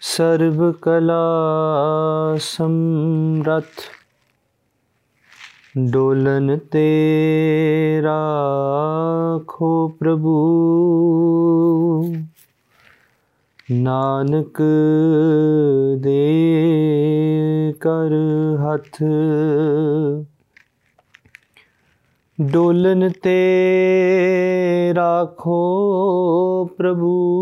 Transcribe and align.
ਸਰਬ 0.00 0.72
ਕਲਾ 0.72 1.22
ਸਮਰਥ 2.40 3.80
ਡੋਲਨ 5.78 6.58
ਤੇ 6.58 8.02
ਰਾਖੋ 8.02 9.88
ਪ੍ਰਭੂ। 9.88 10.36
ਨਾਨਕ 13.72 14.62
ਦੇ 15.98 17.74
ਕਰ 17.80 18.10
ਹੱਥ 18.58 19.02
ਡੋਲਨ 22.42 23.10
ਤੇ 23.22 24.92
ਰਾਖੋ 24.96 26.70
ਪ੍ਰਭੂ। 26.78 27.38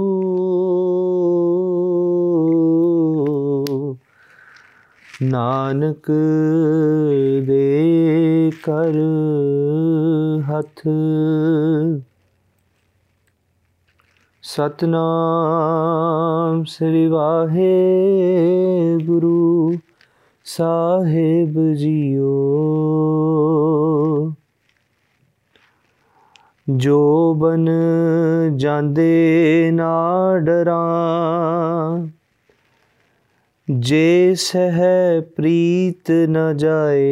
ਨਾਨਕ 5.23 6.13
ਦੇ 7.47 8.51
ਕਰ 8.63 8.93
ਹੱਥ। 10.51 10.89
ਸਤਨਾਮ 14.43 16.65
ਸ੍ਰੀ 16.65 17.07
ਵਾਹਿਗੁਰੂ 17.07 19.75
ਸਾਹਿਬ 20.45 21.73
ਜੀਓ। 21.73 22.47
ਜੋ 26.77 27.35
ਬਨ 27.35 27.69
ਜਾਂਦੇ 28.57 29.71
ਨਾ 29.73 30.33
ਡਰਾਂ। 30.39 32.09
ਜੇ 33.71 34.35
ਸਹਿ 34.35 35.21
ਪ੍ਰੀਤ 35.21 36.11
ਨ 36.11 36.57
ਜਾਏ, 36.57 37.09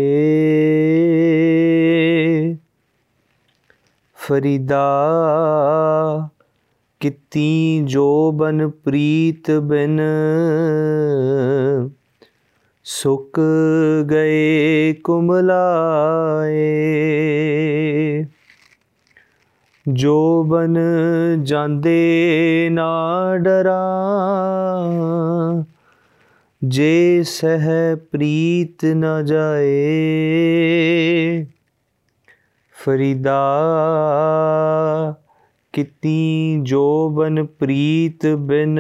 ਫਰੀਦਾ 4.17 4.89
ਕਿਤੀ 7.01 7.81
ਜੋ 7.85 8.33
ਬਨ 8.33 8.69
ਪ੍ਰੀਤ 8.69 9.51
ਬਿਨ, 9.51 10.01
ਸੁੱਕ 12.85 13.41
ਗਏ 14.11 14.93
ਕੁਮਲਾਏ। 14.93 16.75
ਜੋ 19.89 20.45
ਬਨ 20.45 20.79
ਜਾਂਦੇ 21.43 22.69
ਨਾ 22.73 23.37
ਡਰਾਂ, 23.37 25.65
ਜੇ 26.65 27.23
ਸਹਿ 27.23 27.97
ਪ੍ਰੀਤ 27.97 28.85
ਨ 28.85 29.25
ਜਾਏ, 29.25 31.47
ਫਰੀਦਾ 32.85 33.55
ਕਿਤੀ 35.73 36.61
ਜੋ 36.63 37.11
ਬਨ 37.11 37.47
ਪ੍ਰੀਤ 37.47 38.27
ਬਿਨ, 38.27 38.79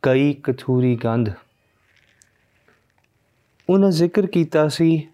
ਕਈ 0.02 0.32
ਕਥੂਰੀ 0.34 0.96
ਗੰਧ। 0.96 1.30
ਉਹਨਾਂ 3.70 3.90
ਜ਼ਿਕਰ 3.90 4.26
ਕੀਤਾ 4.26 4.68
ਸੀ। 4.68 5.08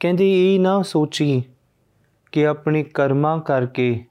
ਕਹਿੰਦੇ, 0.00 0.54
ਇਹ 0.54 0.60
ਨਾ 0.60 0.82
ਸੋਚੀ 0.82 1.42
ਕਿ 2.32 2.46
ਆਪਣੇ 2.46 2.82
ਕਰਮਾਂ 2.82 3.38
ਕਰਕੇ 3.38 4.04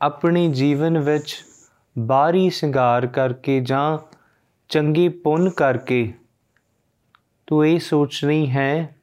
ਆਪਣੇ 0.00 0.48
ਜੀਵਨ 0.48 0.98
ਵਿੱਚ 0.98 1.36
ਬਾਹਰੀ 1.98 2.50
ਸ਼ਿੰਗਾਰ 2.50 3.06
ਕਰਕੇ 3.06 3.60
ਜਾਂ 3.60 3.98
ਚੰਗੇ 4.68 5.08
ਪੁੰਨ 5.08 5.50
ਕਰਕੇ 5.50 6.12
ਤੂੰ 7.46 7.66
ਇਹ 7.66 7.78
ਸੋਚ 7.78 8.24
ਰਹੀ 8.24 8.50
ਹੈ 8.50 8.96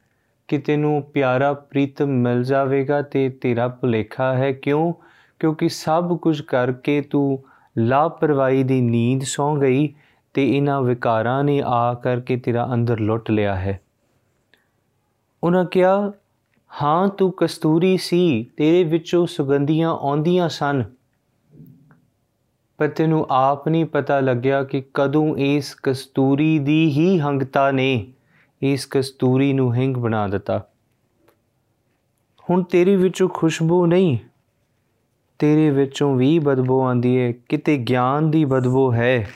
ਕਿ 0.48 0.58
ਤੈਨੂੰ 0.58 1.02
ਪਿਆਰਾ 1.02 1.52
ਪ੍ਰੀਤਮ 1.52 2.06
ਮਿਲ 2.06 2.44
ਜਾਵੇਗਾ 2.44 3.02
ਤੇ 3.02 3.28
ਤੇਰਾ 3.28 3.68
ਭੁਲੇਖਾ 3.68 4.34
ਹੈ? 4.34 4.52
ਕਿਉਂ? 4.52 4.92
ਕਿਉਂਕਿ 5.40 5.68
ਸਭ 5.68 6.18
ਕੁਝ 6.18 6.42
ਕਰਕੇ 6.42 7.00
ਤੂੰ 7.00 7.44
ਲਾਪਰਵਾਹੀ 7.78 8.62
ਦੀ 8.62 8.80
ਨੀਂਦ 8.80 9.22
ਸੌਂ 9.22 9.56
ਗਈ 9.56 9.94
ਤੇ 10.34 10.56
ਇਹਨਾਂ 10.56 10.82
ਵਿਕਾਰਾਂ 10.82 11.44
ਨੇ 11.44 11.62
ਆ 11.64 11.94
ਕਰਕੇ 11.94 12.36
ਤੇਰਾ 12.36 12.70
ਅੰਦਰ 12.74 13.00
ਲੁੱਟ 13.00 13.30
ਲਿਆ 13.30 13.56
ਹੈ। 13.56 13.80
ਉਹਨਾਂ 15.44 15.64
ਕਿਹਾ, 15.64 16.12
ਹਾਂ, 16.82 17.08
ਤੂੰ 17.08 17.34
ਕਸਤੂਰੀ 17.36 17.96
ਸੀ, 17.96 18.50
ਤੇਰੇ 18.56 18.84
ਵਿੱਚੋਂ 18.84 19.26
ਸੁਗੰਧੀਆਂ 19.26 19.90
ਆਉਂਦੀਆਂ 19.90 20.48
ਸਨ। 20.48 20.84
ਪਰ 22.78 22.88
ਤੈਨੂੰ 22.88 23.26
ਆਪ 23.30 23.68
ਨਹੀਂ 23.68 23.84
ਪਤਾ 23.84 24.20
ਲੱਗਿਆ 24.20 24.64
ਕਿ 24.64 24.82
ਕਦੋਂ 24.94 25.36
ਇਸ 25.36 25.76
ਕਸਤੂਰੀ 25.82 26.58
ਦੀ 26.58 26.90
ਹੀ 26.90 27.20
ਹੰਗਤਾ 27.20 27.70
ਨੇ 27.70 28.06
ਇਸ 28.62 28.88
ਕਸਤੂਰੀ 28.90 29.52
ਨੂੰ 29.52 29.74
ਹਿੰਗ 29.74 29.96
ਬਣਾ 29.96 30.28
ਦਿੱਤਾ। 30.28 30.66
ਹੁਣ 32.50 32.62
ਤੇਰੇ 32.62 32.96
ਵਿੱਚੋਂ 32.96 33.28
ਖੁਸ਼ਬੂ 33.28 33.86
ਨਹੀਂ। 33.86 34.18
ਤੇਰੇ 35.38 35.70
ਵਿੱਚੋਂ 35.70 36.16
ਵੀ 36.16 36.38
ਬਦਬੂ 36.38 36.82
ਆਂਦੀ 36.82 37.20
ਹੈ, 37.20 37.32
ਕਿਤੇ 37.32 37.76
ਗਿਆਨ 37.76 38.30
ਦੀ 38.30 38.44
ਬਦਬੂ 38.44 38.92
ਹੈ। 38.92 39.28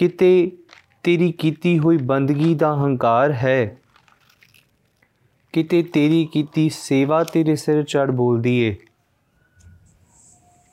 ਕਿਤੇ 0.00 0.58
ਤੇਰੀ 1.02 1.32
ਕੀਤੀ 1.32 1.78
ਹੋਈ 1.78 1.96
ਬੰਦਗੀ 1.96 2.54
ਦਾ 2.54 2.76
ਹੰਕਾਰ 2.76 3.32
ਹੈ? 3.32 3.76
ਕਿਤੇ 5.52 5.82
ਤੇਰੀ 5.82 6.26
ਕੀਤੀ 6.26 6.68
ਸੇਵਾ 6.68 7.24
ਤੇਰੇ 7.24 7.56
ਸਿਰ 7.56 7.84
ਚੜ 7.84 8.10
ਬੋਲਦੀ 8.10 8.58
ਏ। 8.58 8.76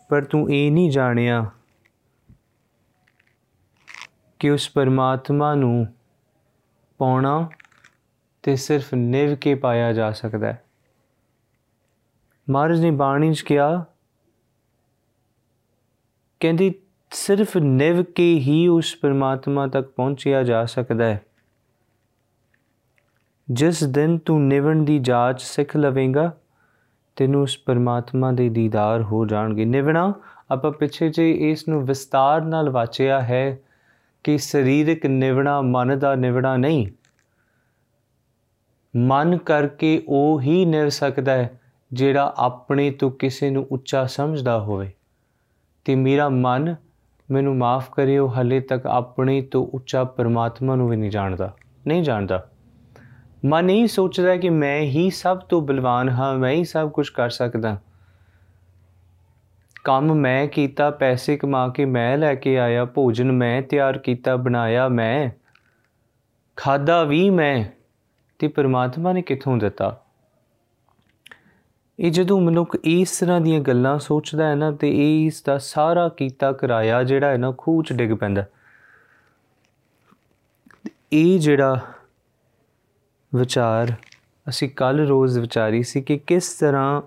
ਪਰ 0.10 0.26
ਤੂੰ 0.26 0.52
ਇਹ 0.52 0.72
ਨਹੀਂ 0.72 0.92
ਜਾਣਿਆ 0.92 1.52
ਕਿ 4.40 4.50
ਉਸ 4.50 4.70
ਪਰਮਾਤਮਾ 4.70 5.56
ਨੂੰ 5.56 5.94
ਪਾਉਣਾ 6.98 7.50
ਤੇ 8.44 8.56
ਸਿਰਫ 8.56 8.94
ਨਿਵ 8.94 9.36
ਕੇ 9.36 9.56
ਪਾਇਆ 9.56 9.94
ਜਾ 9.94 10.12
ਸਕਦਾ 10.12 10.48
ਹੈ। 10.48 10.64
ਮਹਾਰਾਜ 12.50 12.82
ਨੇ 12.82 12.92
ਬਾਣੀ 12.92 13.34
'ਚ 13.34 13.42
ਕਿਹਾ, 13.42 13.86
ਕਹਿੰਦੀ 16.40 16.74
ਸਿਰਫ 17.12 17.58
ਨਿਵ 17.58 18.04
ਕੇ 18.04 18.40
ਹੀ 18.40 18.68
ਉਸ 18.68 18.96
ਪਰਮਾਤਮਾ 19.02 19.68
ਤੱਕ 19.68 19.88
ਪਹੁੰਚਿਆ 19.88 20.44
ਜਾ 20.44 20.66
ਸਕਦਾ 20.66 21.06
ਹੈ। 21.06 21.22
ਜਿਸ 23.52 23.84
ਦਿਨ 23.84 24.18
ਤੂੰ 24.18 24.48
ਨਿਵਣ 24.48 24.84
ਦੀ 24.84 25.00
ਜਾਂਚ 25.00 25.42
ਸਿੱਖ 25.42 25.78
ਲਵੇਂਗਾ, 25.78 26.38
ਤੈਨੂੰ 27.16 27.42
ਉਸ 27.42 27.58
ਪਰਮਾਤਮਾ 27.58 28.32
ਦੇ 28.32 28.50
ਦੀਦਾਰ 28.50 29.02
ਹੋ 29.02 29.26
ਜਾਣਗੇ। 29.26 29.66
ਨਿਵਣਾ, 29.66 30.14
ਆਪਾਂ 30.52 30.72
ਪਿੱਛੇ 30.72 31.10
ਜੇ 31.10 31.52
ਇਸ 31.52 31.68
ਨੂੰ 31.68 31.86
ਵਿਸਤਾਰ 31.86 32.42
ਨਾਲ 32.42 32.70
ਵਾਚਿਆ 32.70 33.22
ਹੈ 33.22 33.60
ਕਿ 34.24 34.38
ਸਰੀਰਕ 34.38 35.06
ਨਿਵਣਾ 35.06 35.62
ਮਨ 35.62 36.00
ਦਾ 36.00 36.16
ਨਿਵਣਾ 36.16 36.58
ਨਹੀਂ। 36.58 36.88
ਮਨ 38.96 39.38
ਕਰਕੇ 39.38 40.04
ਉਹ 40.08 40.42
ਹੀ 40.42 40.66
ਨਿਵ 40.66 40.90
ਸਕਦਾ 40.90 41.32
ਹੈ 41.32 41.62
ਜਿਹੜਾ 41.94 42.34
ਆਪਣੇ 42.38 42.92
ਤੋਂ 42.92 43.12
ਕਿਸੇ 43.12 43.50
ਨੂੰ 43.50 43.68
ਉੱਚਾ 43.72 44.06
ਸਮਝਦਾ 44.06 44.60
ਹੋਵੇ। 44.60 44.92
ਤੇ 45.86 45.96
ਮੇਰਾ 45.96 46.30
ਮਨ 46.30 46.76
ਮੈਨੂੰ 47.32 47.58
ਮਾਫ 47.58 47.90
ਕਰਿਓ, 47.92 48.28
ਹਲੇ 48.28 48.60
ਤੱਕ 48.60 48.88
ਆਪਣੇ 48.88 49.42
ਤੋਂ 49.42 49.68
ਉੱਚਾ 49.68 50.04
ਪਰਮਾਤਮਾ 50.04 50.76
ਨੂੰ 50.76 50.90
ਵੀ 50.90 50.98
ਨਹੀਂ 50.98 51.12
ਜਾਣਦਾ 51.12 51.56
ਨਹੀਂ 51.88 52.04
ਜਾਣਦਾ। 52.04 52.50
ਮਨ 53.46 53.66
ਨਹੀਂ 53.66 53.88
ਸੋਚਦਾ 53.88 54.36
ਕਿ 54.36 54.50
ਮੈਂ 54.50 54.80
ਹੀ 54.80 55.10
ਸਭ 55.10 55.38
ਤੋਂ 55.38 55.62
ਬਲਵਾਨ 55.62 56.10
ਹਾਂ, 56.10 56.38
ਮੈਂ 56.38 56.52
ਹੀ 56.52 56.64
ਸਭ 56.64 56.92
ਕੁਝ 56.92 57.10
ਕਰ 57.10 57.30
ਸਕਦਾ। 57.30 57.80
ਕੰਮ 59.84 60.14
ਮੈਂ 60.14 60.48
ਕੀਤਾ, 60.48 60.90
ਪੈਸੇ 60.90 61.38
ਕਮਾ 61.38 61.70
ਕੇ 61.70 61.86
ਮੈਂ 61.86 62.18
ਲੈ 62.18 62.36
ਕੇ 62.36 62.60
ਆਇਆ, 62.60 62.86
ਭੋਜਨ 62.86 63.32
ਮੈਂ 63.32 63.62
ਤਿਆਰ 63.62 63.98
ਕੀਤਾ, 63.98 64.36
ਬਣਾਇਆ 64.36 64.88
ਮੈਂ 64.88 65.30
ਖਾਦਾ 66.56 67.04
ਵੀ 67.04 67.30
ਮੈਂ, 67.30 67.66
ਤੇ 68.40 68.48
ਪਰਮਾਤਮਾ 68.48 69.14
ਨੇ 69.14 69.22
ਕਿੱਥੋਂ 69.22 69.58
ਦਿੱਤਾ? 69.58 70.02
ਇਹ 72.00 72.12
ਜਦੋਂ 72.12 72.42
ਮਨੁੱਖ 72.42 72.78
ਇਸ 72.84 73.20
ਤਰ੍ਹਾਂ 73.20 73.42
ਦੀਆਂ 73.42 73.60
ਗੱਲਾਂ 73.60 74.00
ਸੋਚਦਾ 74.00 74.48
ਹੈ 74.48 74.56
ਨਾ 74.56 74.72
ਤੇ 74.72 74.90
ਇਹ 74.90 75.26
ਇਸ 75.26 75.42
ਦਾ 75.42 75.58
ਸਾਰਾ 75.58 76.10
ਕੀਤਾ 76.10 76.52
ਕਰਾਇਆ 76.52 77.04
ਜਿਹੜਾ 77.04 77.28
ਹੈ 77.28 77.38
ਨਾ 77.38 77.54
ਖੂਹ 77.58 77.84
'ਚ 77.84 77.94
ਡਿੱਗ 77.94 78.12
ਪੈਂਦਾ 78.12 78.44
ਇਹ 81.14 81.40
ਜਿਹੜਾ 81.40 81.80
ਵਿਚਾਰ 83.36 83.94
ਅਸੀਂ 84.50 84.70
ਕੱਲ 84.70 85.08
ਰੋਜ਼ 85.08 85.40
ਵਿਚਾਰੀ 85.40 85.84
ਸੀ 85.84 86.02
ਕਿ 86.02 86.18
ਕਿਸ 86.18 86.54
ਤਰ੍ਹਾਂ 86.54 87.02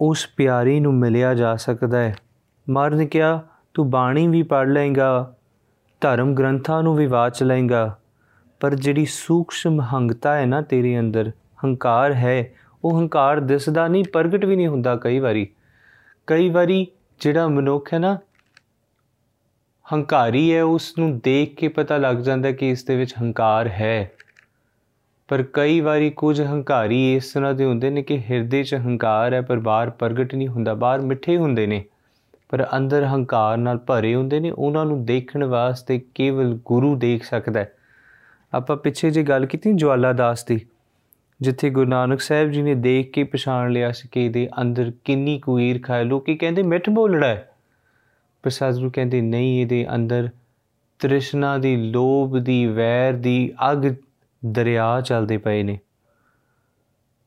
ਉਸ 0.00 0.28
ਪਿਆਰੀ 0.36 0.80
ਨੂੰ 0.80 0.94
ਮਿਲਿਆ 0.94 1.34
ਜਾ 1.34 1.56
ਸਕਦਾ 1.56 1.98
ਹੈ। 1.98 2.16
ਮਾਰਨ 2.70 2.96
ਨੇ 2.96 3.06
ਕਿਹਾ, 3.06 3.42
ਤੂੰ 3.74 3.90
ਬਾਣੀ 3.90 4.28
ਵੀ 4.28 4.42
ਪੜ 4.42 4.68
ਲਏਗਾ, 4.68 5.34
ਧਰਮ 6.00 6.34
ਗ੍ਰੰਥਾਂ 6.34 6.82
ਨੂੰ 6.82 6.96
ਵੀ 6.96 7.06
ਵਾਚ 7.06 7.42
ਲਏਗਾ, 7.42 7.98
ਪਰ 8.60 8.74
ਜਿਹੜੀ 8.74 9.04
ਸੂਖਸ਼ਮ 9.04 9.80
ਹੰਗਤਾ 9.80 10.34
ਹੈ 10.36 10.46
ਨਾ 10.46 10.60
ਤੇਰੇ 10.60 10.98
ਅੰਦਰ, 11.00 11.30
ਹੰਕਾਰ 11.64 12.12
ਹੈ 12.12 12.54
ਉਹ 12.86 13.00
ਹੰਕਾਰ 13.00 13.40
ਦਿਸਦਾ 13.40 13.88
ਨਹੀਂ, 13.88 14.04
ਪ੍ਰਗਟ 14.12 14.44
ਵੀ 14.44 14.56
ਨਹੀਂ 14.56 14.68
ਹੁੰਦਾ 14.68 14.96
ਕਈ 14.96 15.18
ਵਾਰੀ। 15.18 15.46
ਕਈ 16.26 16.50
ਵਾਰੀ 16.50 16.86
ਜਿਹੜਾ 17.20 17.48
ਮਨੁੱਖ 17.48 17.94
ਹੈ 17.94 17.98
ਨਾ, 17.98 18.18
ਹੰਕਾਰੀ 19.92 20.54
ਹੈ 20.54 20.62
ਉਸ 20.62 20.98
ਨੂੰ 20.98 21.18
ਦੇਖ 21.18 21.54
ਕੇ 21.54 21.68
ਪਤਾ 21.68 21.96
ਲੱਗ 21.96 22.16
ਜਾਂਦਾ 22.16 22.50
ਕਿ 22.50 22.70
ਇਸ 22.70 22.84
ਦੇ 22.84 22.96
ਵਿੱਚ 22.96 23.14
ਹੰਕਾਰ 23.22 23.68
ਹੈ। 23.68 24.10
ਪਰ 25.28 25.42
ਕਈ 25.52 25.80
ਵਾਰੀ 25.80 26.10
ਕੁਝ 26.10 26.42
ਹੰਕਾਰੀ 26.42 27.16
ਇਸ 27.16 27.32
ਤਰ੍ਹਾਂ 27.32 27.54
ਦੇ 27.54 27.64
ਹੁੰਦੇ 27.64 27.90
ਨੇ 27.90 28.02
ਕਿ 28.02 28.18
ਹਿਰਦੇ 28.18 28.62
'ਚ 28.62 28.74
ਹੰਕਾਰ 28.74 29.32
ਹੈ, 29.32 29.40
ਪਰ 29.40 29.58
ਬਾਹਰ 29.58 29.90
ਪ੍ਰਗਟ 29.90 30.34
ਨਹੀਂ 30.34 30.48
ਹੁੰਦਾ, 30.48 30.74
ਬਾਹਰ 30.74 31.00
ਮਿੱਠੇ 31.00 31.36
ਹੁੰਦੇ 31.36 31.66
ਨੇ। 31.66 31.84
ਪਰ 32.48 32.66
ਅੰਦਰ 32.76 33.04
ਹੰਕਾਰ 33.04 33.56
ਨਾਲ 33.56 33.78
ਭਰੇ 33.78 34.14
ਹੁੰਦੇ 34.14 34.40
ਨੇ, 34.40 34.50
ਉਹਨਾਂ 34.50 34.84
ਨੂੰ 34.84 35.04
ਦੇਖਣ 35.04 35.44
ਵਾਸਤੇ 35.44 36.02
ਕੇਵਲ 36.14 36.58
ਗੁਰੂ 36.64 36.96
ਦੇਖ 36.96 37.24
ਸਕਦਾ 37.24 37.60
ਹੈ। 37.60 37.72
ਆਪਾਂ 38.54 38.76
ਪਿੱਛੇ 38.76 39.10
ਜੇ 39.10 39.22
ਗੱਲ 39.22 39.46
ਕੀਤੀ 39.46 39.72
ਜਵਾਲਾ 39.72 40.12
ਦਾਸ 40.12 40.44
ਦੀ। 40.44 40.60
ਜਿੱਥੇ 41.40 41.70
ਗੁਰੂ 41.70 41.90
ਨਾਨਕ 41.90 42.20
ਸਾਹਿਬ 42.20 42.50
ਜੀ 42.50 42.62
ਨੇ 42.62 42.74
ਦੇਖ 42.74 43.10
ਕੇ 43.10 43.24
ਪਛਾਣ 43.24 43.70
ਲਿਆ 43.70 43.92
ਸੀ 43.92 44.08
ਕਿ 44.12 44.24
ਇਹਦੇ 44.24 44.48
ਅੰਦਰ 44.60 44.92
ਕਿੰਨੀ 45.04 45.38
ਕੁ 45.38 45.58
ਈਰਖਾ 45.58 45.94
ਹੈ 45.94 46.04
ਲੋਕੀ 46.04 46.36
ਕਹਿੰਦੇ 46.36 46.62
ਮਿੱਠ 46.62 46.90
ਬੋਲੜਾ 46.90 47.26
ਹੈ। 47.26 47.52
ਪਰ 48.42 48.50
ਸਾਧੂ 48.50 48.90
ਕਹਿੰਦੇ 48.90 49.20
ਨਹੀਂ, 49.20 49.62
ਇਹਦੇ 49.62 49.86
ਅੰਦਰ 49.94 50.28
ਤ੍ਰਿਸ਼ਨਾ 50.98 51.58
ਦੀ 51.58 51.76
ਲੋਭ 51.76 52.38
ਦੀ, 52.38 52.66
ਵੈਰ 52.66 53.12
ਦੀ 53.12 53.52
ਅਗ 53.72 53.94
ਦਰਿਆ 54.46 55.00
ਚੱਲਦੇ 55.00 55.36
ਪਏ 55.38 55.62
ਨੇ। 55.62 55.78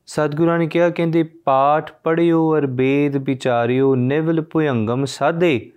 ਸਤਿਗੁਰਾਂ 0.06 0.58
ਨੇ 0.58 0.66
ਕਿਹਾ, 0.66 0.90
ਕਹਿੰਦੇ 0.90 1.22
ਪਾਠ 1.22 1.92
ਪੜਿਓ 2.04 2.56
ਅਰ 2.58 2.66
ਵੇਦ 2.66 3.16
ਵਿਚਾਰਿਓ, 3.16 3.94
ਨਿਵਲ 3.94 4.40
ਭੁਯੰਗਮ 4.40 5.04
ਸਾਧੇ। 5.04 5.70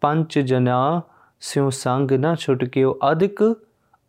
ਪੰਜ 0.00 0.38
ਜਨਾ 0.38 1.02
ਸਿਉ 1.40 1.70
ਸੰਗ 1.70 2.10
ਨਾ 2.10 2.34
ਛੁਟਕਿਓ, 2.34 2.98
ਅਧਿਕ 3.10 3.56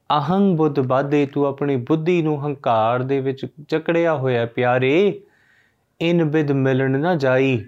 ਅਹੰਗ 0.10 0.56
ਬੁੱਧ 0.58 0.80
ਬਾਦੇ 0.80 1.26
ਤੂੰ 1.26 1.46
ਆਪਣੀ 1.46 1.76
ਬੁੱਧੀ 1.78 2.22
ਨੂੰ 2.22 2.46
ਹੰਕਾਰ 2.46 3.04
ਦੇ 3.04 3.20
ਵਿੱਚ 3.20 3.46
ਚਕੜਿਆ 3.70 4.16
ਹੋਇਆ 4.16 4.46
ਪਿਆਰੇ, 4.46 5.22
ਇਨ 6.02 6.24
ਬਿਦ 6.26 6.52
ਮਿਲਣ 6.52 7.00
ਨਾ 7.00 7.16
ਜਾਈ, 7.16 7.64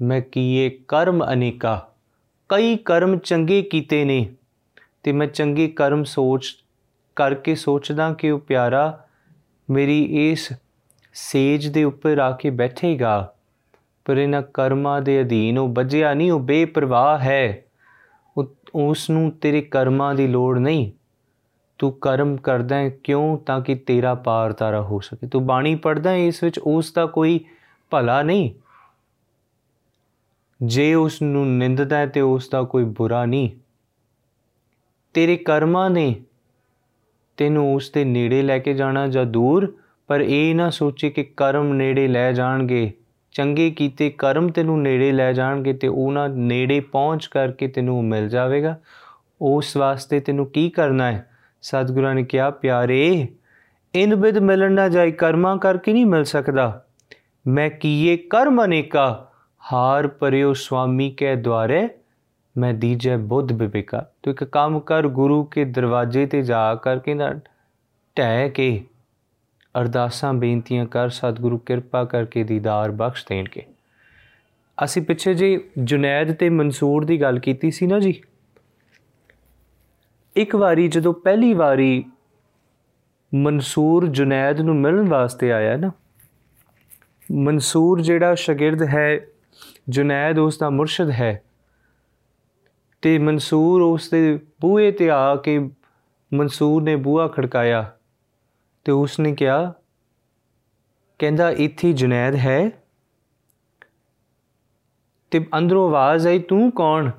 ਮੈਂ 0.00 0.20
ਕੀਏ 0.22 0.68
ਕਰਮ 0.88 1.24
ਅਨੇਕਾ। 1.32 1.88
ਕਈ 2.50 2.76
ਕਰਮ 2.76 3.16
ਚੰਗੇ 3.18 3.62
ਕੀਤੇ 3.62 4.04
ਨੇ, 4.04 4.26
ਤੇ 5.02 5.12
ਮੈਂ 5.12 5.26
ਚੰਗੇ 5.26 5.68
ਕਰਮ 5.68 6.04
ਸੋਚ, 6.04 6.56
ਕਰਕੇ 7.16 7.54
ਸੋਚਦਾ 7.54 8.12
ਕਿ 8.12 8.30
ਉਹ 8.30 8.38
ਪਿਆਰਾ, 8.38 8.98
ਮੇਰੀ 9.68 10.30
ਇਸ 10.30 10.52
ਸੇਜ 11.14 11.68
ਦੇ 11.68 11.84
ਉੱਪਰ 11.84 12.18
ਆ 12.18 12.30
ਕੇ 12.30 12.50
ਬੈਠੇਗਾ, 12.50 13.32
ਪਰ 14.04 14.18
ਇਹਨਾਂ 14.18 14.42
ਕਰਮਾਂ 14.54 15.00
ਦੇ 15.02 15.20
ਅਧੀਨ 15.20 15.58
ਉਹ 15.58 15.68
ਵੱਜਿਆ 15.68 16.14
ਨਹੀਂ, 16.14 16.32
ਉਹ 16.32 16.40
ਬੇਪਰਵਾਹ 16.40 17.18
ਹੈ। 17.18 17.64
ਉਸ 18.74 19.08
ਨੂੰ 19.10 19.30
ਤੇਰੇ 19.30 19.60
ਕਰਮਾਂ 19.60 20.14
ਦੀ 20.14 20.26
ਲੋੜ 20.26 20.58
ਨਹੀਂ। 20.58 20.90
ਤੂੰ 21.82 21.92
ਕਰਮ 21.92 22.36
ਕਰਦਾ 22.36 22.76
ਹੈ 22.76 22.88
ਕਿਉਂ 22.88 23.38
ਤਾਂ 23.38 23.60
ਕਿ 23.60 23.74
ਤੇਰਾ 23.74 24.14
ਪਾਰ 24.14 24.52
ਤਾਰਾ 24.52 24.82
ਹੋ 24.82 25.00
ਸਕੇ? 25.00 25.26
ਤੂੰ 25.26 25.46
ਬਾਣੀ 25.46 25.74
ਪੜਦਾ 25.74 26.10
ਹੈ, 26.10 26.16
ਇਸ 26.16 26.42
ਵਿੱਚ 26.42 26.58
ਉਸ 26.58 26.92
ਦਾ 26.92 27.06
ਕੋਈ 27.06 27.40
ਭਲਾ 27.90 28.22
ਨਹੀਂ। 28.22 28.50
ਜੇ 30.62 30.94
ਉਸ 30.94 31.22
ਨੂੰ 31.22 31.58
ਨਿੰਦਦਾ 31.58 31.96
ਹੈ 31.96 32.06
ਤੇ 32.06 32.20
ਉਸ 32.20 32.48
ਦਾ 32.48 32.62
ਕੋਈ 32.62 32.84
ਬੁਰਾ 32.84 33.24
ਨਹੀਂ। 33.24 33.50
ਤੇਰੇ 35.14 35.36
ਕਰਮਾਂ 35.36 35.90
ਨੇ 35.90 36.14
ਤੈਨੂੰ 37.36 37.74
ਉਸ 37.74 37.90
ਦੇ 37.90 38.04
ਨੇੜੇ 38.04 38.42
ਲੈ 38.42 38.58
ਕੇ 38.58 38.74
ਜਾਣਾ 38.74 39.08
ਜਾਂ 39.08 39.24
ਦੂਰ? 39.24 39.74
ਪਰ 40.06 40.20
ਇਹ 40.20 40.54
ਨਾ 40.54 40.70
ਸੋਚੇ 40.70 41.10
ਕਿ 41.10 41.22
ਕਰਮ 41.22 41.74
ਨੇੜੇ 41.74 42.08
ਲੈ 42.08 42.32
ਜਾਣਗੇ। 42.32 42.92
ਚੰਗੇ 43.32 43.70
ਕੀਤੇ 43.70 44.10
ਕਰਮ 44.10 44.48
ਤੈਨੂੰ 44.48 44.82
ਨੇੜੇ 44.82 45.12
ਲੈ 45.12 45.32
ਜਾਣਗੇ 45.32 45.72
ਤੇ 45.72 45.88
ਉਹਨਾਂ 45.88 46.28
ਨੇੜੇ 46.28 46.80
ਪਹੁੰਚ 46.80 47.26
ਕਰਕੇ 47.26 47.68
ਤੈਨੂੰ 47.68 48.04
ਮਿਲ 48.04 48.28
ਜਾਵੇਗਾ। 48.28 48.78
ਉਸ 49.42 49.76
ਵਾਸਤੇ 49.76 50.20
ਤੈਨੂੰ 50.20 50.46
ਕੀ 50.46 50.70
ਕਰਨਾ 50.70 51.12
ਹੈ? 51.12 51.28
ਸਤਿਗੁਰਾਂ 51.62 52.14
ਨੇ 52.14 52.22
ਕਿਹਾ, 52.22 52.50
ਪਿਆਰੇ, 52.50 53.28
ਇਨ 53.94 54.14
ਬਿਦ 54.14 54.38
ਮਿਲਣ 54.38 54.72
ਨਾ 54.72 54.88
ਜਾਈ 54.88 55.12
ਕਰਮਾਂ 55.12 55.56
ਕਰਕੇ 55.56 55.92
ਨਹੀਂ 55.92 56.06
ਮਿਲ 56.06 56.24
ਸਕਦਾ। 56.24 56.84
ਮੈਂ 57.46 57.70
ਕੀਏ 57.70 58.16
ਕਰਮ 58.16 58.64
ਅਨੇਕਾ, 58.64 59.30
ਹਾਰ 59.72 60.06
ਪਰਿਓ 60.06 60.52
ਸੁਆਮੀ 60.52 61.10
ਕੇ 61.10 61.36
ਦੁਆਰੇ, 61.36 61.88
ਮੈਂ 62.58 62.74
ਦੀਜੇ 62.74 63.16
ਬੁੱਧ 63.16 63.52
ਬਿਬੇਕਾ 63.52 64.06
ਤੂੰ 64.22 64.32
ਇੱਕ 64.32 64.44
ਕੰਮ 64.44 64.80
ਕਰ, 64.80 65.08
ਗੁਰੂ 65.08 65.44
ਕੇ 65.44 65.64
ਦਰਵਾਜ਼ੇ 65.64 66.26
ਤੇ 66.26 66.42
ਜਾ 66.42 66.74
ਕਰਕੇ 66.74 67.14
ਨਾ 67.14 67.32
ਟਹਿ 68.16 68.50
ਕੇ 68.50 68.84
ਅਰਦਾਸਾਂ, 69.80 70.34
ਬੇਨਤੀਆਂ 70.34 70.86
ਕਰ, 70.86 71.08
ਸਤਿਗੁਰੂ 71.08 71.58
ਕਿਰਪਾ 71.58 72.04
ਕਰਕੇ 72.04 72.44
ਦੀਦਾਰ 72.44 72.90
ਬਖਸ਼ 72.90 73.24
ਦੇਣਗੇ। 73.28 73.66
ਅਸੀਂ 74.84 75.02
ਪਿੱਛੇ 75.02 75.34
ਜੀ 75.34 75.60
ਜੁਨੈਦ 75.78 76.32
ਤੇ 76.32 76.48
ਮਨਸੂਰ 76.48 77.04
ਦੀ 77.04 77.20
ਗੱਲ 77.20 77.38
ਕੀਤੀ 77.38 77.70
ਸੀ 77.70 77.86
ਨਾ 77.86 77.98
ਜੀ? 77.98 78.22
ਇੱਕ 80.36 80.56
ਵਾਰੀ 80.56 80.88
ਜਦੋਂ 80.88 81.14
ਪਹਿਲੀ 81.14 81.54
ਵਾਰੀ 81.54 82.04
ਮਨਸੂਰ 83.34 84.06
ਜੁਨੈਦ 84.06 84.60
ਨੂੰ 84.60 84.76
ਮਿਲਣ 84.76 85.08
ਵਾਸਤੇ 85.08 85.52
ਆਇਆ 85.52 85.76
ਨਾ, 85.76 85.90
ਮਨਸੂਰ 87.32 88.00
ਜਿਹੜਾ 88.00 88.34
ਸ਼ਾਗਿਰਦ 88.34 88.82
ਹੈ, 88.82 89.26
ਜੁਨੈਦ 89.88 90.38
ਉਸ 90.38 90.58
ਦਾ 90.58 90.70
ਮੁਰਸ਼ਿਦ 90.70 91.10
ਹੈ 91.10 91.42
ਤੇ 93.02 93.18
ਮਨਸੂਰ 93.18 93.82
ਉਸ 93.82 94.10
ਦੇ 94.10 94.40
ਬੂਹੇ 94.60 94.90
ਤੇ 94.92 95.10
ਆ 95.10 95.36
ਕੇ 95.36 95.58
ਮਨਸੂਰ 96.34 96.82
ਨੇ 96.82 96.96
ਬੂਹਾ 96.96 97.28
ਖੜਕਾਇਆ 97.28 97.96
ਤੇ 98.84 98.92
ਉਸ 98.92 99.20
ਨੇ 99.20 99.34
ਕਿਹਾ, 99.34 99.74
ਕਹਿੰਦਾ 101.18 101.50
ਇੱਥੇ 101.50 101.92
ਜੁਨੈਦ 101.92 102.34
ਹੈ। 102.34 102.70
ਤੇ 105.30 105.46
ਅੰਦਰੋਂ 105.58 105.88
ਆਵਾਜ਼ 105.88 106.26
ਆਈ, 106.26 106.38
ਤੂੰ 106.38 106.70
ਕੌਣ? 106.70 107.10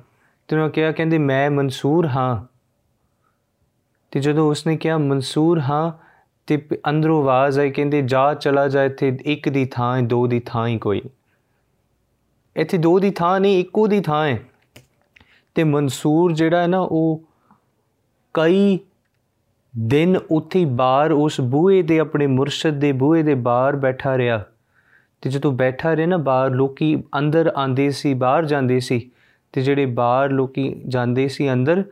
ਤੈਨੂੰ 0.48 0.70
ਕਿਹਾ, 0.70 0.92
ਕਹਿੰਦੇ 0.92 1.18
ਮੈਂ 1.18 1.50
ਮਨਸੂਰ 1.50 2.06
ਹਾਂ। 2.06 2.53
ਤੇ 4.14 4.20
ਜਦੋਂ 4.20 4.50
ਉਸਨੇ 4.50 4.76
ਕਿਹਾ, 4.76 4.98
ਮਨਸੂਰ 4.98 5.60
ਹਾਂ, 5.60 5.92
ਤੇ 6.46 6.68
ਅੰਦਰੋਂ 6.88 7.22
ਆਵਾਜ਼ 7.22 7.58
ਆਈ, 7.58 7.70
ਕਹਿੰਦੇ, 7.70 8.02
ਜਾ, 8.02 8.34
ਚਲਾ 8.34 8.68
ਜਾ, 8.68 8.84
ਇੱਥੇ 8.84 9.18
ਇੱਕ 9.24 9.48
ਦੀ 9.48 9.64
ਥਾਂ 9.64 9.96
ਹੈ, 9.96 10.02
ਦੋ 10.02 10.26
ਦੀ 10.26 10.40
ਥਾਂ 10.40 10.68
ਹੀ 10.68 10.78
ਕੋਈ। 10.78 11.02
ਇੱਥੇ 12.56 12.78
ਦੋ 12.78 12.98
ਦੀ 12.98 13.10
ਥਾਂ 13.10 13.40
ਨਹੀਂ, 13.40 13.60
ਇੱਕੋ 13.60 13.86
ਦੀ 13.86 14.00
ਥਾਂ 14.00 14.26
ਹੈ। 14.26 14.42
ਤੇ 15.54 15.64
ਮਨਸੂਰ 15.64 16.32
ਜਿਹੜਾ 16.32 16.60
ਹੈ 16.60 16.66
ਨਾ, 16.66 16.78
ਉਹ 16.78 17.22
ਕਈ 18.34 18.78
ਦਿਨ 19.78 20.16
ਉੱਥੇ 20.30 20.64
ਬਾਹਰ, 20.64 21.12
ਉਸ 21.12 21.40
ਬੂਹੇ 21.40 21.82
ਦੇ 21.82 21.98
ਆਪਣੇ 21.98 22.26
ਮੁਰਸ਼ਿਦ 22.26 22.80
ਦੇ 22.80 22.92
ਬੂਹੇ 22.92 23.22
ਦੇ 23.22 23.34
ਬਾਹਰ 23.34 23.76
ਬੈਠਾ 23.76 24.18
ਰਿਹਾ। 24.18 24.44
ਤੇ 25.20 25.30
ਜਦੋਂ 25.30 25.52
ਬੈਠਾ 25.52 25.96
ਰਿਹਾ 25.96 26.06
ਨਾ, 26.06 26.16
ਬਾਹਰ 26.16 26.50
ਲੋਕੀ 26.50 27.02
ਅੰਦਰ 27.18 27.52
ਆਂਦੇ 27.56 27.90
ਸੀ, 27.90 28.14
ਬਾਹਰ 28.14 28.44
ਜਾਂਦੇ 28.44 28.80
ਸੀ, 28.80 29.10
ਤੇ 29.52 29.60
ਜਿਹੜੇ 29.60 29.86
ਬਾਹਰ 29.86 30.30
ਲੋਕੀ 30.30 30.82
ਜਾਂਦੇ 30.88 31.28
ਸੀ 31.28 31.52
ਅੰਦਰ 31.52 31.84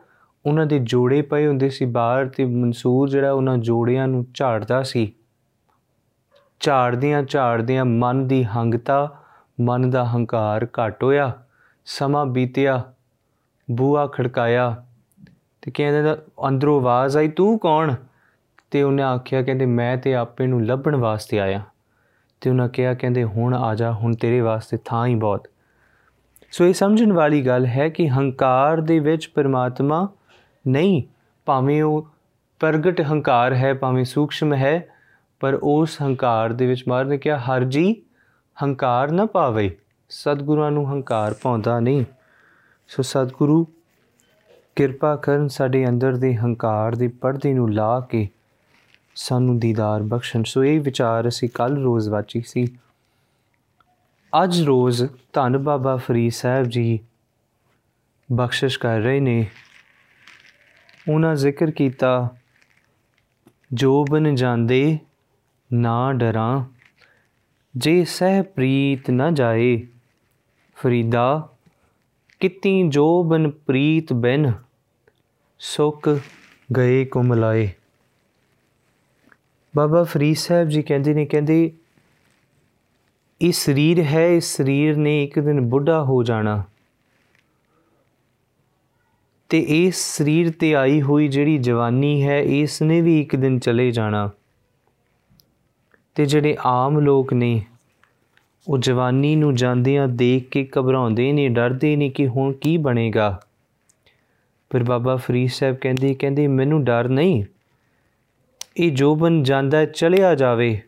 ਉਹਨਾਂ 0.47 0.67
ਦੇ 0.67 0.79
ਜੋੜੇ 0.79 1.23
ਪਏ 1.23 1.47
ਹੁੰਦੇ 1.47 1.71
ਸੀ 1.71 1.85
ਬਾਹਰ 1.85 2.27
ਤੇ 2.27 2.45
ਮਨਸੂਰ 2.45 3.09
ਜਿਹੜਾ 3.09 3.33
ਉਹਨਾਂ 3.33 3.59
ਜੋੜਿਆਂ 3.59 4.09
ਨੂੰ 4.09 4.27
ਝਾੜਦਾ 4.35 4.83
ਸੀ। 4.83 5.13
ਝਾੜਦਿਆਂ 6.61 7.23
ਝਾੜਦਿਆਂ 7.23 7.85
ਮਨ 7.85 8.27
ਦੀ 8.27 8.45
ਹੰਗਤਾ, 8.45 9.23
ਮਨ 9.61 9.91
ਦਾ 9.91 10.05
ਹੰਕਾਰ 10.05 10.65
ਘਟ 10.65 11.05
ਹੋਇਆ। 11.05 11.33
ਸਮਾਂ 11.85 12.27
ਬੀਤਿਆ 12.27 12.93
ਬੂਆ 13.71 14.07
ਖੜਕਾਇਆ 14.07 14.85
ਤੇ 15.63 15.71
ਕਹਿੰਦਾ 15.71 16.19
ਅੰਦਰੋਂ 16.49 16.81
ਆਵਾਜ਼ 16.81 17.17
ਆਈ, 17.17 17.29
ਤੂੰ 17.29 17.59
ਕੌਣ? 17.59 17.95
ਤੇ 18.71 18.83
ਉਹਨੇ 18.83 19.03
ਆਖਿਆ, 19.03 19.43
ਕਹਿੰਦੇ, 19.43 19.67
ਮੈਂ 19.67 19.97
ਤੇ 19.97 20.15
ਆਪੇ 20.15 20.47
ਨੂੰ 20.47 20.67
ਲੱਭਣ 20.67 20.97
ਵਾਸਤੇ 20.97 21.41
ਆਇਆ। 21.41 21.63
ਤੇ 22.41 22.51
ਉਹਨਾਂ 22.51 22.69
ਕਿਹਾ, 22.69 22.95
ਕਹਿੰਦੇ, 22.95 23.25
ਹੁਣ 23.25 23.55
ਆ 23.55 23.75
ਜਾ, 23.75 23.93
ਹੁਣ 23.93 24.15
ਤੇਰੇ 24.15 24.41
ਵਾਸਤੇ 24.41 24.79
ਥਾਂ 24.85 25.07
ਹੀ 25.07 25.15
ਬਹੁਤ। 25.15 25.49
ਸੋ 26.53 26.65
ਇਹ 26.65 26.75
ਸਮਝਣ 26.75 27.13
ਵਾਲੀ 27.13 27.47
ਗੱਲ 27.47 27.67
ਹੈ 27.67 27.89
ਕਿ 27.89 28.09
ਹੰਕਾਰ 28.09 28.81
ਦੇ 28.81 28.99
ਵਿੱਚ 28.99 29.29
ਪਰਮਾਤਮਾ 29.35 30.09
ਨਹੀਂ, 30.69 31.03
ਭਾਵੇਂ 31.45 31.83
ਉਹ 31.83 32.09
ਪ੍ਰਗਟ 32.61 33.01
ਹੰਕਾਰ 33.01 33.55
ਹੈ, 33.55 33.75
ਭਾਵੇਂ 33.75 34.05
ਸੂਖਸ਼ਮ 34.05 34.55
ਹੈ, 34.55 34.89
ਪਰ 35.41 35.59
ਉਸ 35.63 36.03
ਹੰਕਾਰ 36.03 36.53
ਦੇ 36.53 36.67
ਵਿੱਚ 36.67 36.85
ਮਾਰ 36.89 37.05
ਨੇ 37.05 37.19
ਕਿਹਾ, 37.19 37.39
ਹਰ 37.39 37.65
ਜੀ 37.65 38.03
ਹੰਕਾਰ 38.63 39.11
ਨਾ 39.11 39.27
ਪਾਵੇ, 39.27 39.77
ਸਤਿਗੁਰਾਂ 40.09 40.71
ਨੂੰ 40.71 40.93
ਹੰਕਾਰ 40.93 41.35
ਪਾਉਂਦਾ 41.35 41.81
ਨਹੀਂ। 41.81 42.05
ਸੋ 42.89 43.03
ਸਤਿਗੁਰੂ, 43.03 43.67
ਕਿਰਪਾ 44.77 45.17
ਕਰਨ 45.17 45.49
ਸਾਡੇ 45.49 45.89
ਅੰਦਰ 45.89 46.17
ਦੇ 46.17 46.37
ਹੰਕਾਰ 46.37 46.95
ਦੇ 46.95 47.09
ਪਰਦੇ 47.09 47.55
ਨੂੰ 47.55 47.73
ਲਾ 47.73 48.01
ਕੇ 48.01 48.29
ਸਾਨੂੰ 49.15 49.59
ਦੀਦਾਰ 49.59 50.03
ਬਖਸ਼ਣ। 50.03 50.43
ਸੋ 50.43 50.65
ਇਹ 50.65 50.81
ਵਿਚਾਰ 50.81 51.29
ਅਸੀਂ 51.29 51.49
ਕੱਲ 51.55 51.83
ਰੋਜ਼ 51.83 52.09
ਵਾਚੀ 52.09 52.43
ਸੀ। 52.47 52.79
ਅੱਜ 54.45 54.63
ਰੋਜ਼ 54.63 55.05
ਧੰਨ 55.33 55.59
ਬਾਬਾ 55.59 55.97
ਫਰੀਦ 55.97 56.33
ਸਾਹਿਬ 56.33 56.67
ਜੀ 56.67 56.99
ਬਖਸ਼ਿਸ਼ 58.33 58.79
ਕਰ 58.79 58.99
ਰਹੇ 58.99 59.21
ਨੇ। 59.21 59.47
ਉਹਨਾਂ 61.09 61.35
ਜ਼ਿਕਰ 61.35 61.71
ਕੀਤਾ, 61.71 62.37
ਜੋ 63.75 64.05
ਬਨ 64.11 64.35
ਜਾਂਦੇ 64.35 64.99
ਨਾ 65.73 66.13
ਡਰਾਂ, 66.13 66.65
ਜੇ 67.77 68.05
ਸਹਿ 68.05 68.43
ਪ੍ਰੀਤ 68.43 69.11
ਨਾ 69.11 69.31
ਜਾਏ, 69.31 69.87
ਫਰੀਦਾ, 70.77 71.49
ਕਿਤੀ 72.41 72.89
ਜੋ 72.89 73.23
ਬਨ 73.23 73.51
ਪ੍ਰੀਤ 73.51 74.13
ਬਨ, 74.13 74.53
ਸੁਖ 75.59 76.09
ਗਏ 76.77 77.05
ਕੁਮਲਾਏ 77.05 77.69
ਬਾਬਾ 79.75 80.03
ਫਰੀਦ 80.05 80.37
ਸਾਹਿਬ 80.37 80.69
ਜੀ 80.69 80.83
ਕਹਿੰਦੇ 80.83 81.15
ਨੇ, 81.15 81.25
ਕਹਿੰਦੇ, 81.27 81.73
ਇਹ 83.41 83.53
ਸਰੀਰ 83.53 84.03
ਹੈ, 84.03 84.27
ਇਸ 84.29 84.57
ਸਰੀਰ 84.57 84.97
ਨੇ 84.97 85.23
ਇੱਕ 85.25 85.39
ਦਿਨ 85.41 85.61
ਬੁੱਢਾ 85.61 86.03
ਹੋ 86.05 86.23
ਜਾਣਾ। 86.23 86.63
ਤੇ 89.53 89.61
ਇਸ 89.61 90.17
ਸਰੀਰ 90.17 90.51
ਤੇ 90.51 90.75
ਆਈ 90.75 91.03
ਹੋਈ 91.03 91.29
ਜਿਹੜੀ 91.29 91.59
ਜਵਾਨੀ 91.59 92.27
ਹੈ 92.27 92.41
ਇਸ 92.41 92.83
ਨੇ 92.83 93.01
ਵੀ 93.01 93.21
ਇੱਕ 93.21 93.37
ਦਿਨ 93.37 93.59
ਚਲੇ 93.59 93.91
ਜਾਣਾ। 93.91 94.31
ਤੇ 96.15 96.27
ਜਿਹੜੇ 96.27 96.57
ਆਮ 96.65 96.99
ਲੋਕ 96.99 97.33
ਨੇ, 97.33 97.63
ਉਹ 98.69 98.79
ਜਵਾਨੀ 98.79 99.37
ਨੂੰ 99.37 99.55
ਜਾਂਦਿਆਂ 99.55 100.09
ਦੇਖ 100.09 100.49
ਕੇ 100.49 100.69
ਘਬਰਾਉਂਦੇ 100.79 101.33
ਨੇ, 101.33 101.49
ਡਰਦੇ 101.49 101.97
ਨੇ 101.97 102.09
ਕਿ 102.09 102.27
ਹੁਣ 102.27 102.53
ਕੀ 102.53 102.77
ਬਣੇਗਾ। 102.77 103.43
ਪਰ 104.71 104.83
ਬਾਬਾ 104.83 105.17
ਫਰੀਦ 105.17 105.51
ਸਾਹਿਬ 105.51 105.77
ਕਹਿੰਦੇ 105.77 106.15
ਕਹਿੰਦੇ, 106.15 106.47
ਮੈਨੂੰ 106.47 106.85
ਡਰ 106.85 107.09
ਨਹੀਂ। 107.09 107.45
ਇਹ 108.77 108.93
ਜੋਬਨ 108.93 109.43
ਜਾਂਦਾ 109.43 109.85
ਚਲਿਆ 109.85 110.35
ਜਾਵੇ। 110.35 110.81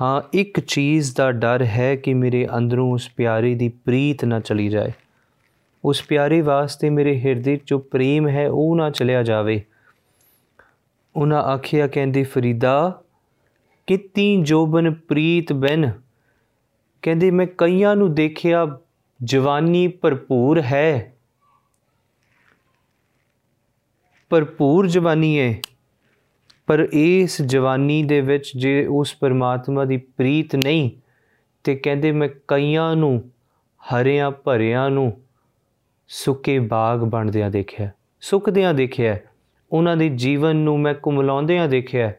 ਹਾਂ, 0.00 0.22
ਇੱਕ 0.32 0.60
ਚੀਜ਼ 0.60 1.16
ਦਾ 1.16 1.32
ਡਰ 1.32 1.64
ਹੈ 1.64 1.96
ਕਿ 1.96 2.14
ਮੇਰੇ 2.14 2.48
ਅੰਦਰੋਂ 2.56 2.92
ਉਸ 2.92 3.10
ਪਿਆਰੇ 3.16 3.54
ਦੀ 3.54 3.68
ਪ੍ਰੀਤ 3.68 4.24
ਨਾ 4.24 4.40
ਚਲੀ 4.40 4.68
ਜਾਏ। 4.68 4.92
ਉਸ 5.86 6.02
ਪਿਆਰੇ 6.02 6.40
ਵਾਸਤੇ 6.40 6.90
ਮੇਰੇ 6.90 7.20
ਹਿਰਦੇ 7.20 7.56
'ਚ 7.56 7.74
ਪ੍ਰੇਮ 7.74 8.28
ਹੈ, 8.28 8.48
ਉਹ 8.50 8.76
ਨਾ 8.76 8.90
ਚਲਿਆ 8.90 9.22
ਜਾਵੇ। 9.22 9.64
ਉਹਨਾਂ 11.16 11.42
ਆਖਿਆ, 11.42 11.86
ਕਹਿੰਦੇ, 11.86 12.22
ਫਰੀਦਾ, 12.22 13.02
ਕਿਤੀ 13.86 14.42
ਜੋਬਨ 14.42 14.94
ਪ੍ਰੀਤ 14.94 15.52
ਬਨ? 15.52 15.90
ਕਹਿੰਦੇ, 17.02 17.30
ਮੈਂ 17.30 17.46
ਕਈਆਂ 17.58 17.96
ਨੂੰ 17.96 18.14
ਦੇਖਿਆ 18.14 18.66
ਜਵਾਨੀ 19.24 19.86
ਭਰਪੂਰ 19.88 20.60
ਹੈ। 20.60 21.12
ਭਰਪੂਰ 24.30 24.86
ਜਵਾਨੀ 24.86 25.38
ਹੈ, 25.38 25.60
ਪਰ 26.66 26.88
ਇਸ 26.92 27.42
ਜਵਾਨੀ 27.42 28.02
ਦੇ 28.02 28.20
ਵਿੱਚ 28.20 28.52
ਜੇ 28.56 28.86
ਉਸ 28.86 29.14
ਪਰਮਾਤਮਾ 29.14 29.84
ਦੀ 29.84 29.96
ਪ੍ਰੀਤ 29.96 30.56
ਨਹੀਂ, 30.56 30.90
ਤੇ 31.64 31.74
ਕਹਿੰਦੇ, 31.74 32.12
ਮੈਂ 32.12 32.28
ਕਈਆਂ 32.48 32.96
ਨੂੰ, 32.96 33.30
ਹਰਿਆਂ 33.80 34.30
ਭਰਿਆਂ 34.30 34.90
ਨੂੰ 34.90 35.12
ਸੁੱਕੇ 36.08 36.58
ਬਾਗ 36.58 37.00
ਬਣਦਿਆਂ 37.00 37.50
ਦੇਖਿਆ, 37.50 37.90
ਸੁੱਕਦਿਆਂ 38.20 38.74
ਦੇਖਿਆ, 38.74 39.18
ਉਹਨਾਂ 39.72 39.96
ਦੇ 39.96 40.08
ਜੀਵਨ 40.08 40.56
ਨੂੰ 40.56 40.80
ਮੈਂ 40.80 40.94
ਕੁਮਲਾਉਂਦਿਆਂ 40.94 41.68
ਦੇਖਿਆ। 41.68 42.12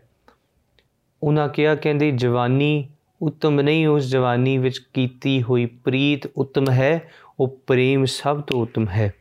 ਉਹਨਾਂ 1.24 1.50
ਕਿਹਾ, 1.50 1.75
ਕਹਿੰਦੇ 1.75 2.12
ਜਵਾਨੀ 2.12 2.89
ਉਤਮ 3.22 3.62
ਨਹੀਂ, 3.62 3.88
ਉਸ 3.88 4.03
ਜਵਾਨੀ 4.03 4.58
ਵਿੱਚ 4.58 4.77
ਕੀਤੀ 4.77 5.44
ਹੋਈ 5.44 5.65
ਪ੍ਰੀਤ 5.65 6.25
ਉਤਮ 6.38 6.70
ਹੈ, 6.70 7.12
ਉਹ 7.39 7.58
ਪ੍ਰੇਮ 7.67 8.06
ਸਭ 8.06 8.41
ਤੋਂ 8.41 8.62
ਉਤਮ 8.62 8.88
ਹੈ। 8.88 9.13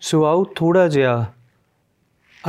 ਸੋ 0.00 0.24
ਆਓ 0.24 0.44
ਥੋੜਾ 0.44 0.88
ਜਿਹਾ 0.88 1.32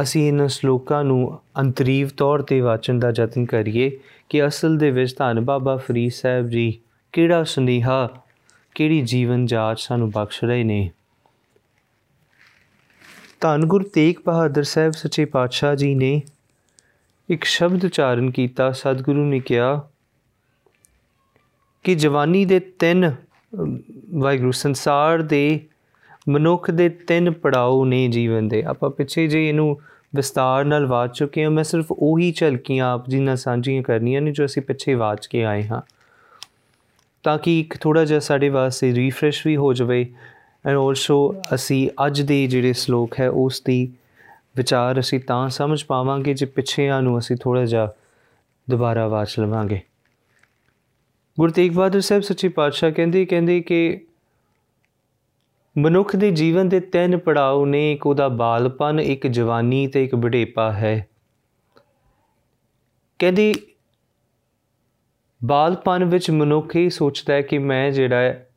ਅਸੀਂ 0.01 0.27
ਇਹਨਾਂ 0.27 0.47
ਸ਼ਲੋਕਾਂ 0.47 1.03
ਨੂੰ 1.03 1.39
ਅੰਤਰੀਵ 1.59 2.09
ਤੌਰ 2.17 2.41
ਤੇ 2.41 2.61
ਵਾਚਣ 2.61 2.99
ਦਾ 2.99 3.13
ਯਤਨ 3.15 3.45
ਕਰੀਏ 3.45 3.99
ਕਿ 4.29 4.47
ਅਸਲ 4.47 4.77
ਦੇ 4.77 4.91
ਵਿੱਚ 4.91 5.15
ਧੰਨ 5.17 5.41
ਬਾਬਾ 5.41 5.77
ਫਰੀਦ 5.77 6.11
ਸਾਹਿਬ 6.11 6.49
ਜੀ 6.49 6.79
ਕਿਹੜਾ 7.11 7.43
ਸੁਨੇਹਾ 7.43 8.09
ਕਿਹੜੀ 8.75 9.01
ਜੀਵਨ 9.01 9.45
ਜਾਚ 9.45 9.79
ਸਾਨੂੰ 9.79 10.11
ਬਖਸ਼ 10.11 10.43
ਰਹੇ 10.43 10.63
ਨੇ? 10.63 10.91
ਧੰਨ 13.39 13.65
ਗੁਰ 13.65 13.83
ਤੇਗ 13.83 14.15
ਬਹਾਦਰ 14.25 14.63
ਸਾਹਿਬ 14.63 14.91
ਸੱਚੇ 14.91 15.25
ਪਾਤਸ਼ਾਹ 15.25 15.75
ਜੀ 15.75 15.95
ਨੇ 15.95 16.21
ਇੱਕ 17.29 17.43
ਸ਼ਬਦ 17.43 17.85
ਉਚਾਰਨ 17.85 18.31
ਕੀਤਾ। 18.31 18.71
ਸਤਿਗੁਰੂ 18.71 19.25
ਨੇ 19.25 19.39
ਕਿਹਾ 19.39 19.89
ਕਿ 21.83 21.95
ਜਵਾਨੀ 21.95 22.45
ਦੇ 22.45 22.59
ਤਿੰਨ, 22.59 23.15
ਵਾਹਿਗੁਰੂ, 24.13 24.51
ਸੰਸਾਰ 24.51 25.21
ਦੇ 25.21 25.59
ਮਨੁੱਖ 26.29 26.71
ਦੇ 26.71 26.89
ਤਿੰਨ 26.89 27.31
ਪੜਾਅ 27.31 27.85
ਨੇ 27.85 28.07
ਜੀਵਨ 28.07 28.47
ਦੇ। 28.47 28.63
ਆਪਾਂ 28.63 28.89
ਪਿੱਛੇ 28.89 29.27
ਜੇ 29.27 29.49
ਇਹਨੂੰ 29.49 29.81
ਵਿਸਤਾਰ 30.15 30.65
ਨਾਲ 30.65 30.85
ਵਾਚ 30.85 31.17
ਚੁੱਕੇ 31.17 31.43
ਹਾਂ, 31.43 31.51
ਮੈਂ 31.51 31.63
ਸਿਰਫ 31.63 31.85
ਉਹੀ 31.91 32.31
ਝਲਕੀਆਂ 32.31 32.93
ਆਪ 32.93 33.09
ਜੀ 33.09 33.19
ਨਾਲ 33.19 33.37
ਸਾਂਝੀਆਂ 33.37 33.83
ਕਰਨੀਆਂ 33.83 34.21
ਨੇ 34.21 34.31
ਜੋ 34.31 34.45
ਅਸੀਂ 34.45 34.61
ਪਿੱਛੇ 34.61 34.93
ਵਾਚ 34.93 35.27
ਕੇ 35.27 35.45
ਆਏ 35.45 35.63
ਹਾਂ। 35.63 35.81
ਤਾਂ 37.23 37.37
ਕਿ 37.37 37.59
ਇੱਕ 37.59 37.77
ਥੋੜਾ 37.77 38.05
ਜਿਹਾ 38.05 38.19
ਸਾਡੇ 38.19 38.49
ਵਾਸਤੇ 38.49 38.95
ਰੀਫਰੈਸ਼ 38.95 39.47
ਵੀ 39.47 39.55
ਹੋ 39.55 39.73
ਜਾਵੇ। 39.73 40.13
ਐਂਡ 40.65 40.77
ਆਲਸੋ 40.77 41.35
ਅਸੀਂ 41.53 41.89
ਅੱਜ 42.05 42.21
ਦੇ 42.21 42.47
ਜਿਹੜੇ 42.47 42.73
ਸ਼ਲੋਕ 42.73 43.19
ਹੈ, 43.19 43.29
ਉਸ 43.29 43.61
ਦੀ 43.65 43.93
ਵਿਚਾਰ 44.57 44.99
ਅਸੀਂ 44.99 45.19
ਤਾਂ 45.19 45.49
ਸਮਝ 45.49 45.83
ਪਾਵਾਂਗੇ 45.83 46.33
ਜੇ 46.33 46.45
ਪਿੱਛੇਆਂ 46.45 47.01
ਨੂੰ 47.01 47.19
ਅਸੀਂ 47.19 47.35
ਥੋੜਾ 47.35 47.65
ਜਿਹਾ 47.65 47.93
ਦੁਬਾਰਾ 48.69 49.07
ਵਾਚ 49.07 49.39
ਲਵਾਂਗੇ। 49.39 49.81
ਗੁਰੂ 51.39 51.51
ਤੇਗ 51.51 51.71
ਬਹਾਦਰ 51.71 52.01
ਸਾਹਿਬ 52.01 52.23
ਸੱਚੇ 52.23 52.47
ਪਾਤਸ਼ਾਹ 52.47 52.91
ਕਹਿੰਦੇ 52.91 53.25
ਕਹਿੰਦੇ 53.25 53.61
ਕਿ 53.61 54.01
ਮਨੁੱਖ 55.77 56.15
ਦੇ 56.15 56.31
ਜੀਵਨ 56.31 56.69
ਦੇ 56.69 56.79
ਤਿੰਨ 56.79 57.17
ਪੜਾਅ 57.17 57.65
ਨੇ, 57.65 57.93
ਇੱਕ 57.93 58.07
ਉਹਦਾ 58.07 58.27
ਬਾਲਪਨ 58.27 58.99
ਇੱਕ 58.99 59.27
ਜਵਾਨੀ 59.27 59.87
ਤੇ 59.87 60.03
ਇੱਕ 60.03 60.15
ਬੁਢੇਪਾ 60.15 60.71
ਹੈ। 60.71 61.07
ਕਹਿੰਦੇ 63.19 63.53
ਬਾਲਪਨ 65.45 66.03
ਵਿੱਚ 66.03 66.31
ਮਨੁੱਖ 66.31 66.75
ਇਹ 66.75 66.89
ਸੋਚਦਾ 66.89 67.33
ਹੈ 67.33 67.41
ਕਿ 67.41 67.57
ਮੈਂ 67.57 67.91
ਜਿਹੜਾ 67.91 68.15
ਹੈ, 68.15 68.47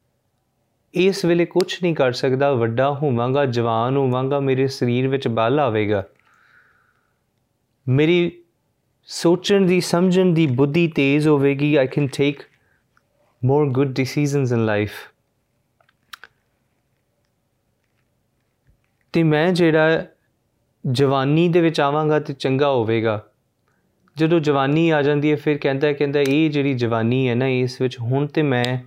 ਇਸ 0.94 1.24
ਵੇਲੇ 1.24 1.44
ਕੁਝ 1.44 1.78
ਨਹੀਂ 1.82 1.94
ਕਰ 1.94 2.12
ਸਕਦਾ, 2.12 2.52
ਵੱਡਾ 2.52 2.90
ਹੋਵਾਂਗਾ, 2.90 3.46
ਜਵਾਨ 3.46 3.96
ਹੋਵਾਂਗਾ, 3.96 4.40
ਮੇਰੇ 4.40 4.66
ਸਰੀਰ 4.66 5.08
ਵਿੱਚ 5.08 5.28
ਬਲ 5.28 5.60
ਆਵੇਗਾ। 5.60 6.04
ਮੇਰੀ 7.88 8.42
ਸੋਚਣ 9.02 9.66
ਦੀ, 9.66 9.80
ਸਮਝਣ 9.80 10.26
ਦੀ 10.26 10.46
ਬੁੱਧੀ 10.46 10.88
ਤੇਜ਼ 10.88 11.28
ਹੋਵੇਗੀ। 11.28 11.76
I 11.76 11.86
can 11.86 12.06
take 12.06 12.42
more 13.44 13.66
good 13.70 13.88
decisions 13.92 14.52
in 14.52 14.64
life 14.64 14.92
ਤੇ 19.12 19.22
ਮੈਂ 19.22 19.52
ਜਿਹੜਾ 19.52 20.04
ਜਵਾਨੀ 20.86 21.48
ਦੇ 21.48 21.60
ਵਿੱਚ 21.60 21.80
ਆਵਾਂਗਾ 21.80 22.20
ਤੇ 22.20 22.32
ਚੰਗਾ 22.32 22.70
ਹੋਵੇਗਾ। 22.70 23.28
ਜਦੋਂ 24.16 24.40
ਜਵਾਨੀ 24.40 24.90
ਆ 24.90 25.02
ਜਾਂਦੀ 25.02 25.30
ਹੈ, 25.30 25.36
ਫਿਰ 25.36 25.58
ਕਹਿੰਦਾ 25.58 25.92
ਕਹਿੰਦਾ 25.92 26.20
ਇਹ 26.20 26.50
ਜਿਹੜੀ 26.50 26.74
ਜਵਾਨੀ 26.74 27.28
ਹੈ 27.28 27.34
ਨਾ, 27.34 27.46
ਇਸ 27.46 27.80
ਵਿੱਚ 27.80 28.00
ਹੁਣ 28.00 28.26
ਤੇ 28.26 28.42
ਮੈਂ 28.42 28.78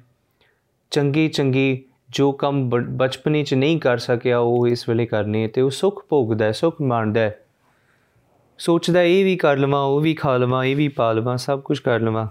ਚੰਗੀ 0.92 1.28
ਚੰਗੀ 1.28 1.84
ਜੋ 2.10 2.32
ਕੰਮ 2.32 2.70
ਬਚਪਨੇ 2.70 3.44
'ਚ 3.44 3.54
ਨਹੀਂ 3.54 3.80
ਕਰ 3.80 3.98
ਸਕਿਆ, 3.98 4.40
ਉਹ 4.40 4.68
ਇਸ 4.68 4.90
ਵੇਲੇ 4.90 5.06
ਕਰਨੇ 5.06 5.48
ਤੇ 5.48 5.62
ਉਹ 5.62 5.70
ਸੁੱਖ 5.70 6.06
ਭੋਗਦਾ 6.10 6.52
ਸੁੱਖ 6.52 6.82
ਮੰਨਦਾ 6.82 7.32
ਸੋਚਦਾ 8.58 9.02
ਇਹ 9.02 9.26
ਵੀ 9.26 9.36
ਕਰ 9.36 9.58
ਲਵਾਂ, 9.58 9.84
ਉਹ 9.84 10.02
ਵੀ 10.02 10.14
ਖਾ 10.14 10.38
ਲਵਾਂ, 10.38 10.66
ਇਹ 10.66 10.76
ਵੀ 10.76 10.88
ਪਾ 10.88 11.12
ਲਵਾਂ, 11.12 11.38
ਸਭ 11.38 11.62
ਕੁਝ 11.62 11.80
ਕਰ 11.80 12.00
ਲਵਾਂ। 12.00 12.28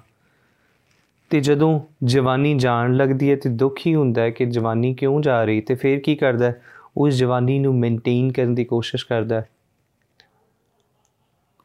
ਤੇ 1.30 1.40
ਜਦੋਂ 1.40 1.80
ਜਵਾਨੀ 2.04 2.54
ਜਾਣ 2.54 2.94
ਲੱਗਦੀ 2.94 3.30
ਹੈ 3.30 3.36
ਤੇ 3.36 3.50
ਦੁੱਖ 3.50 3.80
ਹੀ 3.86 3.94
ਹੁੰਦਾ 3.94 4.22
ਹੈ 4.22 4.30
ਕਿ 4.30 4.46
ਜਵਾਨੀ 4.46 4.94
ਕਿਉਂ 4.94 5.20
ਜਾ 5.20 5.44
ਰਹੀ, 5.44 5.60
ਤੇ 5.60 5.74
ਫਿਰ 5.74 6.00
ਕੀ 6.00 6.14
ਕਰਦਾ 6.14 6.52
ਉਸ 6.96 7.14
ਜਵਾਨੀ 7.14 7.58
ਨੂੰ 7.58 7.74
ਮੇਨਟੇਨ 7.74 8.32
ਕਰਨ 8.32 8.54
ਦੀ 8.54 8.64
ਕੋਸ਼ਿਸ਼ 8.64 9.06
ਕਰਦਾ 9.06 9.44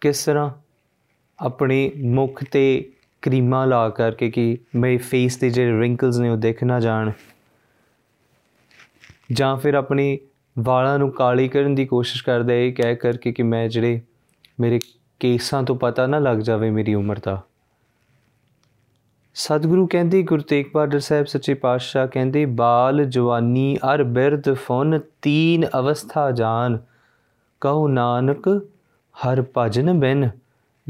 ਕਿਸ 0.01 0.25
ਤਰ੍ਹਾਂ 0.25 0.60
ਆਪਣੇ 1.41 1.91
ਮੁਖ 2.03 2.43
ਤੇ 2.51 2.91
ਕਰੀਮਾਂ 3.21 3.67
ਲਾ 3.67 3.89
ਕਰਕੇ 3.89 4.31
ਕਿ 4.31 4.57
ਮੇਰੇ 4.75 4.97
ਫੇਸ 4.97 5.35
ਤੇ 5.35 5.49
ਜਿਹੜੇ 5.49 5.81
ਰਿੰਕਲਸ 5.81 6.17
ਨੇ 6.17 6.29
ਉਹ 6.29 6.37
ਦਿਖ 6.37 6.63
ਨਾ 6.63 6.79
ਜਾਣ। 6.79 7.11
ਜਾਂ 9.31 9.57
ਫਿਰ 9.57 9.73
ਆਪਣੀ 9.73 10.19
ਵਾਲਾਂ 10.59 10.99
ਨੂੰ 10.99 11.11
ਕਾਲੀ 11.11 11.47
ਕਰਨ 11.47 11.75
ਦੀ 11.75 11.85
ਕੋਸ਼ਿਸ਼ 11.85 12.23
ਕਰਦਾ 12.23 12.53
ਹੈ 12.53 12.71
ਕਹਿ 12.71 12.95
ਕਰਕੇ 12.95 13.31
ਕਿ 13.31 13.43
ਮੈਂ 13.43 13.69
ਜਿਹੜੇ 13.69 14.01
ਮੇਰੇ 14.59 14.79
ਕੇਸਾਂ 15.19 15.63
ਤੋਂ 15.63 15.75
ਪਤਾ 15.75 16.07
ਨਾ 16.07 16.19
ਲੱਗ 16.19 16.37
ਜਾਵੇ 16.37 16.69
ਮੇਰੀ 16.69 16.93
ਉਮਰ 16.93 17.19
ਦਾ। 17.23 17.41
ਸਤਿਗੁਰੂ 19.33 19.87
ਕਹਿੰਦੇ, 19.87 20.23
ਗੁਰੂ 20.23 20.41
ਤੇਗ 20.41 20.65
ਬਹਾਦਰ 20.73 20.99
ਸਾਹਿਬ 20.99 21.25
ਸੱਚੇ 21.25 21.53
ਪਾਤਸ਼ਾਹ 21.53 22.07
ਕਹਿੰਦੇ, 22.07 22.45
ਬਾਲ 22.45 23.05
ਜਵਾਨੀ 23.05 23.77
ਅਰ 23.93 24.03
ਬਿਰਧ 24.03 24.53
ਫਨ 24.53 24.99
ਤੀਨ 25.21 25.65
ਅਵਸਥਾ 25.79 26.31
ਜਾਨ, 26.31 26.79
ਕਹੋ 27.61 27.87
ਨਾਨਕ 27.87 28.47
ਹਰ 29.13 29.43
ਭਜਨ 29.57 29.99
ਬਿਨ। 29.99 30.29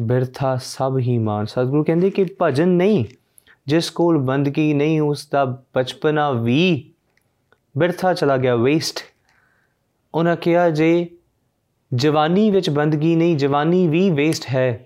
ਬਿਰਥਾ 0.01 0.57
ਸਭ 0.57 0.97
ਹੀ 0.99 1.17
ਮਾਨ। 1.17 1.45
ਸਤਿਗੁਰੂ 1.45 1.83
ਕਹਿੰਦੇ 1.83 2.09
ਕਿ 2.09 2.25
ਭਜਨ 2.41 2.69
ਨਹੀਂ, 2.69 3.05
ਜਿਸ 3.67 3.89
ਕੋਲ 3.89 4.17
ਬੰਦਗੀ 4.17 4.73
ਨਹੀਂ, 4.73 5.01
ਉਸ 5.01 5.27
ਦਾ 5.29 5.45
ਬਚਪਨਾ 5.45 6.31
ਵੀ 6.31 6.91
ਬਿਰਥਾ 7.77 8.13
ਚਲਾ 8.13 8.37
ਗਿਆ 8.37 8.55
ਵੇਸਟ 8.55 8.99
ਉਹਨਾਂ 10.15 10.35
ਕਿਹਾ, 10.35 10.69
ਜੇ 10.69 11.09
ਜਵਾਨੀ 11.93 12.51
ਵਿੱਚ 12.51 12.69
ਬੰਦਗੀ 12.69 13.15
ਨਹੀਂ, 13.15 13.37
ਜਵਾਨੀ 13.37 13.87
ਵੀ 13.87 14.09
ਵੇਸਟ 14.09 14.45
ਹੈ। 14.49 14.85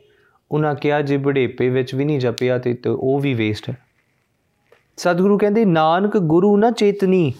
ਉਹਨਾਂ 0.52 0.76
ਕਿਹਾ, 0.76 1.02
ਜੇ 1.02 1.18
ਬੁਢੇਪੇ 1.18 1.70
ਵਿੱਚ 1.70 1.96
ਵੀ 1.96 2.06
ਨਹੀਂ 2.06 2.20
ਜਪਿਆ 2.20 2.58
ਤੇ 2.58 2.78
ਉਹ 2.88 3.20
ਵੀ 3.20 3.34
ਵੇਸਟ 3.34 3.70
ਹੈ। 3.70 3.78
ਸਤਿਗੁਰੂ 4.98 5.38
ਕਹਿੰਦੇ, 5.38 5.66
ਨਾਨਕ 5.66 6.18
ਗੁਰੂ 6.18 6.58
ਨਾ 6.58 6.72
ਚੇਤਨੀ, 6.72 7.34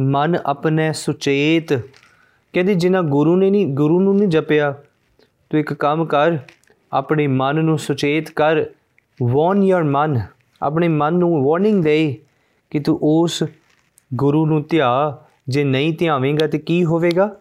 ਮਨ 0.00 0.38
ਆਪਣੇ 0.46 0.92
ਸੁਚੇਤ। 0.92 1.72
ਕਹਿੰਦੇ, 2.52 2.74
ਜਿਨ੍ਹਾਂ 2.74 3.02
ਗੁਰੂ 3.02 3.36
ਨੇ 3.36 3.50
ਨਹੀਂ 3.50 3.66
ਗੁਰੂ 3.66 4.00
ਨੂੰ 4.00 4.16
ਨਹੀਂ 4.16 4.28
ਜਪਿਆ, 4.28 4.74
ਤੂੰ 5.50 5.60
ਇੱਕ 5.60 5.72
ਕੰਮ 5.72 6.04
ਕਰ 6.04 6.38
ਆਪਣੇ 6.92 7.26
ਮਨ 7.26 7.64
ਨੂੰ 7.64 7.78
ਸੁਚੇਤ 7.78 8.30
ਕਰ 8.30 8.64
ਵਾਰਨ 9.22 9.62
ਯਰ 9.62 9.82
ਮਨ। 9.82 10.20
ਆਪਣੇ 10.62 10.88
ਮਨ 10.88 11.14
ਨੂੰ 11.14 11.44
ਵਾਰਨਿੰਗ 11.44 11.84
ਦੇ 11.84 12.18
ਕਿ 12.70 12.80
ਤੂੰ 12.80 12.98
ਉਸ 13.02 13.42
ਗੁਰੂ 14.14 14.46
ਨੂੰ 14.46 14.64
ਧਿਆ, 14.68 15.22
ਜੇ 15.48 15.64
ਨਹੀਂ 15.64 15.92
ਧਿਆਵੇਂਗਾ 15.92 16.46
ਤੇ 16.46 16.58
ਕੀ 16.58 16.84
ਹੋਵੇਗਾ? 16.84 17.36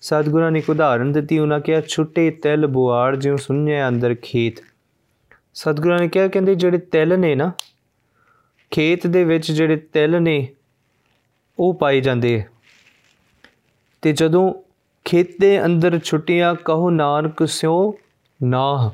ਸਤਿਗੁਰਾਂ 0.00 0.50
ਨੇ 0.50 0.58
ਇੱਕ 0.58 0.70
ਉਦਾਹਰਨ 0.70 1.12
ਦਿੱਤੀ, 1.12 1.38
ਉਹਨਾਂ 1.38 1.60
ਕਿਹਾ, 1.60 1.80
ਛੁੱਟੇ 1.80 2.30
ਤਿਲ 2.30 2.66
ਬੁਆੜ 2.66 3.16
ਜਿਉ 3.16 3.36
ਸੁਣਿਆ 3.36 3.88
ਅੰਦਰ 3.88 4.14
ਖੇਤ। 4.22 4.54
ਸਤਿਗੁਰਾਂ 5.54 5.98
ਨੇ 5.98 6.08
ਕਿਹਾ, 6.08 6.28
ਕਹਿੰਦੇ 6.28 6.54
ਜਿਹੜੇ 6.54 6.78
ਤਿਲ 6.78 7.18
ਨੇ 7.18 7.34
ਨਾ, 7.34 7.52
ਖੇਤ 8.70 9.06
ਦੇ 9.06 9.24
ਵਿੱਚ 9.24 9.52
ਜਿਹੜੇ 9.52 9.76
ਤਿਲ 9.76 10.22
ਨੇ, 10.22 10.48
ਉਹ 11.58 11.74
ਪਾਏ 11.74 12.00
ਜਾਂਦੇ 12.00 12.42
ਤੇ 14.02 14.12
ਜਦੋਂ 14.12 14.54
ਖੇਤ 15.04 15.40
ਦੇ 15.40 15.64
ਅੰਦਰ 15.64 15.98
ਛੁੱਟੀਆਂ, 15.98 16.54
ਕਹੋ 16.54 16.90
ਨਾਨਕ 16.90 17.48
ਸਿਓ 17.48 17.98
ਨਾ। 18.40 18.90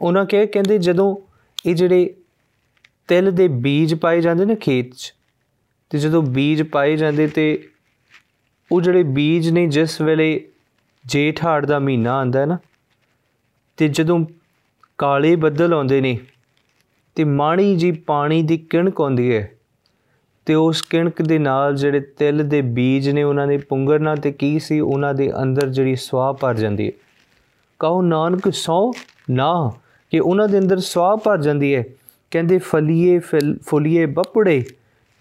ਉਹਨਾਂ 0.00 0.24
ਕਿਹਾ, 0.24 0.44
ਕਹਿੰਦੇ 0.44 0.78
ਜਦੋਂ 0.78 1.16
ਇਹ 1.66 1.74
ਜਿਹੜੇ 1.74 2.14
ਤਿਲ 3.08 3.30
ਦੇ 3.30 3.48
ਬੀਜ 3.48 3.94
ਪਾਏ 3.94 4.20
ਜਾਂਦੇ 4.20 4.44
ਨੇ 4.44 4.56
ਖੇਤ 4.56 4.94
'ਚ, 4.94 5.12
ਤੇ 5.90 5.98
ਜਦੋਂ 5.98 6.22
ਬੀਜ 6.24 6.62
ਪਾਏ 6.62 6.96
ਜਾਂਦੇ 6.96 7.26
ਤੇ 7.26 7.46
ਉਹ 8.70 8.80
ਜਿਹੜੇ 8.80 9.02
ਬੀਜ 9.02 9.48
ਨੇ 9.50 9.66
ਜਿਸ 9.66 10.00
ਵੇਲੇ 10.00 10.28
ਜੇਠ 11.04 11.44
ਹਾੜ 11.44 11.64
ਦਾ 11.66 11.78
ਮਹੀਨਾ 11.78 12.18
ਆਂਦਾ 12.18 12.40
ਹੈ 12.40 12.46
ਨਾ, 12.46 12.58
ਤੇ 13.78 13.88
ਜਦੋਂ 13.88 14.24
ਕਾਲੇ 14.98 15.34
ਬੱਦਲ 15.36 15.74
ਆਉਂਦੇ 15.74 16.00
ਨੇ 16.00 16.18
ਤੇ 17.16 17.24
ਮਾਣੀ 17.24 17.74
ਜੀ 17.76 17.90
ਪਾਣੀ 18.06 18.42
ਦੀ 18.42 18.56
ਕਿਣਕ 18.60 19.00
ਆਉਂਦੀ 19.00 19.34
ਹੈ, 19.34 19.50
ਤੇ 20.46 20.54
ਉਸ 20.54 20.82
ਕਿਣਕ 20.82 21.22
ਦੇ 21.22 21.38
ਨਾਲ 21.38 21.76
ਜਿਹੜੇ 21.76 22.00
ਤਿਲ 22.18 22.42
ਦੇ 22.48 22.60
ਬੀਜ 22.62 23.08
ਨੇ 23.08 23.22
ਉਹਨਾਂ 23.22 23.46
ਦੇ 23.46 23.56
ਪੁੰਗਰਨਾ 23.58 24.14
ਤੇ 24.14 24.32
ਕੀ 24.32 24.58
ਸੀ, 24.58 24.80
ਉਹਨਾਂ 24.80 25.14
ਦੇ 25.14 25.30
ਅੰਦਰ 25.42 25.68
ਜਿਹੜੀ 25.68 25.94
ਸਵਾਹ 25.96 26.32
ਭਰ 26.32 26.54
ਜਾਂਦੀ 26.54 26.86
ਹੈ। 26.86 26.92
ਕਹੋ, 27.80 28.02
ਨਾਨਕ, 28.02 28.52
ਸੋ 28.52 28.92
ਨਾ, 29.30 29.72
ਕਿ 30.10 30.20
ਉਹਨਾਂ 30.20 30.48
ਦੇ 30.48 30.58
ਅੰਦਰ 30.58 30.78
ਸਵਾਹ 30.78 31.16
ਭਰ 31.16 31.42
ਜਾਂਦੀ 31.42 31.74
ਹੈ 31.74 31.84
ਕਹਿੰਦੇ, 32.30 32.58
ਫਲੀਏ 32.58 33.18
ਫੁੱਲੀਏ 33.66 34.06
ਬੱਪੜੇ 34.06 34.64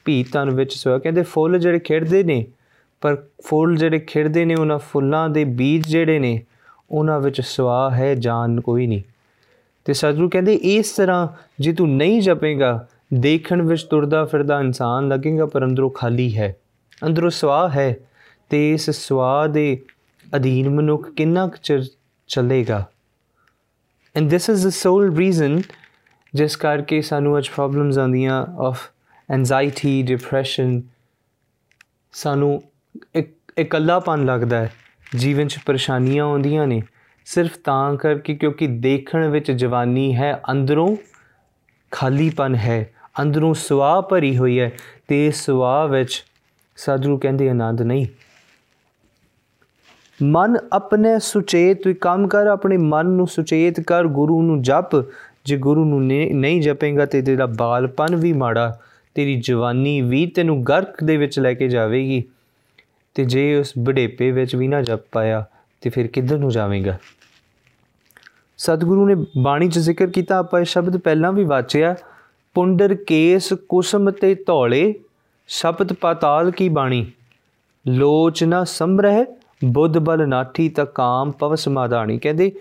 ਭੀਤਨ 0.05 0.49
ਵਿੱਚ 0.49 0.73
ਸੋ 0.73 0.99
ਕਹਿੰਦੇ, 0.99 1.21
ਫੁੱਲ 1.21 1.59
ਜਿਹੜੇ 1.59 1.79
ਖਿੜਦੇ 1.79 2.23
ਨੇ, 2.23 2.45
ਪਰ 3.01 3.23
ਫੁੱਲ 3.43 3.75
ਜਿਹੜੇ 3.75 3.99
ਖਿੜਦੇ 3.99 4.45
ਨੇ, 4.45 4.55
ਉਹਨਾਂ 4.55 4.79
ਫੁੱਲਾਂ 4.79 5.29
ਦੇ 5.29 5.43
ਬੀਜ 5.43 5.87
ਜਿਹੜੇ 5.87 6.19
ਨੇ, 6.19 6.43
ਉਹਨਾਂ 6.91 7.19
ਵਿੱਚ 7.19 7.41
ਸਵਾਹ 7.41 7.91
ਹੈ, 7.91 8.15
ਜਾਨ 8.15 8.61
ਕੋਈ 8.61 8.87
ਨਹੀਂ। 8.87 9.01
ਤੇ 9.85 9.93
ਸਤਿਗੁਰੂ 9.93 10.29
ਕਹਿੰਦੇ, 10.29 10.53
ਇਸ 10.53 10.91
ਤਰ੍ਹਾਂ 10.91 11.27
ਜੇ 11.59 11.73
ਤੂੰ 11.73 11.89
ਨਹੀਂ 11.89 12.21
ਜਪੇਗਾ, 12.21 12.87
ਦੇਖਣ 13.13 13.61
ਵਿੱਚ 13.61 13.83
ਤੁਰਦਾ 13.83 14.25
ਫਿਰਦਾ 14.25 14.59
ਇਨਸਾਨ 14.59 15.07
ਲੱਗੇਗਾ, 15.07 15.45
ਪਰ 15.45 15.63
ਅੰਦਰੋਂ 15.63 15.89
ਖਾਲੀ 15.89 16.37
ਹੈ। 16.37 16.55
ਅੰਦਰੋਂ 17.05 17.29
ਸਵਾਹ 17.29 17.69
ਹੈ। 17.69 17.97
ਤੇ 18.49 18.73
ਇਸ 18.73 18.89
ਸਵਾਹ 18.89 19.47
ਦੇ 19.47 19.81
ਅਧੀਨ 20.35 20.69
ਮਨੁੱਖ 20.69 21.11
ਕਿੰਨਾ 21.11 21.49
ਚਿਰ 21.63 21.83
ਚੱਲੇਗਾ। 22.29 22.85
And 24.15 24.31
this 24.31 24.49
is 24.49 24.67
the 24.67 24.69
sole 24.69 25.15
reason 25.17 25.61
ਜਿਸ 26.33 26.55
ਕਰਕੇ 26.55 27.01
ਸਾਨੂੰ 27.01 27.37
ਅੱਜ 27.37 27.49
ਪ੍ਰੋਬਲਮਸ 27.49 27.97
ਆਉਂਦੀਆਂ 27.97 28.45
ਆਫ 28.45 28.89
ਐਂਜ਼ਾਇਟੀ 29.31 30.03
ਡਿਪਰੈਸ਼ਨ 30.03 30.81
ਸਾਨੂੰ 32.11 32.63
ਇੱਕ 33.15 33.29
ਇਕੱਲਾਪਨ 33.57 34.25
ਲੱਗਦਾ 34.25 34.57
ਹੈ। 34.57 34.71
ਜੀਵਨ 35.15 35.47
'ਚ 35.47 35.57
ਪਰੇਸ਼ਾਨੀਆਂ 35.65 36.23
ਆਉਂਦੀਆਂ 36.23 36.67
ਨੇ। 36.67 36.81
ਸਿਰਫ 37.25 37.57
ਤਾਂ 37.57 37.95
ਕਰਕੇ 37.95 38.35
ਕਿਉਂਕਿ 38.35 38.67
ਦੇਖਣ 38.67 39.27
ਵਿੱਚ 39.27 39.51
ਜਵਾਨੀ 39.51 40.15
ਹੈ, 40.15 40.41
ਅੰਦਰੋਂ 40.51 40.97
ਖਾਲੀਪਨ 41.91 42.55
ਹੈ, 42.55 42.93
ਅੰਦਰੋਂ 43.21 43.53
ਸਵਾਹ 43.53 44.01
ਭਰੀ 44.01 44.37
ਹੋਈ 44.37 44.59
ਹੈ 44.59 44.71
ਤੇ 45.07 45.31
ਸਵਾਹ 45.31 45.87
ਵਿੱਚ 45.87 46.25
ਸਾਧੂ 46.75 47.17
ਕਹਿੰਦੇ 47.17 47.49
ਆਨੰਦ 47.49 47.81
ਨਹੀਂ। 47.81 48.07
ਮਨ 50.23 50.57
ਆਪਣੇ 50.73 51.19
ਸੁਚੇਤ 51.19 51.83
ਤੂੰ 51.83 51.95
ਕੰਮ 51.95 52.27
ਕਰ, 52.27 52.47
ਆਪਣੇ 52.47 52.77
ਮਨ 52.77 53.05
ਨੂੰ 53.05 53.27
ਸੁਚੇਤ 53.27 53.79
ਕਰ, 53.79 54.07
ਗੁਰੂ 54.07 54.41
ਨੂੰ 54.41 54.61
ਜਪ। 54.61 55.05
ਜੇ 55.45 55.57
ਗੁਰੂ 55.57 55.85
ਨੂੰ 55.85 56.07
ਨਹੀਂ 56.07 56.61
ਜਪੇਗਾ 56.61 57.05
ਤੇ 57.05 57.21
ਤੇਰਾ 57.21 57.45
ਬਾਲਪਨ 57.45 58.15
ਵੀ 58.15 58.33
ਮਾੜਾ, 58.33 58.79
ਤੇਰੀ 59.15 59.35
ਜਵਾਨੀ 59.35 60.01
ਵੀ 60.01 60.25
ਤੈਨੂੰ 60.25 60.65
ਗਰਕ 60.65 61.03
ਦੇ 61.03 61.17
ਵਿੱਚ 61.17 61.39
ਲੈ 61.39 61.53
ਕੇ 61.53 61.67
ਜਾਵੇਗੀ। 61.67 62.23
ਤੇ 63.13 63.25
ਜੇ 63.25 63.55
ਉਸ 63.55 63.73
ਬੁਢੇਪੇ 63.79 64.31
ਵਿੱਚ 64.31 64.55
ਵੀ 64.55 64.67
ਨਾ 64.67 64.81
ਜਪ 64.81 64.99
ਪਾਇਆ, 65.11 65.45
ਤੇ 65.81 65.89
ਫਿਰ 65.89 66.07
ਕਿੱਧਰ 66.07 66.37
ਨੂੰ 66.37 66.49
ਜਾਵੇਂਗਾ? 66.49 66.97
ਸਤਿਗੁਰੂ 68.57 69.05
ਨੇ 69.05 69.15
ਬਾਣੀ 69.37 69.69
'ਚ 69.69 69.79
ਜ਼ਿਕਰ 69.79 70.07
ਕੀਤਾ, 70.07 70.37
ਆਪਾਂ 70.37 70.59
ਇਹ 70.59 70.65
ਸ਼ਬਦ 70.65 70.97
ਪਹਿਲਾਂ 70.97 71.31
ਵੀ 71.31 71.43
ਵਾਚਿਆ, 71.43 71.95
ਪੁੰਡਰ 72.53 72.95
ਕੇਸ 72.95 73.53
ਕੁਸਮ 73.53 74.11
ਤੇ 74.11 74.35
ਧੌਲੇ 74.35 74.95
ਸ਼ਬਦ 75.47 75.93
ਪਾਤਾਲ 75.93 76.51
ਕੀ 76.51 76.69
ਬਾਣੀ? 76.69 77.11
ਲੋਚਨਾ 77.87 78.63
ਸੰਭਰਹਿ 78.63 79.25
ਬੁੱਧ 79.61 79.97
ਬਲ 79.97 80.27
ਨਾਠੀ 80.27 80.67
ਤਾ 80.69 80.85
ਕਾਮ 80.85 81.31
ਪਵ 81.31 81.55
ਸਮਾਧਾਣੀ 81.55 82.17
ਕਹਿੰਦੇ, 82.19 82.51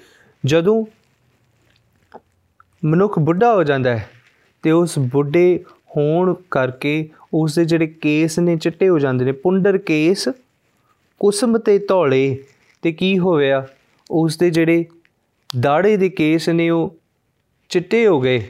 ਜਦੋਂ 0.44 0.84
ਮਨੁੱਖ 2.82 3.18
ਬੁੱਢਾ 3.18 3.54
ਹੋ 3.54 3.62
ਜਾਂਦਾ 3.64 3.96
ਹੈ, 3.96 4.08
ਤੇ 4.64 4.70
ਉਸ 4.70 4.98
ਬੁੱਢੇ 4.98 5.64
ਹੋਣ 5.96 6.34
ਕਰਕੇ 6.50 7.08
ਉਸ 7.34 7.54
ਦੇ 7.54 7.64
ਜਿਹੜੇ 7.64 7.86
ਕੇਸ 8.02 8.38
ਨੇ 8.38 8.56
ਚਿੱਟੇ 8.56 8.88
ਹੋ 8.88 8.98
ਜਾਂਦੇ 8.98 9.24
ਨੇ, 9.24 9.32
ਪੁੰਡਰ 9.32 9.78
ਕੇਸ, 9.78 10.28
ਕੁਸਮ 11.20 11.58
ਤੇ 11.58 11.78
ਧੌਲੇ 11.78 12.44
ਤੇ 12.82 12.92
ਕੀ 12.92 13.18
ਹੋਇਆ? 13.18 13.66
ਉਸ 14.10 14.36
ਦੇ 14.38 14.50
ਜਿਹੜੇ 14.50 14.84
ਦਾੜੇ 15.50 15.96
ਦੇ 15.96 16.08
ਕੇਸ 16.08 16.48
ਨੇ 16.48 16.68
ਉਹ 16.70 16.94
ਚਿੱਟੇ 17.70 18.06
ਹੋ 18.06 18.20
ਗਏ, 18.20 18.42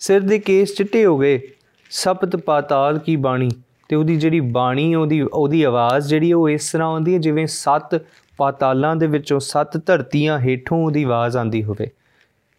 ਸਿਰ 0.00 0.20
ਦੇ 0.20 0.38
ਕੇਸ 0.38 0.74
ਚਿੱਟੇ 0.76 1.04
ਹੋ 1.06 1.18
ਗਏ, 1.18 1.40
ਸਪਤ 1.90 2.36
ਪਾਤਾਲ 2.36 2.98
ਕੀ 2.98 3.16
ਬਾਣੀ? 3.16 3.48
ਤੇ 3.88 3.96
ਉਹਦੀ 3.96 4.16
ਜਿਹੜੀ 4.16 4.40
ਬਾਣੀ, 4.40 4.94
ਉਹਦੀ 4.94 5.20
ਉਹਦੀ 5.22 5.62
ਆਵਾਜ਼ 5.62 6.08
ਜਿਹੜੀ 6.08 6.32
ਉਹ 6.32 6.48
ਇਸ 6.48 6.72
ਤਰ੍ਹਾਂ 6.72 6.88
ਆਉਂਦੀ 6.88 7.14
ਹੈ, 7.14 7.18
ਜਿਵੇਂ 7.18 7.46
ਸੱਤ 7.46 8.00
ਪਾਤਾਲਾਂ 8.36 8.96
ਦੇ 8.96 9.06
ਵਿੱਚੋਂ 9.06 9.40
ਸੱਤ 9.40 9.76
ਧਰਤੀਆਂ 9.86 10.38
ਹੇਠੋਂ 10.38 10.84
ਉਹਦੀ 10.84 11.02
ਆਵਾਜ਼ 11.04 11.36
ਆਂਦੀ 11.36 11.62
ਹੋਵੇ। 11.64 11.90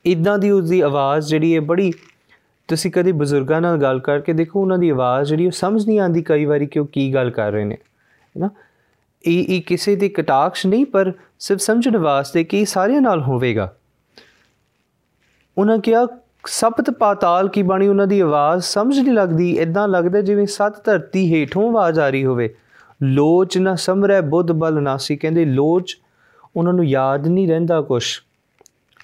ਇਦਾਂ 0.05 0.37
ਦੀ 0.37 0.49
ਉਹਦੀ 0.49 0.79
ਆਵਾਜ਼ 0.81 1.29
ਜਿਹੜੀ 1.29 1.55
ਹੈ, 1.55 1.59
ਬੜੀ 1.61 1.91
ਤੁਸੀਂ 2.67 2.91
ਕਦੇ 2.91 3.11
ਬਜ਼ੁਰਗਾਂ 3.11 3.61
ਨਾਲ 3.61 3.77
ਗੱਲ 3.77 3.99
ਕਰਕੇ 3.99 4.33
ਦੇਖੋ, 4.33 4.61
ਉਹਨਾਂ 4.61 4.77
ਦੀ 4.77 4.89
ਆਵਾਜ਼ 4.89 5.29
ਜਿਹੜੀ 5.29 5.45
ਉਹ 5.45 5.51
ਸਮਝ 5.51 5.85
ਨਹੀਂ 5.87 5.99
ਆਂਦੀ 5.99 6.21
ਕਈ 6.21 6.45
ਵਾਰੀ 6.45 6.65
ਕਿ 6.65 6.79
ਉਹ 6.79 6.85
ਕੀ 6.85 7.13
ਗੱਲ 7.13 7.29
ਕਰ 7.29 7.51
ਰਹੇ 7.51 7.63
ਨੇ, 7.65 7.75
ਹੈਨਾ? 7.75 8.49
ਇਹ 9.23 9.45
ਇਹ 9.49 9.61
ਕਿਸੇ 9.61 9.95
ਦੀ 9.95 10.09
ਕਟਾਕਸ਼ 10.09 10.65
ਨਹੀਂ, 10.67 10.85
ਪਰ 10.85 11.11
ਸਿਰਫ 11.39 11.59
ਸਮਝਣ 11.59 11.97
ਵਾਸਤੇ 11.97 12.43
ਕਿ 12.43 12.65
ਸਾਰਿਆਂ 12.65 13.01
ਨਾਲ 13.01 13.21
ਹੋਵੇਗਾ। 13.21 13.73
ਉਹਨਾਂ 15.57 15.77
ਕਿਹਾ 15.77 16.05
ਸਪਤ 16.47 16.89
ਪਾਤਾਲ 16.89 17.47
ਕੀ 17.47 17.61
ਬਾਣੀ 17.61 17.87
ਉਹਨਾਂ 17.87 18.07
ਦੀ 18.07 18.19
ਆਵਾਜ਼ 18.19 18.63
ਸਮਝ 18.63 18.99
ਨਹੀਂ 18.99 19.13
ਲੱਗਦੀ 19.13 19.51
ਇਦਾਂ 19.51 19.87
ਲੱਗਦਾ 19.87 20.21
ਜਿਵੇਂ 20.21 20.45
ਸੱਤ 20.47 20.85
ਧਰਤੀ 20.85 21.33
ਹੇਠੋਂ 21.33 21.69
ਆਵਾਜ਼ 21.69 21.99
ਆ 21.99 22.09
ਰਹੀ 22.09 22.25
ਹੋਵੇ। 22.25 22.55
ਲੋਚ 23.03 23.57
ਨਾ 23.57 23.75
ਸਮਰੈ 23.75 24.21
ਬੁੱਧ 24.21 24.51
ਬਲ 24.51 24.81
ਨਾਸੀ, 24.81 25.15
ਕਹਿੰਦੇ 25.15 25.45
ਲੋਚ 25.45 25.97
ਉਹਨਾਂ 26.55 26.73
ਨੂੰ 26.73 26.85
ਯਾਦ 26.85 27.27
ਨਹੀਂ 27.27 27.47
ਰਹਿੰਦਾ 27.47 27.81
ਕੁਛ। 27.81 28.21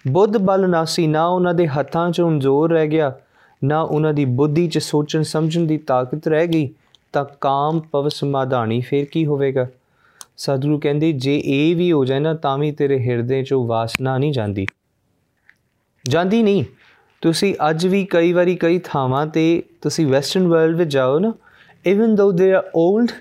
ਬੁੱਧ 0.07 0.37
ਬਲ 0.37 0.69
ਨਾਸੀ, 0.69 1.07
ਨਾ 1.07 1.25
ਉਹਨਾਂ 1.27 1.53
ਦੇ 1.53 1.67
ਹੱਥਾਂ 1.67 2.11
'ਚ 2.11 2.21
ਜ਼ੋਰ 2.39 2.71
ਰਹਿ 2.71 2.87
ਗਿਆ, 2.87 3.13
ਨਾ 3.63 3.81
ਉਹਨਾਂ 3.81 4.13
ਦੀ 4.13 4.25
ਬੁੱਧੀ 4.25 4.67
'ਚ 4.67 4.77
ਸੋਚਣ 4.77 5.23
ਸਮਝਣ 5.23 5.65
ਦੀ 5.65 5.77
ਤਾਕਤ 5.77 6.27
ਰਹਿ 6.27 6.47
ਗਈ, 6.47 6.69
ਤਾਂ 7.13 7.25
ਕਾਮ 7.41 7.79
ਪਵ 7.79 8.09
ਸਮਾਧਾਣੀ 8.09 8.81
ਫਿਰ 8.81 9.05
ਕੀ 9.05 9.25
ਹੋਵੇਗਾ? 9.25 9.67
ਸਤਿਗੁਰੂ 10.37 10.79
ਕਹਿੰਦੇ, 10.79 11.11
ਜੇ 11.11 11.41
ਇਹ 11.45 11.75
ਵੀ 11.75 11.91
ਹੋ 11.91 12.05
ਜਾਏ 12.05 12.19
ਨਾ, 12.19 12.33
ਤਾਂ 12.33 12.57
ਵੀ 12.57 12.71
ਤੇਰੇ 12.71 12.99
ਹਿਰਦੇ 12.99 13.41
'ਚੋਂ 13.41 13.67
ਵਾਸਨਾ 13.67 14.17
ਨਹੀਂ 14.17 14.33
ਜਾਂਦੀ। 14.33 14.65
ਜਾਂਦੀ 16.05 16.43
ਨਹੀਂ। 16.43 16.65
ਤੁਸੀਂ 17.25 17.55
ਅੱਜ 17.69 17.87
ਵੀ 17.87 18.05
ਕਈ 18.05 18.33
ਵਾਰੀ 18.33 18.55
ਕਈ 18.55 18.79
ਥਾਵਾਂ 18.79 19.27
ਤੇ 19.27 19.63
ਤੁਸੀਂ 19.81 20.07
ਵੈਸਟਰਨ 20.07 20.47
ਵਰਲਡ 20.47 20.75
ਵਿੱਚ 20.75 20.91
ਜਾਓ 20.91 21.19
ਨਾ 21.19 21.33
ਇਵਨ 21.85 22.15
ਦੋ 22.15 22.31
they 22.31 22.53
are 22.53 22.63
old 22.63 23.11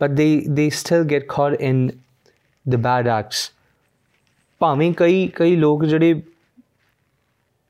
but 0.00 0.10
they 0.10 0.44
they 0.48 0.70
still 0.70 1.02
get 1.02 1.24
ਕਾਟ 1.28 1.54
ਇਨ 1.60 1.90
ਦ 2.68 2.76
ਬੈਡ 2.76 3.08
ਐਕਟਸ 3.08 3.52
ਭਾਵੇਂ 4.58 4.92
ਕਈ 4.92 5.28
ਕਈ 5.28 5.56
ਲੋਕ 5.56 5.84
ਜਿਹੜੇ 5.84 6.22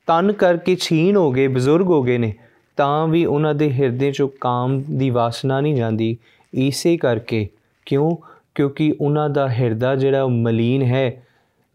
ਤਨ 0.07 0.33
ਕਰਕੇ 0.33 0.77
ਛੀਣ 0.77 1.17
ਹੋ 1.17 1.33
ਗਏ, 1.33 1.49
ਬਜ਼ੁਰਗ 1.49 1.87
ਹੋ 1.87 2.03
ਗਏ 2.03 2.19
ਨੇ, 2.19 2.35
ਤਾਂ 2.77 3.09
ਵੀ 3.09 3.25
ਉਹਨਾਂ 3.25 3.55
ਦੇ 3.55 3.73
ਹਿਰਦੇ 3.73 4.09
'ਚੋਂ 4.09 4.29
ਕਾਮ 4.41 4.83
ਦੀ 4.91 5.11
ਵਾਸਨਾ 5.11 5.61
ਨਹੀਂ 5.61 5.75
ਜਾਂਦੀ 5.75 6.17
ਇਸੇ 6.55 6.97
ਕਰਕੇ। 6.97 7.49
ਕਿਉਂ? 7.87 8.17
ਕਿਉਂਕਿ 8.55 8.95
ਉਹਨਾਂ 9.01 9.31
ਦਾ 9.31 9.49
ਹਿਰਦਾ 9.49 9.97
ਜਿਹੜਾ 9.97 10.27
ਮਲੀਨ 10.27 10.83
ਹੈ, 10.83 11.23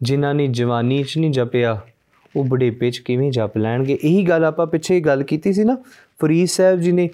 ਜਿਨ੍ਹਾਂ 0.02 0.34
ਨੇ 0.34 0.46
ਜਵਾਨੀ 0.46 1.02
'ਚ 1.02 1.18
ਨਹੀਂ 1.18 1.30
ਜਪਿਆ। 1.30 1.80
ਉਹ 2.36 2.44
ਬੁਢੇਪੇ 2.44 2.90
'ਚ 2.90 2.98
ਕਿਵੇਂ 2.98 3.32
ਜਪ 3.32 3.58
ਲੈਣਗੇ? 3.58 3.98
ਇਹੀ 4.04 4.22
ਗੱਲ 4.22 4.44
ਆਪਾਂ 4.44 4.66
ਪਿੱਛੇ 4.66 5.00
ਗੱਲ 5.00 5.22
ਕੀਤੀ 5.22 5.52
ਸੀ 5.52 5.64
ਨਾ, 5.64 5.76
ਫਰੀਦ 6.20 6.48
ਸਾਹਿਬ 6.48 6.80
ਜੀ 6.80 6.92
ਨੇ 6.92 7.10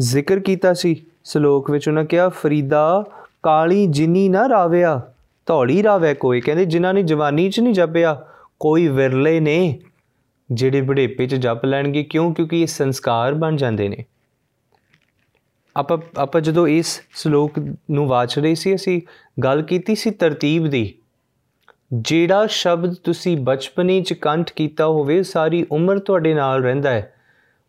ਜ਼ਿਕਰ 0.00 0.38
ਕੀਤਾ 0.40 0.72
ਸੀ 0.72 1.06
ਸ਼ਲੋਕ 1.24 1.70
ਵਿੱਚ, 1.70 1.88
ਉਹਨਾਂ 1.88 2.04
ਕਿਹਾ, 2.04 2.28
ਫਰੀਦਾ 2.28 3.04
ਕਾਲੀ 3.42 3.86
ਜਿਨੀ 3.86 4.28
ਨਾ 4.28 4.48
ਰਾਵਿਆ 4.48 5.00
ਧੌੜੀ 5.46 5.82
ਰਾਵੇ 5.82 6.14
ਕੋਈ। 6.14 6.40
ਕਹਿੰਦੇ, 6.40 6.64
ਜਿਨ੍ਹਾਂ 6.64 6.94
ਨੇ 6.94 7.02
ਜਵਾਨੀ 7.02 7.50
'ਚ 7.50 7.60
ਨਹੀਂ 7.60 7.74
ਜਪਿਆ, 7.74 8.26
ਕੋਈ 8.60 8.88
ਵਿਰਲੇ 8.88 9.40
ਨੇ। 9.40 9.80
ਜਿਹੜੇ 10.52 10.80
ਬੁਢੇਪੇ 10.80 11.26
'ਚ 11.26 11.34
ਜਪ 11.34 11.64
ਲੈਣਗੇ, 11.64 12.02
ਕਿਉਂ? 12.02 12.34
ਕਿਉਂਕਿ 12.34 12.62
ਇਹ 12.62 12.66
ਸੰਸਕਾਰ 12.66 13.34
ਬਣ 13.34 13.56
ਜਾਂਦੇ 13.56 13.88
ਨੇ। 13.88 14.04
ਆਪਾਂ 15.76 15.98
ਆਪਾਂ 16.18 16.40
ਜਦੋਂ 16.40 16.68
ਇਸ 16.68 17.02
ਸ਼ਲੋਕ 17.14 17.52
ਨੂੰ 17.90 18.06
ਵਾਚ 18.06 18.38
ਰਹੇ 18.38 18.54
ਸੀ, 18.54 18.74
ਅਸੀਂ 18.74 19.02
ਗੱਲ 19.44 19.62
ਕੀਤੀ 19.62 19.94
ਸੀ 19.94 20.10
ਤਰਤੀਬ 20.10 20.66
ਦੀ। 20.66 20.94
ਜਿਹੜਾ 21.94 22.46
ਸ਼ਬਦ 22.46 22.94
ਤੁਸੀਂ 22.94 23.36
ਬਚਪਨੇ 23.36 24.00
'ਚ 24.00 24.12
ਕੰਠ 24.12 24.52
ਕੀਤਾ 24.52 24.86
ਹੋਵੇ, 24.86 25.22
ਸਾਰੀ 25.22 25.66
ਉਮਰ 25.72 25.98
ਤੁਹਾਡੇ 25.98 26.34
ਨਾਲ 26.34 26.62
ਰਹਿੰਦਾ 26.62 26.90
ਹੈ। 26.90 27.14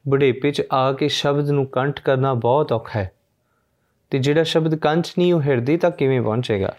ਬੁਢੇਪੇ 0.08 0.52
'ਚ 0.52 0.64
ਆ 0.74 0.94
ਕੇ 0.94 1.08
ਸ਼ਬਦ 1.08 1.50
ਨੂੰ 1.50 1.66
ਕੰਠ 1.66 2.02
ਕਰਨਾ 2.02 2.34
ਬਹੁਤ 2.34 2.72
ਔਖਾ 2.72 3.00
ਹੈ। 3.00 3.12
ਤੇ 4.10 4.20
ਜਿਹੜਾ 4.20 4.44
ਸ਼ਬਦ 4.44 4.76
ਕੰਚ 4.76 5.14
ਨਹੀਂ, 5.18 5.34
ਉਹ 5.34 5.42
ਹਿਰਦੇ 5.42 5.78
ਤੱਕ 5.78 5.96
ਕਿਵੇਂ 5.96 6.22
ਪਹੁੰਚੇਗਾ? 6.22 6.76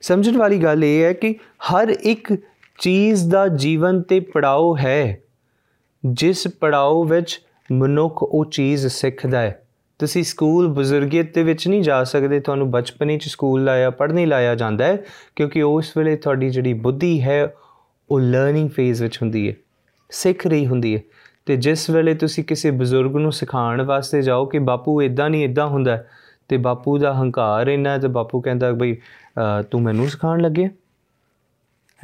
ਸਮਝਣ 0.00 0.36
ਵਾਲੀ 0.36 0.58
ਗੱਲ 0.58 0.84
ਇਹ 0.84 1.04
ਹੈ 1.04 1.12
ਕਿ 1.12 1.36
ਹਰ 1.58 1.88
ਇੱਕ 1.88 2.34
ਚੀਜ਼ 2.78 3.30
ਦਾ 3.30 3.48
ਜੀਵਨ 3.48 4.02
ਤੇ 4.02 4.20
ਪੜਾਅ 4.20 4.76
ਹੈ, 4.80 5.18
ਜਿਸ 6.06 6.46
ਪੜਾਅ 6.46 7.04
ਵਿੱਚ 7.06 7.42
ਮਨੁੱਖ 7.72 8.22
ਉਹ 8.22 8.44
ਚੀਜ਼ 8.44 8.86
ਸਿੱਖਦਾ 8.86 9.40
ਹੈ। 9.40 9.67
ਤੁਸੀਂ 9.98 10.22
ਸਕੂਲ 10.24 10.68
ਬਜ਼ੁਰਗੀਅਤ 10.68 11.34
ਦੇ 11.34 11.42
ਵਿੱਚ 11.42 11.66
ਨਹੀਂ 11.68 11.82
ਜਾ 11.82 12.02
ਸਕਦੇ। 12.04 12.40
ਤੁਹਾਨੂੰ 12.40 12.70
ਬਚਪਨੇ 12.70 13.16
'ਚ 13.18 13.28
ਸਕੂਲ 13.28 13.64
ਲਾਇਆ, 13.64 13.90
ਪੜ੍ਹਨੇ 13.90 14.26
ਲਾਇਆ 14.26 14.54
ਜਾਂਦਾ 14.54 14.84
ਹੈ, 14.84 14.98
ਕਿਉਂਕਿ 15.36 15.62
ਉਸ 15.62 15.96
ਵੇਲੇ 15.96 16.16
ਤੁਹਾਡੀ 16.16 16.50
ਜਿਹੜੀ 16.50 16.72
ਬੁੱਧੀ 16.72 17.20
ਹੈ, 17.22 17.54
ਉਹ 18.10 18.20
ਲਰਨਿੰਗ 18.20 18.70
ਫੇਜ਼ 18.70 19.02
ਵਿੱਚ 19.02 19.18
ਹੁੰਦੀ 19.22 19.48
ਹੈ, 19.48 19.54
ਸਿੱਖ 20.10 20.46
ਰਹੀ 20.46 20.66
ਹੁੰਦੀ 20.66 20.94
ਹੈ। 20.96 21.00
ਤੇ 21.46 21.56
ਜਿਸ 21.56 21.88
ਵੇਲੇ 21.90 22.14
ਤੁਸੀਂ 22.14 22.44
ਕਿਸੇ 22.44 22.70
ਬਜ਼ੁਰਗ 22.70 23.16
ਨੂੰ 23.16 23.32
ਸਿਖਾਉਣ 23.32 23.82
ਵਾਸਤੇ 23.82 24.22
ਜਾਓ 24.22 24.44
ਕਿ 24.46 24.58
ਬਾਪੂ 24.58 25.00
ਇਦਾਂ 25.02 25.28
ਨਹੀਂ 25.30 25.44
ਇਦਾਂ 25.44 25.66
ਹੁੰਦਾ 25.66 26.02
ਤੇ 26.48 26.56
ਬਾਪੂ 26.56 26.96
ਦਾ 26.98 27.12
ਹੰਕਾਰ 27.14 27.66
ਇੰਨਾ 27.66 27.96
ਤੇ 27.98 28.08
ਬਾਪੂ 28.08 28.40
ਕਹਿੰਦਾ 28.40 28.70
ਬਈ 28.72 28.96
ਤੂੰ 29.70 29.80
ਮੈਨੂੰ 29.82 30.08
ਸਿਖਾਉਣ 30.08 30.40
ਲੱਗੇ 30.40 30.68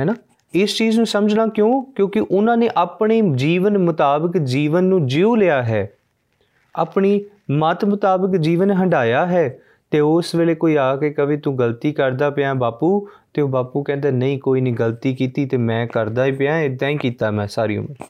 ਹੈ 0.01 0.05
ਨਾ? 0.05 0.15
ਇਸ 0.55 0.75
ਚੀਜ਼ 0.77 0.97
ਨੂੰ 0.97 1.07
ਸਮਝਣਾ 1.07 1.47
ਕਿਉਂ? 1.47 1.83
ਕਿਉਂਕਿ 1.95 2.21
ਉਹਨਾਂ 2.21 2.57
ਨੇ 2.57 2.69
ਆਪਣੇ 2.77 3.21
ਜੀਵਨ 3.35 3.79
ਮੁਤਾਬਕ 3.79 4.39
ਜੀਵਨ 4.39 4.85
ਨੂੰ 4.85 5.07
ਜਿਉ 5.07 5.35
ਲਿਆ 5.35 5.63
ਹੈ, 5.63 5.89
ਆਪਣੀ 6.75 7.21
ਮਤ 7.49 7.85
ਮੁਤਾਬਕ 7.85 8.37
ਜੀਵਨ 8.37 8.71
ਹੰਡਾਇਆ 8.71 9.27
ਹੈ 9.27 9.49
ਤੇ 9.93 10.01
ਉਸ 10.01 10.35
ਵੇਲੇ 10.35 10.55
ਕੋਈ 10.55 10.75
ਆ 10.77 10.95
ਕੇ 10.97 11.11
ਕਵੇ, 11.11 11.37
ਤੂੰ 11.37 11.59
ਗਲਤੀ 11.59 11.93
ਕਰਦਾ 11.93 12.31
ਪਿਆ 12.31 12.55
ਬਾਪੂ। 12.55 13.09
ਤੇ 13.35 13.43
ਉਹ 13.43 13.49
ਬਾਪੂ 13.49 13.83
ਕਹਿੰਦਾ, 13.83 14.11
ਨਹੀਂ, 14.11 14.39
ਕੋਈ 14.39 14.61
ਨਹੀਂ, 14.61 14.75
ਗਲਤੀ 14.75 15.15
ਕੀਤੀ 15.15 15.45
ਤੇ 15.47 15.57
ਮੈਂ 15.57 15.87
ਕਰਦਾ 15.87 16.25
ਹੀ 16.25 16.33
ਪਿਆ 16.33 16.59
ਇਦਾਂ 16.61 16.89
ਹੀ 16.89 16.97
ਕੀਤਾ 16.99 17.31
ਮੈਂ 17.31 17.47
ਸਾਰੀ 17.47 17.77
ਉਮਰ। 17.77 18.05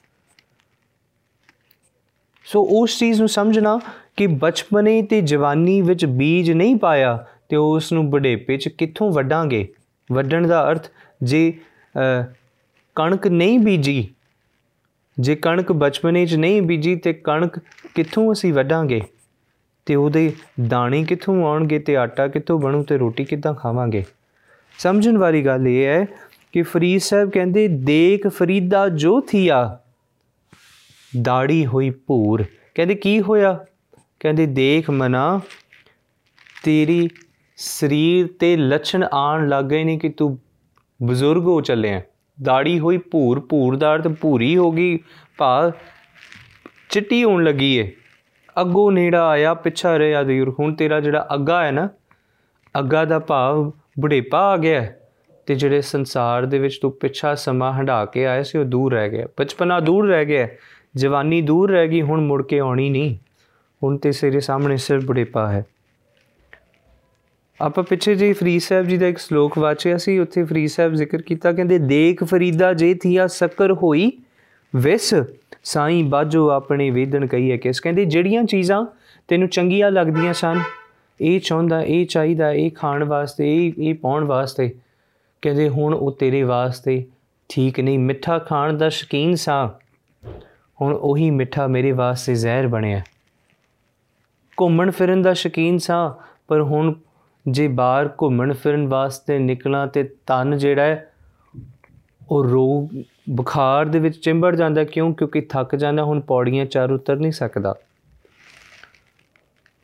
ਸੋ 2.46 2.62
ਉਸ 2.72 2.98
ਚੀਜ਼ 2.98 3.20
ਨੂੰ 3.20 3.28
ਸਮਝਣਾ 3.28 3.78
ਕਿ 4.16 4.26
ਬਚਪਨੇ 4.26 5.00
ਤੇ 5.02 5.20
ਜਵਾਨੀ 5.20 5.80
ਵਿੱਚ 5.80 6.04
ਬੀਜ 6.06 6.50
ਨਹੀਂ 6.52 6.76
ਪਾਇਆ 6.76 7.16
ਤੇ 7.48 7.56
ਉਸ 7.56 7.92
ਨੂੰ 7.92 8.08
ਬੁਢੇਪੇ 8.10 8.56
'ਚ 8.56 8.68
ਕਿੱਥੋਂ 8.68 9.10
ਵੱਡਾਂਗੇ 9.12 9.66
ਵੱਡਣ 10.10 10.46
ਦਾ 10.46 10.70
ਅਰਥ, 10.70 10.88
ਜੇ 11.22 11.52
ਕਣਕ 12.96 13.26
ਨਹੀਂ 13.26 13.58
ਬੀਜੀ, 13.58 14.08
ਜੇ 15.16 15.34
ਕਣਕ 15.36 15.72
ਬਚਪਨੇ 15.72 16.24
'ਚ 16.26 16.34
ਨਹੀਂ 16.34 16.60
ਬੀਜੀ 16.62 16.94
ਤੇ 16.96 17.12
ਕਣਕ 17.12 17.58
ਕਿੱਥੋਂ 17.94 18.32
ਅਸੀਂ 18.32 18.52
ਵੱਢਾਂਗੇ? 18.54 19.00
ਤੇ 19.86 19.94
ਉਹਦੇ 19.94 20.32
ਦਾਣੇ 20.68 21.04
ਕਿੱਥੋਂ 21.04 21.46
ਆਉਣਗੇ 21.46 21.78
ਤੇ 21.78 21.96
ਆਟਾ 21.96 22.28
ਕਿੱਥੋਂ 22.28 22.58
ਬਣੂ 22.58 22.82
ਤੇ 22.82 22.98
ਰੋਟੀ 22.98 23.24
ਕਿੱਦਾਂ 23.24 23.54
ਖਾਵਾਂਗੇ? 23.54 24.04
ਸਮਝਣ 24.78 25.18
ਵਾਲੀ 25.18 25.44
ਗੱਲ 25.44 25.68
ਇਹ 25.68 25.84
ਹੈ 25.84 26.06
ਕਿ 26.52 26.62
ਫਰੀਦ 26.62 27.00
ਸਾਹਿਬ 27.00 27.30
ਕਹਿੰਦੇ, 27.30 27.68
ਦੇਖ 27.68 28.26
ਫਰੀਦਾ 28.28 28.88
ਜੋ 28.88 29.20
ਥੀਆ, 29.20 29.78
ਦਾੜੀ 31.22 31.66
ਹੋਈ 31.66 31.90
ਭੂਰ। 31.90 32.44
ਕਹਿੰਦੇ, 32.74 32.94
ਕੀ 32.94 33.20
ਹੋਇਆ? 33.20 33.64
ਕਹਿੰਦੇ, 34.20 34.46
ਦੇਖ 34.46 34.90
ਮਨਾ, 34.90 35.40
ਤੇਰੀ 36.64 37.08
ਸਰੀਰ 37.56 38.28
ਤੇ 38.38 38.56
ਲੱਛਣ 38.56 39.04
ਆਣ 39.12 39.48
ਲੱਗ 39.48 39.64
ਗਏ 39.64 39.84
ਨੇ 39.84 39.98
ਕਿ 39.98 40.08
ਤੂੰ 40.08 40.38
ਬਜ਼ੁਰਗ 41.02 41.42
ਹੋ 41.42 41.60
ਚੱਲਿਆ। 41.60 42.00
ਦਾੜੀ 42.42 42.78
ਹੋਈ 42.78 42.98
ਭੂਰ 42.98 43.40
ਭੂਰ 43.40 43.76
ਦਾ 43.76 43.94
ਅਰਥ 43.94 44.08
ਭੂਰੀ 44.08 44.56
ਹੋ 44.56 44.70
ਗਈ 44.72 44.98
ਭਾ 45.38 45.72
ਚਿੱਟੀ 46.90 47.24
ਹੋਣ 47.24 47.44
ਲੱਗੀ 47.44 47.74
ਏ। 47.76 47.92
ਅੱਗੋਂ 48.60 48.92
ਨੇੜਾ 48.92 49.28
ਆਇਆ, 49.28 49.54
ਪਿੱਛਾ 49.54 49.98
ਰਿਹਾ 49.98 50.22
ਦੂਰ 50.22 50.54
ਹੁਣ 50.60 50.74
ਤੇਰਾ 50.74 51.00
ਜਿਹੜਾ 51.00 51.28
ਅੱਗਾ 51.34 51.64
ਹੈ 51.64 51.70
ਨਾ, 51.70 51.88
ਅੱਗਾ 52.78 53.04
ਦਾ 53.04 53.18
ਭਾਵ 53.18 53.72
ਬੁਢੇਪਾ 54.00 54.38
ਆ 54.38 54.56
ਗਿਆ 54.56 54.92
ਤੇ 55.46 55.54
ਜਿਹੜੇ 55.54 55.80
ਸੰਸਾਰ 55.80 56.46
ਦੇ 56.46 56.58
ਵਿੱਚ 56.58 56.78
ਤੂੰ 56.78 56.92
ਪਿੱਛਾ 56.92 57.34
ਸਮਾਂ 57.34 57.72
ਹੰਡਾ 57.72 58.04
ਕੇ 58.04 58.26
ਆਇਆ 58.26 58.42
ਸੀ, 58.42 58.58
ਉਹ 58.58 58.64
ਦੂਰ 58.64 58.92
ਰਹਿ 58.92 59.08
ਗਿਆ। 59.10 59.26
ਬਚਪਨਾ 59.38 59.80
ਦੂਰ 59.80 60.08
ਰਹਿ 60.08 60.24
ਗਿਆ, 60.24 60.48
ਜਵਾਨੀ 60.96 61.42
ਦੂਰ 61.42 61.70
ਰਹਿ 61.70 61.88
ਗਈ, 61.88 62.02
ਹੁਣ 62.02 62.20
ਮੁੜ 62.20 62.42
ਕੇ 62.42 62.58
ਆਉਣੀ 62.58 62.90
ਨਹੀਂ। 62.90 63.18
ਹੁਣ 63.82 63.96
ਤੇ 63.96 64.12
ਸਿਰੇ 64.12 64.40
ਸਾਹਮਣੇ 64.40 64.76
ਸਿਰ 64.76 65.00
ਬੁਢੇਪਾ 65.00 65.52
ਹੈ। 65.52 65.66
ਆਪਾਂ 67.60 67.84
ਪਿੱਛੇ 67.84 68.14
ਜੀ 68.14 68.32
ਫਰੀਦ 68.32 68.60
ਸਾਹਿਬ 68.60 68.86
ਜੀ 68.86 68.96
ਦਾ 68.96 69.06
ਇੱਕ 69.06 69.18
ਸ਼ਲੋਕ 69.18 69.58
ਵਾਚਿਆ 69.58 69.96
ਸੀ, 69.96 70.18
ਉੱਥੇ 70.18 70.44
ਫਰੀਦ 70.44 70.68
ਸਾਹਿਬ 70.68 70.94
ਜ਼ਿਕਰ 70.94 71.22
ਕੀਤਾ, 71.22 71.52
ਕਹਿੰਦੇ, 71.52 71.78
ਦੇਖ 71.78 72.24
ਫਰੀਦਾ 72.24 72.72
ਜੇ 72.72 72.94
ਥੀਆ 72.94 73.26
ਸ਼ੱਕਰ 73.26 73.72
ਹੋਈ 73.72 74.12
ਵਿਸ 74.74 75.14
ਸਾਈਂ 75.64 76.02
ਬਾਜੋ 76.04 76.48
ਆਪਣੇ 76.50 76.88
ਵੇਦਨ 76.90 77.26
ਕਹੀਏ 77.26 77.56
ਕਿਸ। 77.56 77.80
ਕਹਿੰਦੇ 77.80 78.04
ਜਿਹੜੀਆਂ 78.04 78.42
ਚੀਜ਼ਾਂ 78.44 78.84
ਤੈਨੂੰ 79.28 79.48
ਚੰਗੀਆਂ 79.48 79.90
ਲੱਗਦੀਆਂ 79.90 80.32
ਸਨ, 80.32 80.60
ਇਹ 81.20 81.40
ਚਾਹੁੰਦਾ, 81.40 81.80
ਇਹ 81.82 82.06
ਚਾਹੀਦਾ, 82.06 82.50
ਇਹ 82.52 82.70
ਖਾਣ 82.70 83.04
ਵਾਸਤੇ, 83.04 83.54
ਇਹ 83.56 83.72
ਇਹ 83.78 83.94
ਪਾਉਣ 83.94 84.24
ਵਾਸਤੇ, 84.24 84.68
ਕਹਿੰਦੇ 85.42 85.68
ਹੁਣ 85.68 85.94
ਉਹ 85.94 86.12
ਤੇਰੇ 86.12 86.42
ਵਾਸਤੇ 86.42 87.04
ਠੀਕ 87.50 87.80
ਨਹੀਂ। 87.80 87.98
ਮਿੱਠਾ 87.98 88.38
ਖਾਣ 88.38 88.76
ਦਾ 88.76 88.88
ਸ਼ਕੀਨ 88.88 89.34
ਸਾਂ, 89.34 89.68
ਹੁਣ 90.78 90.94
ਉਹੀ 90.94 91.30
ਮਿੱਠਾ 91.30 91.66
ਮੇਰੇ 91.66 91.92
ਵਾਸਤੇ 91.92 92.34
ਜ਼ਹਿਰ 92.34 92.66
ਬਣਿਆ। 92.66 93.02
ਘੁੰਮਣ 94.58 94.90
ਫਿਰਨ 94.90 95.22
ਦਾ 95.22 95.32
ਸ਼ਕੀਨ 95.34 95.78
ਸਾਂ, 95.78 96.10
ਪਰ 96.48 96.62
ਹੁਣ 96.62 96.94
ਜੇ 97.46 97.68
ਬਾਹਰ 97.68 98.08
ਘੁੰਮਣ 98.22 98.52
ਫਿਰਨ 98.52 98.86
ਵਾਸਤੇ 98.88 99.38
ਨਿਕਲਾਂ 99.38 99.86
ਤੇ 99.86 100.02
ਤਨ 100.26 100.56
ਜਿਹੜਾ 100.56 100.82
ਹੈ, 100.82 101.10
ਉਹ 102.30 102.44
ਰੋਗ 102.44 103.02
ਬੁਖਾਰ 103.30 103.86
ਦੇ 103.86 103.98
ਵਿੱਚ 103.98 104.16
ਚਿੰਬੜ 104.16 104.56
ਜਾਂਦਾ 104.56 104.84
ਕਿਉਂ? 104.84 105.14
ਕਿਉਂਕਿ 105.14 105.40
ਥੱਕ 105.40 105.76
ਜਾਂਦਾ, 105.76 106.04
ਹੁਣ 106.04 106.20
ਪੌੜੀਆਂ 106.20 106.66
ਚਾਰ 106.66 106.90
ਉਤਰ 106.90 107.16
ਨਹੀਂ 107.16 107.32
ਸਕਦਾ। 107.32 107.74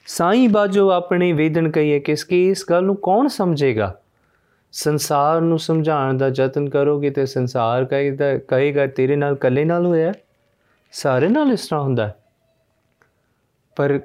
ਸਾਈਂ 0.06 0.48
ਬਾਜੋ 0.48 0.90
ਆਪਣੇ 0.90 1.32
ਵੇਦਨ 1.32 1.70
ਕਹੀਏ 1.70 2.00
ਕਿਸ 2.00 2.24
ਕੀ 2.24 2.50
ਇਸ 2.50 2.64
ਗੱਲ 2.70 2.84
ਨੂੰ 2.84 2.96
ਕੌਣ 2.96 3.28
ਸਮਝੇਗਾ? 3.28 4.00
ਸੰਸਾਰ 4.72 5.40
ਨੂੰ 5.40 5.58
ਸਮਝਾਉਣ 5.58 6.16
ਦਾ 6.16 6.30
ਯਤਨ 6.36 6.68
ਕਰੋਗੇ 6.68 7.10
ਤੇ 7.10 7.26
ਸੰਸਾਰ 7.26 7.84
ਕਹੇਗਾ 7.84 8.38
ਕਹੇਗਾ, 8.38 8.86
ਤੇਰੇ 8.86 9.16
ਨਾਲ 9.16 9.32
ਇਕੱਲੇ 9.32 9.64
ਨਾਲ 9.64 9.86
ਹੋਇਆ 9.86 10.12
ਸਾਰੇ 10.92 11.28
ਨਾਲ 11.28 11.52
ਇਸ 11.52 11.66
ਤਰ੍ਹਾਂ 11.66 11.82
ਹੁੰਦਾ 11.82 12.16
ਪਰ 13.76 14.00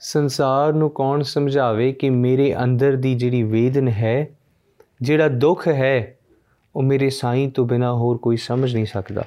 ਸੰਸਾਰ 0.00 0.72
ਨੂੰ 0.72 0.90
ਕੌਣ 0.90 1.22
ਸਮਝਾਵੇ 1.22 1.92
ਕਿ 1.92 2.10
ਮੇਰੇ 2.10 2.56
ਅੰਦਰ 2.64 2.96
ਦੀ 2.96 3.14
ਜਿਹੜੀ 3.14 3.42
ਵੇਦਨ 3.42 3.88
ਹੈ, 3.88 4.28
ਜਿਹੜਾ 5.02 5.28
ਦੁੱਖ 5.28 5.68
ਹੈ 5.68 6.18
ਉਹ 6.76 6.82
ਮੇਰੇ 6.82 7.10
ਸਾਈਂ 7.10 7.50
ਤੋਂ 7.50 7.66
ਬਿਨਾ 7.66 7.92
ਹੋਰ 7.92 8.16
ਕੋਈ 8.16 8.36
ਸਮਝ 8.36 8.74
ਨਹੀਂ 8.74 8.86
ਸਕਦਾ। 8.86 9.24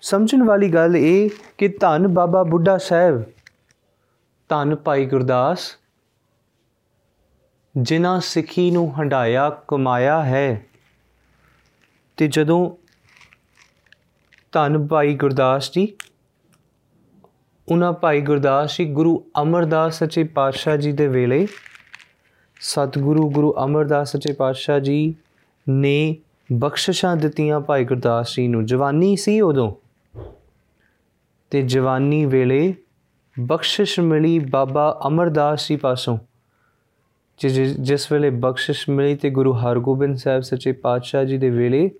ਸਮਝਣ 0.00 0.42
ਵਾਲੀ 0.42 0.68
ਗੱਲ 0.68 0.96
ਇਹ 0.96 1.30
ਕਿ 1.58 1.68
ਧੰਨ 1.68 2.08
ਬਾਬਾ 2.08 2.42
ਬੁੱਢਾ 2.42 2.78
ਸਾਹਿਬ, 2.78 3.22
ਧੰਨ 4.48 4.76
ਭਾਈ 4.76 5.06
ਗੁਰਦਾਸ, 5.06 5.76
ਜਿਨ੍ਹਾਂ 7.78 8.20
ਸਿੱਖੀ 8.20 8.70
ਨੂੰ 8.70 9.00
ਹੰਡਾਇਆ 9.00 9.50
ਕਮਾਇਆ 9.68 10.24
ਹੈ, 10.24 10.66
ਤੇ 12.16 12.28
ਜਦੋਂ 12.28 12.76
ਧੰਨ 14.52 14.86
ਭਾਈ 14.86 15.14
ਗੁਰਦਾਸ 15.14 15.70
ਜੀ, 15.72 15.96
ਉਹਨਾਂ 17.68 17.92
ਭਾਈ 17.92 18.20
ਗੁਰਦਾਸ 18.20 18.76
ਜੀ 18.78 18.84
ਗੁਰੂ 18.84 19.30
ਅਮਰਦਾਸ 19.42 19.98
ਸੱਚੇ 19.98 20.24
ਪਾਤਸ਼ਾਹ 20.24 20.76
ਜੀ 20.76 20.92
ਦੇ 20.92 21.08
ਵੇਲੇ 21.08 21.46
ਸਤਿਗੁਰੂ 22.60 23.30
ਗੁਰੂ 23.30 23.54
ਅਮਰਦਾਸ 23.64 24.12
ਸੱਚੇ 24.12 24.32
ਪਾਤਸ਼ਾਹ 24.32 24.80
ਜੀ 24.80 25.14
ਨੇ 25.68 26.16
ਬਖਸ਼ਿਸ਼ਾਂ 26.52 27.16
ਦਿੱਤੀਆਂ 27.16 27.60
ਭਾਈ 27.60 27.84
ਗੁਰਦਾਸ 27.84 28.36
ਜੀ 28.36 28.48
ਨੂੰ। 28.48 28.66
ਜਵਾਨੀ 28.66 29.16
ਸੀ 29.16 29.40
ਉਦੋਂ। 29.40 29.74
ਤੇ 31.50 31.62
ਜਵਾਨੀ 31.62 32.26
ਵੇਲੇ 32.26 32.74
ਬਖਸ਼ਿਸ਼ 33.40 34.00
ਮਿਲੀ 34.00 34.38
ਬਾਬਾ 34.38 35.00
ਅਮਰਦਾਸ 35.06 35.68
ਜੀ 35.68 35.76
ਪਾਸੋਂ। 35.76 36.18
ਜਿਸ 37.80 38.12
ਵੇਲੇ 38.12 38.30
ਬਖਸ਼ਿਸ਼ 38.30 38.90
ਮਿਲੀ 38.90 39.16
ਤੇ 39.16 39.30
ਗੁਰੂ 39.30 39.52
ਹਰਗੋਬਿੰਦ 39.52 40.16
ਸਾਹਿਬ 40.16 40.42
ਸੱਚੇ 40.42 40.72
ਪਾਤਸ਼ਾਹ 40.72 41.24
ਜੀ 41.24 41.38
ਦੇ 41.38 41.50
ਵੇਲੇ 41.50 41.90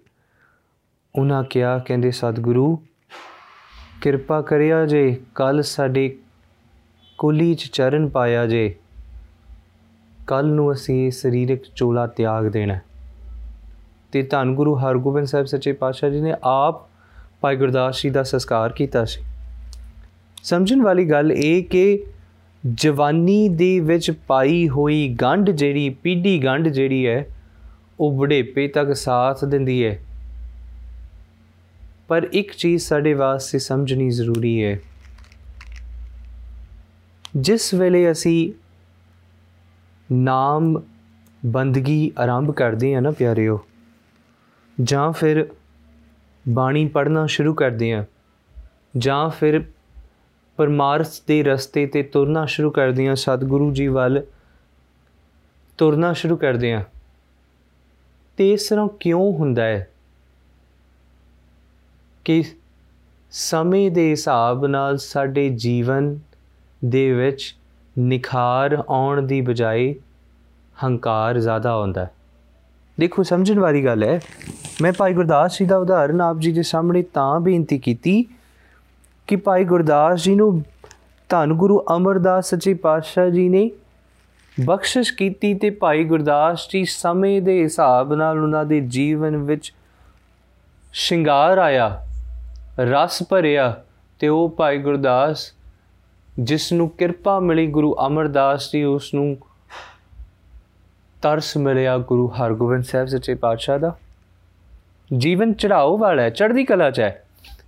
ਉਹਨਾਂ 1.18 1.44
ਕਿਹਾ, 1.44 1.78
ਕਹਿੰਦੇ, 1.78 2.10
ਸਤਿਗੁਰੂ, 2.10 2.78
ਕਿਰਪਾ 4.02 4.42
ਕਰਿਆ 4.42 4.86
ਜੇ 4.86 5.20
ਕੱਲ 5.34 5.62
ਸਾਡੇ 5.62 6.18
ਕੁਲੀ 7.18 7.54
ਚ 7.54 7.62
ਚਰਨ 7.62 8.08
ਪਾਇਆ 8.08 8.46
ਜੇ। 8.46 8.74
ਕੱਲ 10.26 10.46
ਨੂੰ 10.46 10.72
ਅਸੀਂ 10.72 11.10
ਸਰੀਰਕ 11.10 11.60
ਚੋਲਾ 11.76 12.06
ਤਿਆਗ 12.06 12.46
ਦੇਣਾ 12.46 12.78
ਤੇ 14.12 14.22
ਧੰਨ 14.22 14.54
ਗੁਰੂ 14.54 14.74
ਹਰਗੋਬਿੰਦ 14.74 15.26
ਸਾਹਿਬ 15.26 15.46
ਸੱਚੇ 15.46 15.72
ਪਾਤਸ਼ਾਹ 15.72 16.10
ਜੀ 16.10 16.20
ਨੇ 16.20 16.34
ਆਪ 16.44 16.88
ਭਾਈ 17.40 17.56
ਗੁਰਦਾਸ 17.56 18.02
ਜੀ 18.02 18.10
ਦਾ 18.10 18.22
ਸੰਸਕਾਰ 18.22 18.72
ਕੀਤਾ 18.72 19.04
ਸੀ। 19.04 19.22
ਸਮਝਣ 20.42 20.82
ਵਾਲੀ 20.82 21.04
ਗੱਲ 21.04 21.32
ਇਹ 21.32 21.64
ਕਿ 21.64 22.04
ਜਵਾਨੀ 22.74 23.48
ਦੇ 23.48 23.80
ਵਿੱਚ 23.80 24.10
ਪਾਈ 24.10 24.68
ਹੋਈ 24.68 25.08
ਗੰਢ 25.22 25.50
ਜਿਹੜੀ 25.50 25.88
ਪੀੜੀ 25.88 26.44
ਗੰਢ 26.44 26.68
ਜਿਹੜੀ 26.68 27.06
ਹੈ, 27.06 27.26
ਉਹ 28.00 28.12
ਬੁਢੇਪੇ 28.12 28.68
ਤੱਕ 28.68 28.96
ਸਾਥ 28.96 29.44
ਦਿੰਦੀ 29.44 29.84
ਹੈ। 29.84 29.98
ਪਰ 32.08 32.28
ਇੱਕ 32.32 32.52
ਚੀਜ਼ 32.52 32.82
ਸਾਡੇ 32.82 33.14
ਵਾਸਤੇ 33.14 33.58
ਸਮਝਣੀ 33.58 34.10
ਜ਼ਰੂਰੀ 34.10 34.64
ਹੈ। 34.64 34.80
ਜਿਸ 37.36 37.74
ਵੇਲੇ 37.74 38.10
ਅਸੀਂ 38.10 38.52
ਨਾਮ 40.12 40.82
ਬੰਦਗੀ 41.46 42.12
ਆਰੰਭ 42.18 42.50
ਕਰਦੇ 42.50 42.94
ਆ 42.94 43.00
ਨਾ 43.00 43.10
ਪਿਆਰਿਓ। 43.10 43.66
ਜਾਂ 44.82 45.12
ਫਿਰ 45.12 45.48
ਬਾਣੀ 46.48 46.88
ਪੜ੍ਹਨਾ 46.88 47.26
ਸ਼ੁਰੂ 47.26 47.54
ਕਰਦੇ 47.54 47.92
ਆ। 47.92 48.04
ਜਾਂ 48.98 49.30
ਫਿਰ 49.30 49.64
ਪਰਮਾਰਥ 50.56 51.06
ਦੇ 51.26 51.42
ਰਸਤੇ 51.42 51.86
ਤੇ 51.86 52.02
ਤੁਰਨਾ 52.02 52.46
ਸ਼ੁਰੂ 52.46 52.70
ਕਰਦੇ 52.70 53.08
ਆ, 53.08 53.14
ਸਤਿਗੁਰੂ 53.14 53.72
ਜੀ 53.72 53.88
ਵੱਲ 53.88 54.22
ਤੁਰਨਾ 55.78 56.12
ਸ਼ੁਰੂ 56.12 56.36
ਕਰਦੇ 56.36 56.72
ਆ। 56.72 56.84
ਤੇ 58.36 58.52
ਇਸ 58.52 58.68
ਤਰ੍ਹਾਂ 58.68 58.88
ਕਿਉਂ 59.00 59.32
ਹੁੰਦਾ 59.32 59.64
ਹੈ? 59.64 59.90
ਕਿ 62.24 62.44
ਸਮੇਂ 63.30 63.90
ਦੇ 63.90 64.10
ਹਿਸਾਬ 64.10 64.66
ਨਾਲ 64.66 64.98
ਸਾਡੇ 64.98 65.48
ਜੀਵਨ 65.48 66.18
ਦੇ 66.84 67.12
ਵਿੱਚ 67.12 67.56
ਨਿਖਾਰ 67.98 68.84
ਆਉਣ 68.88 69.22
ਦੀ 69.22 69.40
ਬਜਾਏ 69.40 69.94
ਹੰਕਾਰ 70.84 71.38
ਜ਼ਿਆਦਾ 71.38 71.70
ਆਉਂਦਾ 71.70 72.04
ਹੈ। 72.04 72.10
ਦੇਖੋ, 73.00 73.22
ਸਮਝਣ 73.22 73.58
ਵਾਲੀ 73.58 73.84
ਗੱਲ 73.84 74.02
ਹੈ, 74.02 74.20
ਮੈਂ 74.82 74.92
ਭਾਈ 74.92 75.12
ਗੁਰਦਾਸ 75.12 75.58
ਜੀ 75.58 75.64
ਦਾ 75.64 75.76
ਉਦਾਹਰਨ 75.76 76.20
ਆਪ 76.20 76.38
ਜੀ 76.38 76.52
ਦੇ 76.52 76.62
ਸਾਹਮਣੇ 76.62 77.02
ਤਾਂ 77.02 77.40
ਬੇਨਤੀ 77.40 77.78
ਕੀਤੀ 77.78 78.24
ਕਿ 79.26 79.36
ਭਾਈ 79.36 79.64
ਗੁਰਦਾਸ 79.64 80.24
ਜੀ 80.24 80.34
ਨੂੰ 80.34 80.64
ਧੰਨ 81.28 81.52
ਗੁਰੂ 81.52 81.84
ਅਮਰਦਾਸ 81.96 82.50
ਸੱਚੇ 82.50 82.74
ਪਾਤਸ਼ਾਹ 82.74 83.28
ਜੀ 83.28 83.48
ਨੇ 83.48 83.70
ਬਖਸ਼ਿਸ਼ 84.64 85.14
ਕੀਤੀ 85.14 85.54
ਤੇ 85.54 85.70
ਭਾਈ 85.70 86.04
ਗੁਰਦਾਸ 86.04 86.68
ਜੀ 86.72 86.84
ਸਮੇਂ 86.84 87.42
ਦੇ 87.42 87.62
ਹਿਸਾਬ 87.62 88.14
ਨਾਲ 88.14 88.38
ਉਹਨਾਂ 88.38 88.64
ਦੇ 88.64 88.80
ਜੀਵਨ 88.80 89.36
ਵਿੱਚ 89.36 89.74
ਸ਼ਿੰਗਾਰ 90.92 91.58
ਆਇਆ, 91.58 92.06
ਰਸ 92.80 93.22
ਭਰਿਆ 93.28 93.82
ਤੇ 94.18 94.28
ਉਹ 94.28 94.48
ਭਾਈ 94.48 94.78
ਗੁਰਦਾਸ 94.78 95.52
ਜਿਸ 96.38 96.72
ਨੂੰ 96.72 96.88
ਕਿਰਪਾ 96.88 97.40
ਮਿਲੀ 97.40 97.66
ਗੁਰੂ 97.66 97.96
ਅਮਰਦਾਸ 98.06 98.72
ਜੀ 98.72 98.84
ਉਸ 98.84 99.14
ਨੂੰ 99.14 99.36
ਤਰਸ 101.22 101.56
ਮਿਲਿਆ 101.56 101.98
ਗੁਰੂ 101.98 102.28
ਹਰਗੋਬਿੰਦ 102.28 102.84
ਸਾਹਿਬ 102.84 103.06
ਸੱਚੇ 103.06 103.34
ਪਾਤਸ਼ਾਹ 103.34 103.78
ਦਾ। 103.78 103.98
ਜੀਵਨ 105.16 105.54
ਚੜਾਓ 105.54 105.98
ਵਾਲਾ 105.98 106.22
ਹੈ, 106.22 106.30
ਚੜ੍ਹਦੀ 106.30 106.64
ਕਲਾ 106.64 106.90
ਚ 106.90 107.00
ਹੈ। 107.00 107.22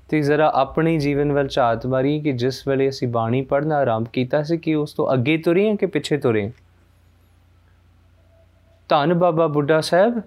ਤੇ 0.09 0.20
ਜ਼ਰਾ 0.20 0.52
ਆਪਣੇ 0.54 0.98
ਜੀਵਨ 0.98 1.33
ਵੱਲ 1.33 1.48
ਝਾਤ 1.48 1.87
ਮਾਰੀ 1.87 2.20
ਕਿ 2.20 2.33
ਜਿਸ 2.33 2.68
ਵੇਲੇ 2.68 2.88
ਅਸੀਂ 2.88 3.09
ਬਾਣੀ 3.09 3.42
ਪੜ੍ਹਨਾ 3.42 3.74
ਆਰੰਭ 3.74 4.07
ਕੀਤਾ 4.12 4.42
ਸੀ 4.42 4.59
ਕਿ 4.59 4.74
ਉਸ 4.74 4.92
ਤੋਂ 4.92 5.12
ਅੱਗੇ 5.12 5.38
ਤੁਰੇ 5.38 5.68
ਹਾਂ 5.68 5.76
ਕਿ 5.76 5.87
ਪਿੱਛੇ 5.87 6.18
ਤੁਰੇ 6.18 6.44
ਹਾਂ। 6.44 6.50
ਧੰਨ 8.88 9.14
ਬਾਬਾ 9.14 9.46
ਬੁੱਢਾ 9.46 9.81
ਸਾਹਿਬ, 9.81 10.22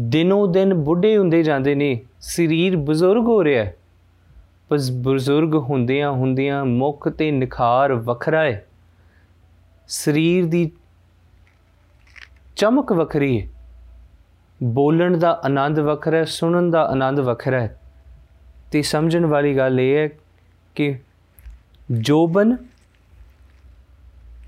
ਦਿਨੋਂ 0.00 0.48
ਦਿਨ 0.48 0.74
ਬੁੱਢੇ 0.74 1.18
ਹੁੰਦੇ 1.18 1.42
ਜਾਂਦੇ 1.42 1.74
ਨੇ, 1.74 2.00
ਸਰੀਰ 2.20 2.76
ਬਜ਼ੁਰਗ 2.76 3.24
ਹੋ 3.24 3.44
ਰਿਹਾ 3.44 3.64
ਹੈ। 3.64 3.76
ਬਸ 4.72 4.90
ਬਜ਼ੁਰਗ 4.90 5.54
ਹੁੰਦਿਆਂ 5.54 6.10
ਹੁੰਦਿਆਂ 6.10 6.64
ਮੁਖ 6.64 7.08
ਤੇ 7.08 7.30
ਨਿਖਾਰ 7.30 7.92
ਵੱਖਰਾ 7.92 8.40
ਹੈ 8.40 8.66
ਸਰੀਰ 9.88 10.46
ਦੀ 10.46 10.70
ਚਮਕ 12.56 12.92
ਵੱਖਰੀ 12.92 13.42
ਹੈ 13.42 13.48
ਬੋਲਣ 14.62 15.16
ਦਾ 15.16 15.40
ਆਨੰਦ 15.44 15.78
ਵੱਖਰਾ 15.78 16.16
ਹੈ 16.16 16.24
ਸੁਣਨ 16.24 16.70
ਦਾ 16.70 16.82
ਆਨੰਦ 16.84 17.20
ਵੱਖਰਾ 17.20 17.60
ਹੈ 17.60 17.80
ਤੇ 18.72 18.82
ਸਮਝਣ 18.82 19.26
ਵਾਲੀ 19.26 19.56
ਗੱਲ 19.56 19.80
ਇਹ 19.80 19.96
ਹੈ 19.96 20.08
ਕਿ 20.74 20.98
ਜੋਬਨ 21.92 22.56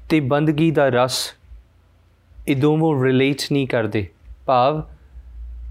ਤੇ 0.09 0.21
ਬੰਦਗੀ 0.21 0.71
ਦਾ 0.71 0.89
ਰਸ 0.89 1.35
ਇਹ 2.49 2.57
ਦੋਵੇਂ 2.57 3.05
ਰਿਲੇਟ 3.05 3.37
ਨਹੀਂ 3.53 3.69
ਕਰਦੇ। 3.69 4.09
ਭਾਵ 4.47 4.83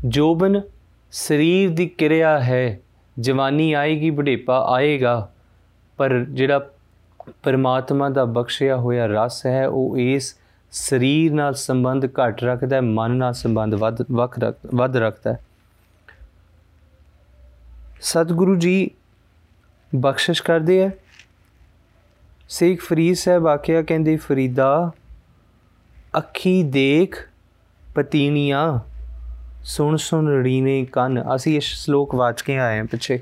ਜੋਬਨ 0.05 0.61
ਸਰੀਰ 1.11 1.69
ਦੀ 1.69 1.87
ਕਿਰਿਆ 1.87 2.39
ਹੈ 2.39 2.79
ਜਵਾਨੀ 3.19 3.73
ਆਏਗੀ, 3.73 4.09
ਬੁਢੇਪਾ 4.09 4.65
ਆਏਗਾ, 4.69 5.29
ਪਰ 5.97 6.25
ਜਿਹੜਾ 6.25 6.69
ਪਰਮਾਤਮਾ 7.43 8.09
ਦਾ 8.09 8.25
ਬਖਸ਼ਿਆ 8.25 8.77
ਹੋਇਆ 8.77 9.05
ਰਸ 9.05 9.45
ਹੈ, 9.45 9.67
ਉਹ 9.67 9.97
ਇਸ 9.97 10.35
ਸਰੀਰ 10.71 11.33
ਨਾਲ 11.33 11.53
ਸੰਬੰਧ 11.53 12.05
ਘੱਟ 12.05 12.43
ਰੱਖਦਾ 12.43 12.75
ਹੈ, 12.75 12.81
ਮਨ 12.81 13.11
ਨਾਲ 13.11 13.33
ਸੰਬੰਧ 13.33 13.75
ਵੱਧ, 13.75 14.05
ਵੱਖ 14.11 14.39
ਵੱਧ 14.75 14.97
ਰੱਖਦਾ 14.97 15.33
ਹੈ। 15.33 15.39
ਸਤਿਗੁਰੂ 18.01 18.55
ਜੀ 18.55 18.91
ਬਖਸ਼ਿਸ਼ 19.95 20.43
ਕਰਦੇ 20.43 20.81
ਹੈ 20.83 20.91
ਸੇਖ 22.49 22.81
ਫਰੀਦ 22.81 23.15
ਸਾਹਿਬ 23.15 23.47
ਆਖਿਆ, 23.47 23.81
ਕਹਿੰਦੇ, 23.81 24.15
ਫਰੀਦਾ, 24.15 24.91
ਅੱਖੀ 26.17 26.63
ਦੇਖ, 26.63 27.15
ਪਤੀਨੀਆਂ 27.95 28.79
ਸੁਣ 29.69 29.95
ਸੁਣ 29.95 30.43
ਰੀਨੇ 30.43 30.85
ਕੰਨ, 30.85 31.23
ਅਸੀਂ 31.35 31.57
ਇਸ 31.57 31.63
ਸ਼ਲੋਕ 31.63 32.15
ਵਾਚ 32.15 32.41
ਕੇ 32.41 32.57
ਆਏ 32.57 32.77
ਹਾਂ 32.77 32.85
ਪਿੱਛੇ। 32.85 33.19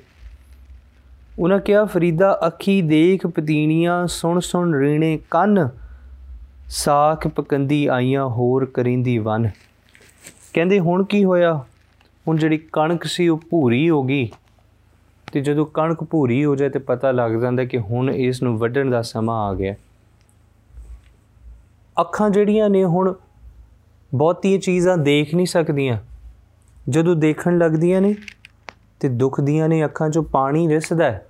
ਉਹਨਾਂ 1.39 1.59
ਕਿਹਾ, 1.59 1.85
ਫਰੀਦਾ 1.85 2.39
ਅੱਖੀ 2.47 2.81
ਦੇਖ 2.81 3.27
ਪਤੀਨੀਆਂ 3.27 4.07
ਸੁਣ 4.07 4.39
ਸੁਣ 4.39 4.75
ਰੀਣੇ 4.75 5.19
ਕੰਨ, 5.31 5.69
ਸਾਖ 6.69 7.27
ਪਕੰਦੀ 7.27 7.87
ਆਈਆਂ 7.87 8.25
ਹੋਰ 8.25 8.65
ਕਰਿੰਦੀ 8.65 9.17
ਵਨ। 9.17 9.49
ਕਹਿੰਦੇ, 10.53 10.79
ਹੁਣ 10.79 11.03
ਕੀ 11.03 11.23
ਹੋਇਆ? 11.23 11.65
ਹੁਣ 12.27 12.37
ਜਿਹੜੀ 12.37 12.57
ਕਣਕ 12.57 13.03
ਸੀ 13.03 13.27
ਉਹ 13.27 13.41
ਭੂਰੀ 13.49 13.89
ਹੋ 13.89 14.03
ਗਈ 14.03 14.29
ਤੇ 15.33 15.41
ਜਦੋਂ 15.41 15.65
ਕਣਕ 15.65 16.03
ਭੂਰੀ 16.03 16.45
ਹੋ 16.45 16.55
ਜਾਏ 16.55 16.69
ਤੇ 16.69 16.79
ਪਤਾ 16.79 17.11
ਲੱਗ 17.11 17.31
ਜਾਂਦਾ 17.31 17.65
ਕਿ 17.65 17.77
ਹੁਣ 17.77 18.09
ਇਸ 18.09 18.43
ਨੂੰ 18.43 18.57
ਵੱਢਣ 18.57 18.89
ਦਾ 18.89 19.01
ਸਮਾਂ 19.01 19.47
ਆ 19.47 19.53
ਗਿਆ। 19.53 19.75
ਅੱਖਾਂ 22.01 22.29
ਜਿਹੜੀਆਂ 22.29 22.69
ਨੇ 22.69 22.83
ਹੁਣ 22.83 23.13
ਬਹੁਤੀਆਂ 24.13 24.59
ਚੀਜ਼ਾਂ 24.59 24.97
ਦੇਖ 24.97 25.35
ਨਹੀਂ 25.35 25.45
ਸਕਦੀਆਂ। 25.45 25.97
ਜਦੋਂ 26.89 27.15
ਦੇਖਣ 27.15 27.57
ਲੱਗਦੀਆਂ 27.57 28.01
ਨੇ 28.01 28.15
ਤੇ 28.99 29.09
ਦੁਖਦੀਆਂ 29.09 29.69
ਨੇ 29.69 29.85
ਅੱਖਾਂ 29.85 30.07
'ਚੋਂ 30.07 30.23
ਪਾਣੀ 30.23 30.67
ਰਿਸਦਾ 30.67 31.05
ਹੈ, 31.05 31.25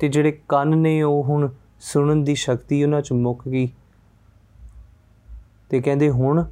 ਤੇ 0.00 0.08
ਜਿਹੜੇ 0.08 0.38
ਕੰਨ 0.48 0.78
ਨੇ 0.78 1.02
ਉਹ 1.02 1.24
ਹੁਣ 1.24 1.48
ਸੁਣਨ 1.80 2.24
ਦੀ 2.24 2.34
ਸ਼ਕਤੀ 2.34 2.84
ਉਹਨਾਂ 2.84 3.02
'ਚ 3.02 3.12
ਮੁੱਕ 3.12 3.48
ਗਈ। 3.48 3.68
ਤੇ 5.70 5.80
ਕਹਿੰਦੇ 5.80 6.10
ਹੁਣ 6.10 6.44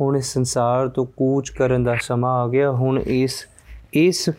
ਹੁਣ 0.00 0.16
ਇਸ 0.16 0.32
ਸੰਸਾਰ 0.32 0.88
ਤੋਂ 0.88 1.06
ਕੂਚ 1.06 1.50
ਕਰਨ 1.50 1.84
ਦਾ 1.84 1.96
ਸਮਾਂ 2.02 2.32
ਆ 2.32 2.48
ਗਿਆ, 2.48 2.70
ਹੁਣ 2.70 2.98
ਇਸ 2.98 3.46
ਇਸ 3.92 4.30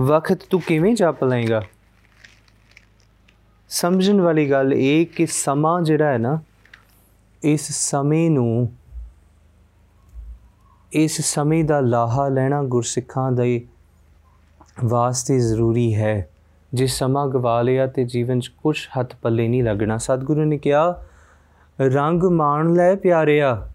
ਵਕਤ 0.00 0.38
ਤੂੰ 0.50 0.60
ਕਿਵੇਂ 0.60 0.94
ਜਪ 0.94 1.24
ਲਏਗਾ? 1.24 1.62
ਸਮਝਣ 3.68 4.20
ਵਾਲੀ 4.20 4.50
ਗੱਲ 4.50 4.74
ਇਹ 4.74 5.06
ਕਿ 5.06 5.26
ਸਮਾਂ 5.26 5.82
ਜਿਹੜਾ 5.82 6.12
ਹੈ 6.12 6.18
ਨਾ, 6.18 6.40
ਇਸ 7.42 7.90
ਸਮੇਂ 7.90 8.30
ਨੂੰ 8.30 8.72
ਇਸ 10.92 11.34
ਸਮੇਂ 11.34 11.64
ਦਾ 11.64 11.80
ਲਾਹਾ 11.80 12.28
ਲੈਣਾ 12.28 12.62
ਗੁਰਸਿੱਖਾਂ 12.62 13.32
ਦੇ 13.32 13.66
ਵਾਸਤੇ 14.84 15.40
ਜ਼ਰੂਰੀ 15.40 15.94
ਹੈ। 15.94 16.30
ਜੇ 16.74 16.86
ਸਮਾਂ 16.86 17.26
ਗਵਾ 17.26 17.62
ਲਿਆ 17.62 17.86
ਤੇ 17.86 18.04
ਜੀਵਨ 18.04 18.40
'ਚ 18.40 18.48
ਕੁਝ 18.48 18.88
ਹੱਥ 18.98 19.16
ਪੱਲੇ 19.22 19.48
ਨਹੀਂ 19.48 19.62
ਲੱਗਣਾ। 19.62 19.96
ਸਤਿਗੁਰੂ 19.96 20.44
ਨੇ 20.44 20.58
ਕਿਹਾ, 20.58 21.04
ਰੰਗ 21.80 22.22
ਮਾਣ 22.22 22.72
ਲੈ 22.72 22.96
ਪਿਆਰਿਆ, 22.96 23.68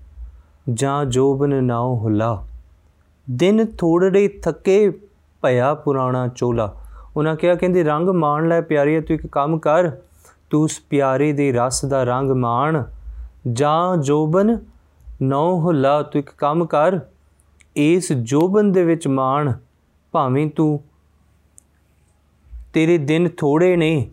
ਜਾਂ 0.74 1.06
ਜੋਬਨ 1.06 1.64
ਨਾਉ 1.64 1.96
ਹੁਲਾ। 1.96 2.48
ਦਿਨ 3.30 3.66
ਥੋੜੜੇ 3.66 4.28
ਥੱਕੇ 4.28 4.90
ਭਇਆ 5.42 5.74
ਪੁਰਾਣਾ 5.74 6.28
ਚੋਲਾ। 6.28 6.82
ਉਹਨਾਂ 7.18 7.36
ਕਿਹਾ, 7.36 7.56
ਕਹਿੰਦੇ, 7.56 7.84
ਰੰਗ 7.84 8.10
ਮਾਣ 8.10 8.48
ਲੈ 8.48 8.62
ਪਿਆਰਿਆ 8.62 9.02
ਤੂੰ 9.02 9.16
ਇੱਕ 9.16 9.28
ਕੰਮ 9.28 9.60
ਕਰ। 9.60 9.92
ਤੂੰ 10.50 10.64
ਉਸ 10.64 10.80
ਪਿਆਰੇ 10.90 11.34
ਦੇ 11.34 11.52
ਰਸ 11.52 11.86
ਦਾ 11.86 12.04
ਰੰਗ 12.04 12.32
ਮਾਣ, 12.32 12.84
ਜਾਂ 13.52 13.98
ਜੋਬਨ 13.98 14.60
ਨੌ 15.22 15.60
ਹੁਲਾ 15.60 16.02
ਤੂੰ 16.04 16.20
ਇੱਕ 16.20 16.30
ਕੰਮ 16.38 16.66
ਕਰ, 16.66 17.00
ਇਸ 17.76 18.12
ਜੋਬਨ 18.14 18.72
ਦੇ 18.72 18.84
ਵਿੱਚ 18.84 19.08
ਮਾਣ 19.08 19.54
ਭਾਵੇਂ 20.12 20.48
ਤੂੰ 20.48 20.84
ਤੇਰੇ 22.74 22.98
ਦਿਨ 22.98 23.30
ਥੋੜੇ 23.30 23.76
ਨੇ। 23.76 24.10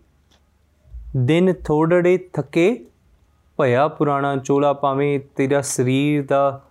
ਦਿਨ 1.16 1.52
ਥੋੜੜੇ 1.52 2.16
ਥੱਕੇ, 2.32 2.84
ਭਇਆ 3.58 3.88
ਪੁਰਾਣਾ 3.88 4.36
ਚੋਲਾ 4.36 4.72
ਭਾਵੇਂ 4.72 5.20
ਤੇਰਾ 5.36 5.60
ਸਰੀਰ 5.60 6.24
ਦਾ 6.26 6.62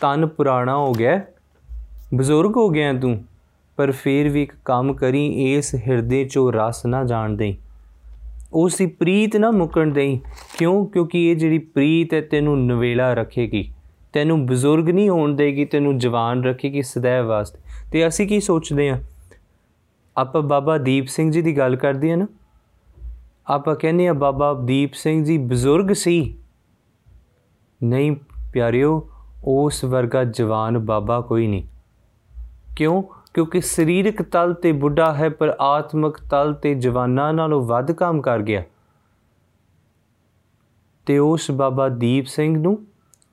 ਤਨ 0.00 0.26
ਪੁਰਾਣਾ 0.26 0.76
ਹੋ 0.76 0.92
ਗਿਆ। 0.92 1.20
ਬਜ਼ੁਰਗ 2.14 2.56
ਹੋ 2.56 2.68
ਗਿਆ 2.68 2.92
ਤੂੰ, 2.92 3.24
ਪਰ 3.76 3.90
ਫੇਰ 3.90 4.28
ਵੀ 4.28 4.42
ਇੱਕ 4.42 4.52
ਕੰਮ 4.64 4.94
ਕਰੀ, 4.94 5.26
ਇਸ 5.54 5.74
ਹਿਰਦੇ 5.74 6.24
ਚੋਂ 6.24 6.52
ਰਸ 6.52 6.86
ਨਾ 6.86 7.04
ਜਾਣ 7.04 7.36
ਦੇ 7.36 7.54
ਉਸ 8.58 8.76
ਦੀ 8.76 8.86
ਪ੍ਰੀਤ 8.86 9.36
ਨਾ 9.36 9.50
ਮੁਕਣ 9.50 9.90
ਦੇਈ। 9.90 10.20
ਕਿਉਂ? 10.58 10.86
ਕਿਉਂਕਿ 10.86 11.30
ਇਹ 11.30 11.36
ਜਿਹੜੀ 11.36 11.58
ਪ੍ਰੀਤ 11.58 12.14
ਹੈ, 12.14 12.20
ਤੈਨੂੰ 12.20 12.66
ਨਵੇਲਾ 12.66 13.14
ਰੱਖੇਗੀ। 13.14 13.72
ਤੈਨੂੰ 14.12 14.46
ਬਜ਼ੁਰਗ 14.46 14.90
ਨਹੀਂ 14.90 15.08
ਹੋਣ 15.08 15.36
ਦੇਗੀ, 15.36 15.64
ਤੈਨੂੰ 15.64 15.98
ਜਵਾਨ 15.98 16.44
ਰੱਖੇਗੀ 16.44 16.82
ਸदैव 16.82 17.26
ਵਾਸਤੇ। 17.26 17.58
ਤੇ 17.92 18.08
ਅਸੀਂ 18.08 18.28
ਕੀ 18.28 18.40
ਸੋਚਦੇ 18.40 18.88
ਆ 18.88 19.02
ਆਪਾਂ 20.16 20.42
ਬਾਬਾ 20.42 20.78
ਦੀਪ 20.78 21.06
ਸਿੰਘ 21.06 21.32
ਜੀ 21.32 21.42
ਦੀ 21.42 21.58
ਗੱਲ 21.58 21.76
ਕਰਦੇ 21.76 22.12
ਆ 22.12 22.16
ਨਾ। 22.16 22.26
ਆਪਾਂ 23.46 23.74
ਕਹਿੰਦੇ 23.74 24.08
ਆ 24.08 24.12
ਬਾਬਾ 24.12 24.54
ਦੀਪ 24.54 24.94
ਸਿੰਘ 24.94 25.24
ਜੀ 25.24 25.38
ਬਜ਼ੁਰਗ 25.38 25.92
ਸੀ। 25.92 26.38
ਨਹੀਂ 27.82 28.16
ਪਿਆਰਿਓ, 28.52 29.10
ਉਸ 29.44 29.84
ਵਰਗਾ 29.84 30.24
ਜਵਾਨ 30.24 30.78
ਬਾਬਾ 30.78 31.20
ਕੋਈ 31.20 31.46
ਨਹੀਂ। 31.46 31.64
ਕਿਉਂ? 32.76 33.02
ਕਿਉਂਕਿ 33.36 33.60
ਸਰੀਰਕ 33.60 34.22
ਤਲ 34.22 34.54
ਤੇ 34.54 34.72
ਬੁੱਢਾ 34.72 35.14
ਹੈ, 35.14 35.28
ਪਰ 35.28 35.56
ਆਤਮਿਕ 35.60 36.16
ਤਲ 36.30 36.54
ਤੇ 36.54 36.74
ਜਵਾਨਾਂ 36.74 37.32
ਨਾਲੋਂ 37.32 37.62
ਵੱਧ 37.62 37.92
ਕੰਮ 37.92 38.20
ਕਰ 38.20 38.42
ਗਿਆ। 38.42 38.62
ਤੇ 41.06 41.18
ਉਸ 41.18 41.50
ਬਾਬਾ 41.50 41.88
ਦੀਪ 41.88 42.26
ਸਿੰਘ 42.26 42.58
ਨੂੰ 42.58 42.86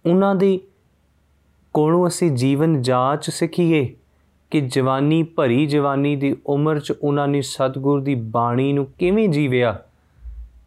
ਉਹਨਾਂ 0.06 0.36
ਦੀ 0.36 0.60
ਕੋਲੋਂ 1.74 2.08
ਅਸੀਂ 2.08 2.32
ਜੀਵਨ 2.32 2.82
ਜਾਂਚ 2.82 3.30
ਸਿੱਖੀਏ 3.30 3.96
ਕਿ 4.52 4.62
ਜਵਾਨੀ 4.62 5.24
ਭਰੀ 5.24 5.66
ਜਵਾਨੀ 5.66 6.16
ਦੀ 6.16 6.36
ਉਮਰ 6.48 6.80
'ਚ 6.80 6.92
ਉਹਨਾਂ 6.92 7.28
ਨੇ 7.28 7.42
ਸਤਗੁਰ 7.42 8.02
ਦੀ 8.02 8.16
ਬਾਣੀ 8.16 8.74
ਨੂੰ 8.74 8.86
ਕਿਵੇਂ 8.86 9.30
ਜੀਵਿਆ। 9.30 9.80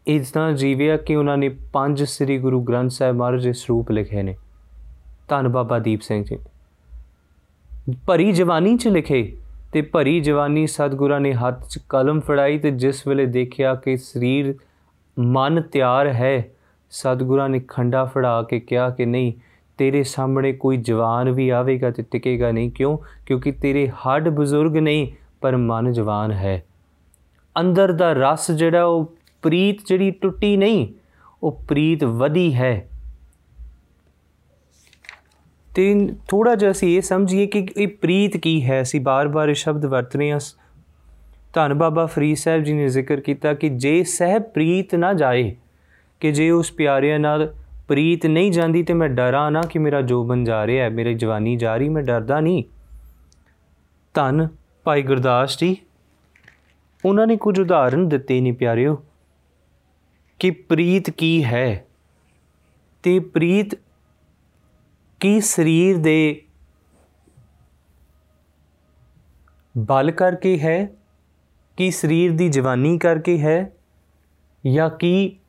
ਇਸ 0.07 0.31
ਤਰ੍ਹਾਂ 0.31 0.51
ਜੀਵਿਆ 0.51 0.97
ਕਿ 0.97 1.15
ਉਹਨਾਂ 1.15 1.37
ਨੇ 1.37 1.49
ਪੰਜ 1.49 2.03
ਸ੍ਰੀ 2.03 2.37
ਗੁਰੂ 2.37 2.61
ਗ੍ਰੰਥ 2.61 2.91
ਸਾਹਿਬ 2.91 3.15
ਮਹਾਰਾਜ 3.15 3.43
ਦੇ 3.43 3.53
ਸਰੂਪ 3.53 3.91
ਲਿਖੇ 3.91 4.23
ਨੇ। 4.23 4.37
ਧੰਨ 5.27 5.47
ਬਾਬਾ 5.47 5.79
ਦੀਪ 5.79 6.01
ਸਿੰਘ 6.01 6.23
ਜੀ। 6.23 6.39
ਭਰੀ 8.07 8.31
ਜਵਾਨੀ 8.31 8.77
'ਚ 8.77 8.87
ਲਿਖੇ 8.87 9.37
ਤੇ 9.73 9.81
ਭਰੀ 9.81 10.19
ਜਵਾਨੀ 10.19 10.67
ਸਤਗੁਰਾਂ 10.67 11.19
ਨੇ 11.19 11.33
ਹੱਥ 11.33 11.67
'ਚ 11.69 11.79
ਕਲਮ 11.89 12.19
ਫੜਾਈ 12.19 12.57
ਤੇ 12.57 12.71
ਜਿਸ 12.71 13.07
ਵੇਲੇ 13.07 13.25
ਦੇਖਿਆ 13.25 13.75
ਕਿ 13.75 13.97
ਸਰੀਰ 13.97 14.55
ਮਨ 15.19 15.61
ਤਿਆਰ 15.61 16.07
ਹੈ, 16.07 16.51
ਸਤਗੁਰਾਂ 16.89 17.49
ਨੇ 17.49 17.61
ਖੰਡਾ 17.67 18.05
ਫੜਾ 18.05 18.43
ਕੇ 18.43 18.59
ਕਿਹਾ 18.59 18.89
ਕਿ 18.89 19.05
ਨਹੀਂ, 19.05 19.33
ਤੇਰੇ 19.77 20.03
ਸਾਹਮਣੇ 20.03 20.53
ਕੋਈ 20.53 20.77
ਜਵਾਨ 20.77 21.31
ਵੀ 21.31 21.49
ਆਵੇਗਾ 21.49 21.91
ਤੇ 21.91 22.03
ਟਿਕੇਗਾ 22.11 22.51
ਨਹੀਂ। 22.51 22.71
ਕਿਉਂ? 22.71 22.97
ਕਿਉਂਕਿ 23.25 23.51
ਤੇਰੇ 23.51 23.87
ਹੱਡ 23.87 24.29
ਬਜ਼ੁਰਗ 24.29 24.77
ਨਹੀਂ, 24.77 25.07
ਪਰ 25.41 25.57
ਮਨ 25.57 25.91
ਜਵਾਨ 25.91 26.31
ਹੈ। 26.31 26.63
ਅੰਦਰ 27.59 27.91
ਦਾ 27.91 28.13
ਰਸ 28.13 28.51
ਜਿਹੜਾ 28.51 28.83
ਉਹ 28.83 29.15
ਪ੍ਰੀਤ 29.41 29.77
ਜਿਹੜੀ 29.87 30.11
ਟੁੱਟੀ 30.11 30.57
ਨਹੀਂ, 30.57 30.87
ਉਹ 31.43 31.63
ਪ੍ਰੀਤ 31.67 32.03
ਵਧੀ 32.03 32.55
ਹੈ। 32.55 32.89
ਤੇ 35.77 36.09
ਥੋੜਾ 36.27 36.55
ਜਿਹਾ 36.55 36.71
ਅਸੀਂ 36.71 36.97
ਇਹ 36.97 37.01
ਸਮਝੀਏ 37.01 37.47
ਕਿ 37.47 37.67
ਇਹ 37.77 37.87
ਪ੍ਰੀਤ 37.87 38.37
ਕੀ 38.37 38.63
ਹੈ? 38.65 38.81
ਅਸੀਂ 38.81 39.01
ਬਾਰ-ਬਾਰ 39.01 39.49
ਇਹ 39.49 39.53
ਸ਼ਬਦ 39.53 39.85
ਵਰਤ 39.85 40.15
ਰਹੇ 40.15 40.31
ਹਾਂ। 40.31 40.39
ਧੰਨ 41.53 41.73
ਬਾਬਾ 41.73 42.05
ਫਰੀਦ 42.05 42.37
ਸਾਹਿਬ 42.37 42.63
ਜੀ 42.63 42.73
ਨੇ 42.73 42.87
ਜ਼ਿਕਰ 42.87 43.19
ਕੀਤਾ 43.19 43.53
ਕਿ 43.53 43.69
ਜੇ 43.69 44.03
ਸਹਿ 44.03 44.39
ਪ੍ਰੀਤ 44.39 44.95
ਨਾ 44.95 45.13
ਜਾਏ, 45.13 45.55
ਕਿ 46.19 46.31
ਜੇ 46.31 46.49
ਉਸ 46.51 46.71
ਪਿਆਰਿਆਂ 46.71 47.19
ਨਾਲ 47.19 47.53
ਪ੍ਰੀਤ 47.87 48.25
ਨਹੀਂ 48.25 48.51
ਜਾਂਦੀ 48.51 48.83
ਤੇ 48.83 48.93
ਮੈਂ 48.93 49.09
ਡਰਾਂ 49.09 49.51
ਨਾ 49.51 49.61
ਕਿ 49.61 49.79
ਮੇਰਾ 49.79 50.01
ਜੋਬਨ 50.01 50.43
ਜਾ 50.43 50.67
ਰਿਹਾ 50.67 50.83
ਹੈ, 50.83 50.89
ਮੇਰੀ 50.89 51.13
ਜਵਾਨੀ 51.13 51.55
ਜਾ 51.55 51.77
ਰਹੀ, 51.77 51.89
ਮੈਂ 51.89 52.03
ਡਰਦਾ 52.03 52.39
ਨਹੀਂ। 52.39 52.63
ਧੰਨ 54.13 54.47
ਭਾਈ 54.83 55.01
ਗੁਰਦਾਸ 55.01 55.59
ਜੀ, 55.59 55.77
ਉਹਨਾਂ 57.05 57.27
ਨੇ 57.27 57.37
ਕੁਝ 57.37 57.59
ਉਦਾਹਰਨ 57.59 58.09
ਦਿੱਤੇ 58.09 58.41
ਨੇ 58.41 58.51
ਪਿਆਰਿਓ 58.51 59.03
ਕਿ 60.39 60.51
ਪ੍ਰੀਤ 60.51 61.09
ਕੀ 61.09 61.43
ਹੈ? 61.43 61.85
ਤੇ 63.03 63.19
ਪ੍ਰੀਤ 63.19 63.75
ਕੀ 65.19 65.41
ਸਰੀਰ 65.41 65.97
ਦੇ 65.97 66.45
ਬਲ 69.77 70.11
ਕਰਕੇ 70.11 70.59
ਹੈ? 70.59 70.89
ਕੀ 71.77 71.91
ਸਰੀਰ 71.91 72.37
ਦੀ 72.37 72.49
ਜਵਾਨੀ 72.49 72.97
ਕਰਕੇ 72.97 73.39
ਹੈ? 73.39 73.71
ਜਾਂ 74.73 74.89
ਕੀ 74.89 75.39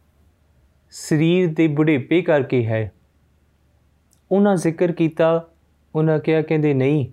ਸਰੀਰ 0.91 1.55
ਦੇ 1.55 1.69
ਬੁਢੇਪੇ 1.69 2.23
ਕਰਕੇ 2.23 2.67
ਹੈ? 2.67 2.93
ਉਹਨਾਂ 4.33 4.57
ਜ਼ਿਕਰ 4.57 4.93
ਕੀਤਾ, 4.93 5.49
ਉਹਨਾਂ 5.95 6.19
ਕਿਹਾ, 6.19 6.43
ਕਹਿੰਦੇ, 6.43 6.75
ਨਹੀਂ, 6.75 7.07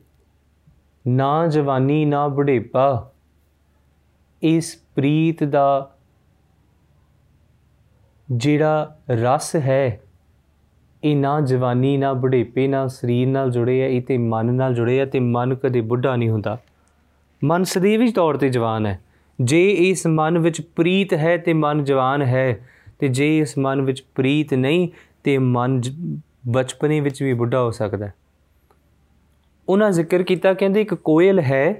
ਨਾ 1.07 1.47
ਜਵਾਨੀ, 1.47 2.05
ਨਾ 2.05 2.27
ਬੁਢੇਪਾ। 2.27 3.11
ਇਸ 4.41 4.81
ਪ੍ਰੀਤ 4.95 5.43
ਦਾ 5.43 5.95
ਜਿਹੜਾ 8.31 8.99
ਰਸ 9.09 9.55
ਹੈ 9.55 10.01
ਇਹ 11.05 11.17
ਨਾ 11.17 11.41
ਜਵਾਨੀ, 11.41 11.97
ਨਾ 11.97 12.13
ਬੁਢੇਪੇ 12.13 12.67
ਨਾਲ 12.67 12.89
ਸਰੀਰ 12.89 13.27
ਨਾਲ 13.27 13.51
ਜੁੜੇ 13.51 13.83
ਆ, 13.83 13.87
ਇਹ 13.87 14.01
ਤੇ 14.01 14.17
ਮਨ 14.17 14.53
ਨਾਲ 14.53 14.73
ਜੁੜੇ 14.73 15.01
ਆ 15.01 15.05
ਤੇ 15.05 15.19
ਮਨ 15.19 15.55
ਕਦੇ 15.55 15.81
ਬੁੱਢਾ 15.81 16.15
ਨਹੀਂ 16.15 16.29
ਹੁੰਦਾ। 16.29 16.57
ਮਨ 17.43 17.63
ਸਦੀਵੀ 17.63 18.11
ਤੌਰ 18.11 18.37
ਤੇ 18.37 18.49
ਜਵਾਨ 18.49 18.85
ਹੈ। 18.85 18.99
ਜੇ 19.41 19.69
ਇਸ 19.69 20.07
ਮਨ 20.07 20.37
ਵਿੱਚ 20.37 20.61
ਪ੍ਰੀਤ 20.61 21.13
ਹੈ 21.13 21.37
ਤੇ 21.37 21.53
ਮਨ 21.53 21.83
ਜਵਾਨ 21.83 22.21
ਹੈ। 22.21 22.69
ਤੇ 22.99 23.07
ਜੇ 23.07 23.39
ਇਸ 23.39 23.57
ਮਨ 23.57 23.81
ਵਿੱਚ 23.81 24.03
ਪ੍ਰੀਤ 24.15 24.53
ਨਹੀਂ 24.53 24.89
ਤੇ 25.23 25.37
ਮਨ 25.37 25.81
ਬਚਪਨੇ 26.47 26.99
ਵਿੱਚ 26.99 27.23
ਵੀ 27.23 27.33
ਬੁੱਢਾ 27.33 27.61
ਹੋ 27.61 27.71
ਸਕਦਾ 27.71 28.05
ਹੈ। 28.05 28.13
ਉਹਨਾਂ 29.69 29.91
ਜ਼ਿਕਰ 29.91 30.23
ਕੀਤਾ, 30.23 30.53
ਕਹਿੰਦੇ 30.53 30.81
ਇੱਕ 30.81 30.93
ਕੋਇਲ 30.93 31.39
ਹੈ। 31.39 31.75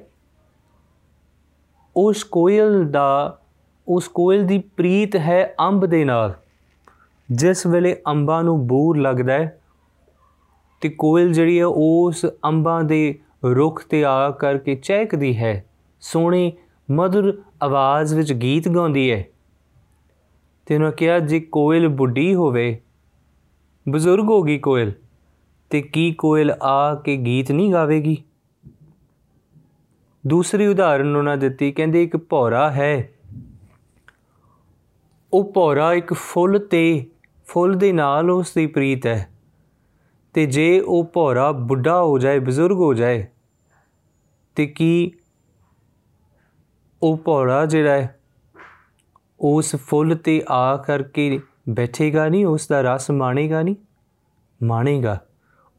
ਉਸ 1.98 2.24
ਕੋਇਲ 2.24 2.86
ਦਾ, 2.92 3.40
ਉਸ 3.88 4.08
ਕੋਇਲ 4.08 4.46
ਦੀ 4.46 4.58
ਪ੍ਰੀਤ 4.58 5.16
ਹੈ 5.16 5.56
ਅੰਬ 5.60 5.86
ਦੇ 5.86 6.06
ਨਾਲ। 6.06 6.34
ਜਿਸ 7.32 7.68
ਵੇਲੇ 7.68 8.02
ਅੰਬਾਂ 8.08 8.44
ਨੂੰ 8.44 8.68
ਬੂਰ 8.68 8.98
ਲੱਗਦਾ 8.98 9.34
ਹੈ 9.34 9.62
ਤੇ 10.82 10.90
ਕੋਇਲ 10.90 11.34
ਜਿਹੜੀ 11.34 11.60
ਹੈ 11.60 11.66
ਉਸ 11.66 12.26
ਅੰਬਾਂ 12.46 12.84
ਦੇ 12.84 13.20
ਰੁੱਖ 13.46 13.86
ਤੇ 13.90 14.06
ਆ 14.06 14.32
ਕਰਕੇ 14.32 14.76
ਚਹਿਕਦੀ 14.76 15.38
ਹੈ, 15.38 15.66
ਸੋਹਣੀ 16.02 16.54
ਮధుਰ 16.92 17.42
ਆਵਾਜ਼ 17.64 18.16
ਵਿੱਚ 18.16 18.34
ਗੀਤ 18.34 18.70
ਗਾਉਂਦੀ 18.70 19.12
ਹੈ। 19.12 19.26
ਤੇ 20.66 20.76
ਉਹਨਾਂ 20.76 20.92
ਕਿਹਾ, 20.92 21.20
ਜੇ 21.20 21.40
ਕੋਇਲ 21.40 21.88
ਬੁੱਢੀ 21.88 22.36
ਹੋਵੇ, 22.36 22.82
ਬਜ਼ੁਰਗ 23.90 24.24
ਹੋ 24.24 24.44
ਗਈ 24.44 24.58
ਕੋਇਲ, 24.58 24.94
ਤੇ 25.70 25.82
ਕੀ 25.82 26.12
ਕੋਇਲ 26.14 26.52
ਆ 26.52 26.96
ਕੇ 26.96 27.18
ਗੀਤ 27.18 27.52
ਨਹੀਂ 27.52 27.74
ਗਾਵੇਗੀ? 27.74 28.24
ਦੂਸਰੀ 30.28 30.68
ਉਦਾਹਰਨ 30.68 31.16
ਉਹਨਾਂ 31.16 31.38
ਦਿੱਤੀ, 31.38 31.72
ਕਹਿੰਦੇ, 31.72 32.04
ਇੱਕ 32.04 32.18
ਭੌਰਾ 32.18 32.72
ਹੈ। 32.72 33.10
ਉਹ 35.34 35.52
ਭੌਰਾ 35.54 35.94
ਇੱਕ 35.94 36.14
ਫੁੱਲ 36.14 36.60
ਤੇ 36.60 37.06
ਫੁੱਲ 37.47 37.73
ਦੇ 37.73 37.91
ਨਾਲ 37.91 38.31
ਉਸ 38.31 38.53
ਦੀ 38.53 38.67
ਪ੍ਰੀਤ 38.67 39.08
ਹੈ। 39.08 39.27
ਤੇ 40.34 40.45
ਜੇ 40.45 40.79
ਉਹ 40.79 41.03
ਭੌਰਾ 41.03 41.51
ਬੁੱਢਾ 41.51 42.01
ਹੋ 42.01 42.17
ਜਾਏ, 42.19 42.39
ਬਜ਼ੁਰਗ 42.39 42.77
ਹੋ 42.77 42.93
ਜਾਏ, 42.93 43.25
ਤੇ 44.55 44.65
ਕੀ 44.67 45.12
ਉਹ 47.03 47.17
ਭੌਰਾ 47.17 47.65
ਜਿਹੜਾ 47.65 47.91
ਹੈ, 47.91 48.19
ਉਸ 49.39 49.75
ਫੁੱਲ 49.75 50.15
ਤੇ 50.15 50.43
ਆ 50.49 50.77
ਕਰਕੇ 50.77 51.39
ਬੈਠੇਗਾ 51.69 52.27
ਨਹੀਂ, 52.29 52.45
ਉਸ 52.45 52.67
ਦਾ 52.67 52.81
ਰਸ 52.81 53.12
ਮਾਣੇਗਾ 53.12 53.62
ਨਹੀਂ? 53.62 53.75
ਮਾਣੇਗਾ। 54.63 55.19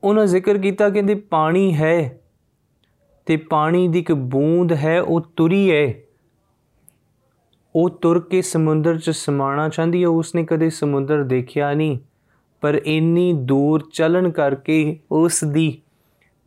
ਉਹਨਾਂ 0.05 0.27
ਜ਼ਿਕਰ 0.27 0.59
ਕੀਤਾ, 0.59 0.91
ਕਹਿੰਦੇ 0.91 1.15
ਪਾਣੀ 1.15 1.75
ਹੈ 1.75 2.21
ਤੇ 3.27 3.37
ਪਾਣੀ 3.37 3.89
ਦੀ 3.89 3.99
ਇੱਕ 3.99 4.13
ਬੂੰਦ 4.13 4.73
ਹੈ, 4.73 5.01
ਉਹ 5.01 5.21
ਤੁਰੀ 5.37 5.71
ਹੈ। 5.73 5.95
ਉਹ 7.77 7.89
ਤੁਰ 7.91 8.21
ਕੇ 8.21 8.43
ਸਮੁੰਦਰ 8.43 8.99
'ਚ 8.99 9.11
ਸਮਾਣਾ 9.11 9.69
ਚਾਹੁੰਦੀ 9.69 10.03
ਹੈ, 10.03 10.09
ਉਸਨੇ 10.09 10.45
ਕਦੇ 10.45 10.71
ਸਮੁੰਦਰ 10.71 11.23
ਦੇਖਿਆ 11.23 11.73
ਨਹੀਂ। 11.75 11.99
ਪਰ 12.61 12.81
ਇੰਨੀ 12.85 13.33
ਦੂਰ 13.33 13.83
ਚੱਲਣ 13.93 14.31
ਕਰਕੇ 14.31 14.99
ਉਸ 15.13 15.45
ਦੀ 15.45 15.83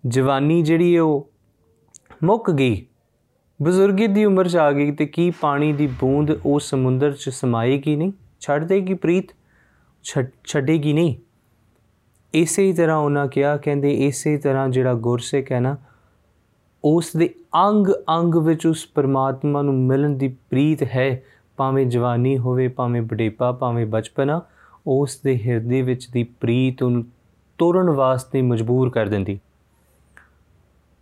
ਜਵਾਨੀ 0.08 0.62
ਜਿਹੜੀ 0.62 0.96
ਹੈ 0.96 1.02
ਉਹ 1.02 1.30
ਮੁੱਕ 2.24 2.52
ਗਈ। 2.52 2.86
ਬਜ਼ੁਰਗੀ 3.62 4.08
ਦੀ 4.08 4.26
ਉਮਰ 4.26 4.48
'ਚ 4.48 4.56
ਆ 4.58 4.72
ਗਈ 4.72 4.92
ਤੇ 4.92 5.06
ਕੀ 5.06 5.32
ਪਾਣੀ 5.32 5.74
ਦੀ 5.74 5.88
ਬੂੰਦ 5.88 6.32
ਉਹ 6.46 6.60
ਸਮੁੰਦਰ 6.60 7.12
'ਚ 7.12 7.30
ਸਮਾਏਗੀ 7.30 7.96
ਨਹੀਂ? 7.96 8.12
ਛੱਡ 8.39 8.63
ਦੇਗੀ 8.63 8.94
ਪ੍ਰੀਤ? 8.94 9.28
ਛੱਡੇਗੀ 10.46 10.94
ਨਹੀਂ? 10.94 11.15
ਇਸੇ 12.34 12.74
ਤਰ੍ਹਾਂ 12.74 12.98
ਉਹਨਾਂ 12.98 13.28
ਕਿਹਾ, 13.28 13.58
ਕਹਿੰਦੇ 13.58 13.92
ਇਸੇ 14.08 14.38
ਤਰ੍ਹਾਂ 14.38 14.70
ਜਿਹੜਾ 14.70 14.94
ਗੁਰਸਿੱਖ 14.94 15.52
ਹੈ 15.52 15.60
ਨਾ 15.60 15.78
ਉਸ 16.84 17.15
ਦੇ 17.18 17.34
ਅੰਗ 17.56 17.88
ਅੰਗ 18.10 18.36
ਵਿੱਚ 18.36 18.68
ਉਸ 18.68 18.86
ਪਰਮਾਤਮਾ 18.86 19.62
ਨੂੰ 19.62 19.74
ਮਿਲਣ 19.74 20.10
ਦੀ 20.10 20.28
ਪ੍ਰੀਤ 20.28 20.84
ਹੈ, 20.84 21.24
ਭਾਵੇਂ 21.58 21.86
ਜਵਾਨੀ 21.86 22.38
ਹੋਵੇ, 22.38 22.68
ਭਾਵੇਂ 22.68 23.02
ਬੁਢੇਪਾ 23.02 23.52
ਭਾਵੇਂ 23.52 23.86
ਬਚਪਨਾ, 23.86 24.42
ਉਸ 24.88 25.20
ਦੇ 25.24 25.40
ਹਿਰਦੇ 25.40 25.82
ਵਿੱਚ 25.82 26.10
ਦੀ 26.10 26.24
ਪ੍ਰੀਤ 26.24 26.84
ਉਹਨੂੰ 26.84 27.06
ਤੋੜਨ 27.58 27.90
ਵਾਸਤੇ 27.90 28.42
ਮਜਬੂਰ 28.42 28.90
ਕਰ 28.90 29.06
ਦਿੰਦੀ। 29.06 29.40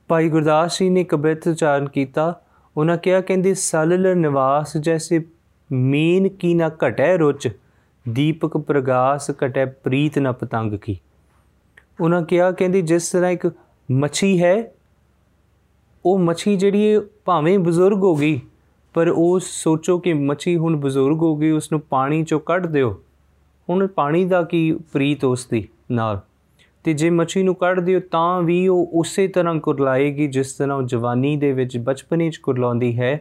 ਭਾਈ 0.08 0.30
ਗੁਰਦਾਸ 0.30 0.80
ਜੀ 0.80 0.90
ਨੇ 0.90 1.04
ਕਬਿਤ 1.04 1.48
ਉਚਾਰਨ 1.48 1.90
ਕੀਤਾ। 1.90 2.42
ਉਹਨਾਂ 2.78 2.98
ਕਿਹਾ, 2.98 3.22
ਕਹਿੰਦੇ, 3.22 3.54
ਸਲਲ 3.54 4.18
ਨਿਵਾਸ 4.18 4.78
ਜੈਸੇ 4.78 5.26
ਮੀਨ 5.72 6.30
ਕੀ 6.30 6.54
ਨਾ 6.54 6.72
ਘਟੈ 6.88 7.18
ਰੁਚ, 7.18 7.50
ਦੀਪਕ 8.10 8.58
ਪ੍ਰਗਾਸ 8.58 9.32
ਘਟੈ 9.32 9.66
ਪ੍ਰੀਤ 9.66 10.20
ਨਾ 10.20 10.32
ਪਤੰਗ 10.32 10.74
ਕੀ। 10.74 10.98
ਉਹਨਾਂ 12.02 12.22
ਕਿਹਾ, 12.22 12.52
ਕਹਿੰਦੀ, 12.52 12.82
ਜਿਸ 12.82 13.10
ਤਰ੍ਹਾਂ 13.10 13.32
ਇੱਕ 13.32 13.52
ਮੱਛੀ 13.92 14.44
ਹੈ 14.44 14.72
ਉਹ 16.08 16.20
ਮੱਛੀ 16.20 16.56
ਜਿਹੜੀ 16.56 16.86
ਹੈ 16.88 17.00
ਭਾਵੇਂ 17.26 17.58
ਬਜ਼ੁਰਗ 17.60 18.04
ਹੋ 18.04 18.16
ਗਈ, 18.16 18.40
ਪਰ 18.96 19.08
ਉਹ 19.08 19.40
ਸੋਚੋ 19.40 19.98
ਕਿ 20.00 20.14
ਮੱਛੀ 20.14 20.56
ਹੁਣ 20.58 20.76
ਬਜ਼ੁਰਗ 20.76 21.22
ਹੋ 21.22 21.36
ਗਈ 21.36 21.52
ਉਸ 21.52 21.72
ਨੂੰ 21.72 21.82
ਪਾਣੀ 21.82 22.24
ਚੋਂ 22.24 22.40
ਕੱਢ 22.40 22.66
ਦਿਓ। 22.66 22.92
ਹੁਣ 23.70 23.88
ਪਾਣੀ 23.88 24.26
ਦਾ 24.26 24.42
ਕੀ 24.44 24.72
ਪ੍ਰੀਤ 24.94 25.26
ਉਸ 25.26 25.46
ਦੀ 25.46 25.68
ਨਾਲ? 25.92 26.20
ਤੇ 26.84 26.94
ਜੇ 26.94 27.10
ਮੱਛੀ 27.10 27.44
ਨੂੰ 27.44 27.56
ਕੱਢ 27.56 27.80
ਦਿਓ, 27.80 28.00
ਤਾਂ 28.12 28.42
ਵੀ 28.42 28.68
ਉਹ 28.68 28.90
ਉਸੇ 28.94 29.28
ਤਰ੍ਹਾਂ 29.28 29.56
ਕੁਰਲਾਏਗੀ 29.56 30.28
ਜਿਸ 30.28 30.54
ਤਰ੍ਹਾਂ 30.54 30.82
ਜਵਾਨੀ 30.84 31.36
ਦੇ 31.38 31.52
ਵਿੱਚ 31.54 31.78
ਬਚਪਨੇ 31.78 32.30
'ਚ 32.30 32.38
ਕੁਰਲਾਉਂਦੀ 32.38 33.00
ਹੈ। 33.00 33.20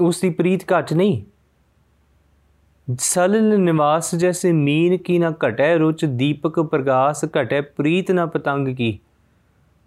ਉਸ 0.00 0.20
ਦੀ 0.20 0.30
ਪ੍ਰੀਤ 0.30 0.64
ਘਟ 0.72 0.92
ਨਹੀਂ। 0.92 1.22
ਸਲਲ 3.00 3.58
ਨਿਵਾਸ 3.58 4.14
ਜੈਸੇ 4.14 4.52
ਮੀਨ 4.52 4.96
ਕੀ 4.96 5.18
ਨਾ 5.18 5.32
ਘਟੈ 5.46 5.76
ਰੁਚ, 5.78 6.04
ਦੀਪਕ 6.04 6.60
ਪ੍ਰਗਾਸ 6.60 7.24
ਘਟੈ 7.24 7.60
ਪ੍ਰੀਤ 7.60 8.10
ਨਾ 8.10 8.26
ਪਤੰਗ 8.26 8.68
ਕੀ। 8.68 8.98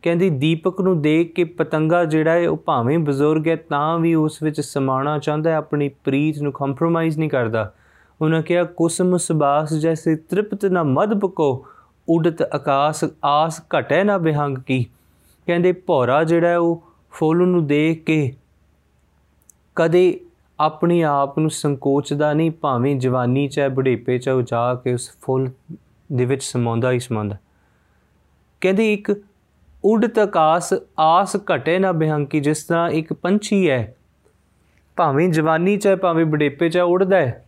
ਕਹਿੰਦੀ 0.04 0.30
ਦੀਪਕ 0.30 0.82
ਨੂੰ 0.82 1.02
ਦੇਖ 1.02 1.34
ਕੇ 1.34 1.44
ਪਤੰਗਾ 1.44 2.06
ਜਿਹੜਾ 2.06 2.32
ਹੈ 2.32 2.50
ਉਹ 2.50 2.58
ਭਾਵੇਂ 2.58 3.00
ਬਜ਼ੁਰਗ 3.00 3.48
ਹੈ, 3.48 3.56
ਤਾਂ 3.56 4.00
ਵੀ 4.00 4.16
ਉਸ 4.16 4.44
ਵਿੱਚ 4.44 4.62
ਸਮਾਣਾ 4.62 5.18
ਚਾਹੁੰਦਾ 5.18 5.50
ਹੈ, 5.50 5.56
ਆਪਣੀ 5.56 5.90
ਪ੍ਰੀਤ 5.90 6.42
ਨੂੰ 6.42 6.52
ਕੰਪਰੋਮਾਈਜ਼ 6.52 7.18
ਨਹੀਂ 7.20 7.30
ਕਰਦਾ। 7.30 7.74
ਉਹਨਾਂ 8.22 8.42
ਕਿਹਾ, 8.42 8.64
ਕੁਸਮ 8.64 9.18
ਸੁਬਾਸ 9.18 9.74
ਜੈਸੇ 9.74 10.16
ਤ੍ਰਿਪਤ 10.16 10.66
ਨਾ 10.66 10.84
ਮਦ 10.84 11.20
ਪਕੋ 11.20 11.66
ਉਡਤ 12.10 12.42
ਆਕਾਸ਼, 12.42 13.04
ਆਸ 13.26 13.62
ਘਟੈ 13.80 14.04
ਨਾ 14.04 14.18
ਬਿਹੰਗ 14.18 14.58
ਕੀ। 14.58 14.86
ਕਹਿੰਦੇ 15.48 15.72
ਭੌਰਾ 15.72 16.24
ਜਿਹੜਾ 16.24 16.58
ਉਹ 16.58 16.84
ਫੁੱਲ 17.12 17.38
ਨੂੰ 17.38 17.68
ਦੇਖ 17.68 18.04
ਕੇ 18.04 18.34
ਕਦੇ 19.76 20.20
ਆਪਣੀ 20.60 21.02
ਆਪ 21.02 21.40
ਨੂੰ 21.40 21.50
ਸੰਕੋਚਦਾ 21.50 22.34
ਨਹੀਂ, 22.34 22.52
ਭਾਵੇਂ 22.52 22.96
ਜਵਾਨੀ 22.96 23.48
ਚ 23.48 23.60
ਹੈ, 23.60 23.70
ਬੁਢੇਪੇ 23.70 24.18
ਚ 24.18 24.30
ਜਾ 24.30 24.76
ਕੇ 24.76 24.94
ਉਸ 24.94 25.12
ਫੁੱਲ 25.22 25.50
ਦੇ 26.12 26.26
ਵਿੱਚ 26.26 26.44
ਸਮਾਉਂਦਾ 26.44 26.92
ਹੀ 26.92 27.00
ਸਮਾਉਂਦਾ। 27.00 27.38
ਕਹਿੰਦੇ 28.62 28.94
ਇੱਕ 28.94 29.12
ਉਡਤ 29.86 30.20
ਆਕਾਸ਼ 30.20 30.74
ਆਸ 31.00 31.36
ਘਟੇ 31.36 31.80
ਨਾ 31.80 31.92
ਬਿਹੰਕੀ, 31.92 32.40
ਜਿਸ 32.40 32.64
ਤਰ੍ਹਾਂ 32.64 32.90
ਇੱਕ 32.90 33.14
ਪੰਛੀ 33.14 33.70
ਹੈ। 33.70 33.96
ਭਾਵੇਂ 34.96 35.30
ਜਵਾਨੀ 35.30 35.78
ਚ 35.78 35.88
ਹੈ, 35.88 35.96
ਭਾਵੇਂ 35.96 36.26
ਬੁਢੇਪੇ 36.26 36.70
ਚ 36.70 36.78
ਉੜਦਾ 36.78 37.18
ਹੈ। 37.18 37.46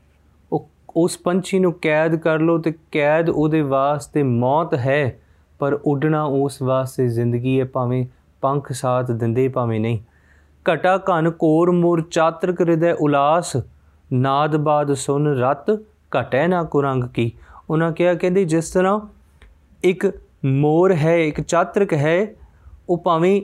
ਉਹ, 0.51 0.69
ਉਸ 0.95 1.17
ਪੰਛੀ 1.17 1.59
ਨੂੰ 1.59 1.73
ਕੈਦ 1.73 2.15
ਕਰ 2.15 2.39
ਲੋ 2.39 2.57
ਤੇ 2.57 2.73
ਕੈਦ 2.91 3.29
ਉਹਦੇ 3.29 3.61
ਵਾਸਤੇ 3.61 4.23
ਮੌਤ 4.23 4.73
ਹੈ, 4.73 5.19
ਪਰ 5.59 5.73
ਉੱਡਣਾ 5.73 6.23
ਉਸ 6.23 6.61
ਵਾਸਤੇ 6.61 7.07
ਜ਼ਿੰਦਗੀ 7.07 7.59
ਹੈ, 7.59 7.65
ਭਾਵੇਂ 7.65 8.05
ਪੰਖ 8.41 8.71
ਸਾਥ 8.71 9.11
ਦਿੰਦੇ, 9.11 9.47
ਭਾਵੇਂ 9.47 9.79
ਨਹੀਂ। 9.79 9.99
ਘਟਾ 10.73 10.97
ਘਨ 10.97 11.29
ਕੋਰ 11.29 11.71
ਮੋਰ 11.71 12.01
ਚਾਤਰਕ 12.11 12.61
ਹਿਰਦੈ 12.61 12.93
ਉਲਾਸ, 12.93 13.57
ਨਾਦ 14.13 14.55
ਬਾਦ 14.55 14.93
ਸੁਨ 14.93 15.27
ਰਤ 15.27 15.71
ਘਟੈ 16.19 16.47
ਨਾ 16.47 16.63
ਕੁਰੰਗ 16.63 17.03
ਕੀ। 17.03 17.31
ਉਹਨਾਂ 17.69 17.91
ਕਿਹਾ, 17.91 18.13
ਕਹਿੰਦੇ 18.13 18.45
ਜਿਸ 18.45 18.71
ਤਰ੍ਹਾਂ 18.71 18.99
ਇੱਕ 19.83 20.07
ਮੋਰ 20.45 20.95
ਹੈ, 20.95 21.17
ਇੱਕ 21.17 21.41
ਚਾਤਰਕ 21.41 21.93
ਹੈ। 21.93 22.27
ਉਹ 22.89 22.97
ਭਾਵੇਂ 22.97 23.41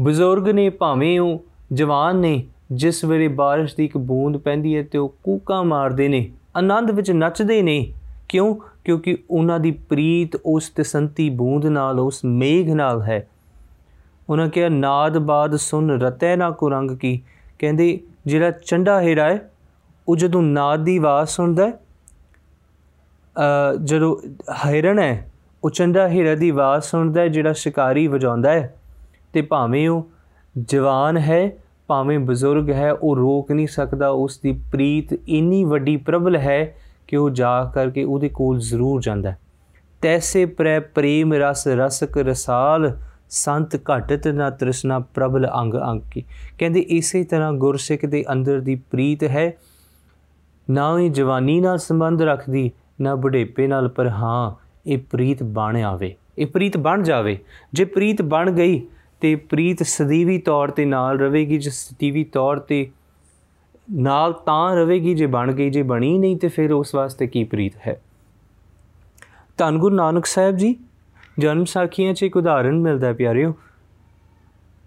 ਬਜ਼ੁਰਗ 0.00 0.48
ਨੇ, 0.48 0.70
ਭਾਵੇਂ 0.70 1.20
ਉਹ 1.20 1.44
ਜਵਾਨ 1.72 2.16
ਨੇ, 2.16 2.44
ਜਿਸ 2.72 3.04
ਵੇਲੇ 3.04 3.28
ਬਾਰਿਸ਼ 3.28 3.76
ਦੀ 3.76 3.84
ਇੱਕ 3.84 3.96
ਬੂੰਦ 3.96 4.36
ਪੈਂਦੀ 4.36 4.76
ਹੈ 4.76 4.82
ਤੇ 4.82 4.98
ਉਹ 4.98 5.14
ਕੂਕਾਂ 5.24 5.64
ਮਾਰਦੇ 5.64 6.08
ਨੇ, 6.08 6.30
ਆਨੰਦ 6.56 6.90
ਵਿੱਚ 6.90 7.10
ਨੱਚਦੇ 7.10 7.62
ਨੇ। 7.62 7.92
ਕਿਉਂ? 8.28 8.54
ਕਿਉਂਕਿ 8.84 9.16
ਉਹਨਾਂ 9.30 9.60
ਦੀ 9.60 9.70
ਪ੍ਰੀਤ 9.70 10.36
ਉਸ 10.36 10.68
ਤਸੰਤੀ 10.68 11.30
ਬੂੰਦ 11.30 11.66
ਨਾਲ, 11.66 12.00
ਉਸ 12.00 12.20
ਮੇਘ 12.24 12.74
ਨਾਲ 12.74 13.02
ਹੈ। 13.02 13.28
ਉਹਨਾਂ 14.30 14.48
ਕਿਹਾ, 14.48 14.68
ਨਾਦ 14.68 15.18
ਬਾਦ 15.18 15.56
ਸੁਨ 15.56 15.90
ਰਤੈ 15.90 16.36
ਨਾ 16.36 16.50
ਕੁਰੰਗ 16.50 16.90
ਕੀ। 16.90 17.22
ਕਹਿੰਦੇ, 17.58 18.00
ਜਿਹੜਾ 18.26 18.50
ਚੰਡਾ 18.50 19.00
ਹੀਰਾ 19.00 19.24
ਹੈ, 19.24 19.50
ਉਹ 20.08 20.16
ਜਦੋਂ 20.16 20.42
ਨਾਦ 20.42 20.84
ਦੀ 20.84 20.96
ਆਵਾਜ਼ 20.96 21.28
ਸੁਣਦਾ 21.28 21.68
ਹੈ 21.68 21.72
ਜਦੋਂ 23.84 24.16
ਹਿਰਨ 24.66 24.98
ਹੈ 24.98 25.30
ਉਹ 25.64 25.70
ਚੰਡਾ 25.70 26.08
ਹੀਰਾ 26.08 26.34
ਦੀ 26.34 26.50
ਆਵਾਜ਼ 26.50 26.84
ਸੁਣਦਾ 26.84 27.20
ਹੈ, 27.20 27.28
ਜਿਹੜਾ 27.28 27.52
ਸ਼ਿਕਾਰੀ 27.52 28.06
ਵਜਾਉਂਦਾ 28.06 28.52
ਹੈ। 28.52 28.74
ਤੇ 29.32 29.42
ਭਾਵੇਂ 29.42 29.88
ਉਹ 29.88 30.10
ਜਵਾਨ 30.58 31.16
ਹੈ, 31.16 31.52
ਭਾਵੇਂ 31.86 32.18
ਬਜ਼ੁਰਗ 32.18 32.70
ਹੈ, 32.70 32.92
ਉਹ 32.92 33.16
ਰੋਕ 33.16 33.52
ਨਹੀਂ 33.52 33.66
ਸਕਦਾ। 33.66 34.08
ਉਸ 34.08 34.38
ਦੀ 34.38 34.52
ਪ੍ਰੀਤ 34.52 35.12
ਇੰਨੀ 35.12 35.64
ਵੱਡੀ 35.64 35.96
ਪ੍ਰਬਲ 35.96 36.36
ਹੈ 36.36 36.74
ਕਿ 37.08 37.16
ਉਹ 37.16 37.30
ਜਾ 37.30 37.64
ਕਰਕੇ 37.74 38.04
ਉਹਦੇ 38.04 38.28
ਕੋਲ 38.28 38.58
ਜ਼ਰੂਰ 38.58 39.02
ਜਾਂਦਾ 39.02 39.30
ਹੈ। 39.30 39.38
ਤੈਸੇ 40.02 40.46
ਪ੍ਰੈ 40.46 40.80
ਪ੍ਰੇਮ 40.80 41.34
ਰਸ 41.34 41.68
ਰਸਕ 41.68 42.18
ਰਸਾਲ, 42.18 42.98
ਸੰਤ 43.30 43.76
ਘਟਤ 43.76 44.28
ਨਾ 44.28 44.50
ਤ੍ਰਿਸ਼ਨਾ 44.50 44.98
ਪ੍ਰਬਲ 44.98 45.48
ਅੰਗ 45.60 45.74
ਅੰਗ 45.74 46.02
ਕੀ 46.10 46.24
ਕਹਿੰਦੇ 46.58 46.80
ਇਸੇ 46.80 47.24
ਤਰ੍ਹਾਂ 47.24 47.52
ਗੁਰਸਿੱਖ 47.52 48.06
ਦੇ 48.06 48.24
ਅੰਦਰ 48.32 48.60
ਦੀ 48.60 48.74
ਪ੍ਰੀਤ 48.74 49.24
ਹੈ। 49.24 49.56
ਨਾ 50.70 50.98
ਹੀ 50.98 51.08
ਜਵਾਨੀ 51.08 51.60
ਨਾਲ 51.60 51.78
ਸੰਬੰਧ 51.78 52.22
ਰੱਖਦੀ, 52.22 52.70
ਨਾ 53.00 53.14
ਬੁਢੇਪੇ 53.14 53.66
ਨਾਲ, 53.66 53.88
ਪਰ 53.88 54.08
ਹਾਂ 54.08 54.63
ਇਹ 54.86 54.98
ਪ੍ਰੀਤ 54.98 55.42
ਬਣ 55.42 55.76
ਆਵੇ, 55.76 56.14
ਇਹ 56.38 56.46
ਪ੍ਰੀਤ 56.46 56.76
ਬਣ 56.76 57.02
ਜਾਵੇ। 57.02 57.38
ਜੇ 57.72 57.84
ਪ੍ਰੀਤ 57.84 58.22
ਬਣ 58.22 58.50
ਗਈ 58.50 58.86
ਤੇ 59.20 59.36
ਪ੍ਰੀਤ 59.36 59.82
ਸਦੀਵੀ 59.82 60.38
ਤੌਰ 60.38 60.70
ਤੇ 60.70 60.84
ਨਾਲ 60.84 61.18
ਰਵੇਗੀ 61.18 61.58
ਜੇ 61.58 61.70
ਸਦੀਵੀ 61.70 62.24
ਤੌਰ 62.24 62.58
ਤੇ 62.58 62.90
ਨਾਲ 63.92 64.32
ਤਾਂ 64.32 64.76
ਰਵੇਗੀ 64.76 65.14
ਜੇ 65.14 65.26
ਬਣ 65.26 65.52
ਗਈ, 65.52 65.70
ਜੇ 65.70 65.82
ਬਣੀ 65.82 66.18
ਨਹੀਂ 66.18 66.36
ਤੇ 66.36 66.48
ਫਿਰ 66.48 66.72
ਉਸ 66.72 66.94
ਵਾਸਤੇ 66.94 67.26
ਕੀ 67.26 67.44
ਪ੍ਰੀਤ 67.44 67.72
ਹੈ? 67.86 68.00
ਧੰਨ 69.56 69.78
ਗੁਰੂ 69.78 69.96
ਨਾਨਕ 69.96 70.26
ਸਾਹਿਬ 70.26 70.56
ਜੀ, 70.56 70.76
ਜਨਮ 71.38 71.64
ਸਾਖੀਆਂ 71.64 72.14
'ਚ 72.14 72.22
ਇੱਕ 72.22 72.36
ਉਦਾਹਰਣ 72.36 72.78
ਮਿਲਦਾ 72.78 73.06
ਹੈ 73.06 73.12
ਪਿਆਰਿਓ, 73.12 73.54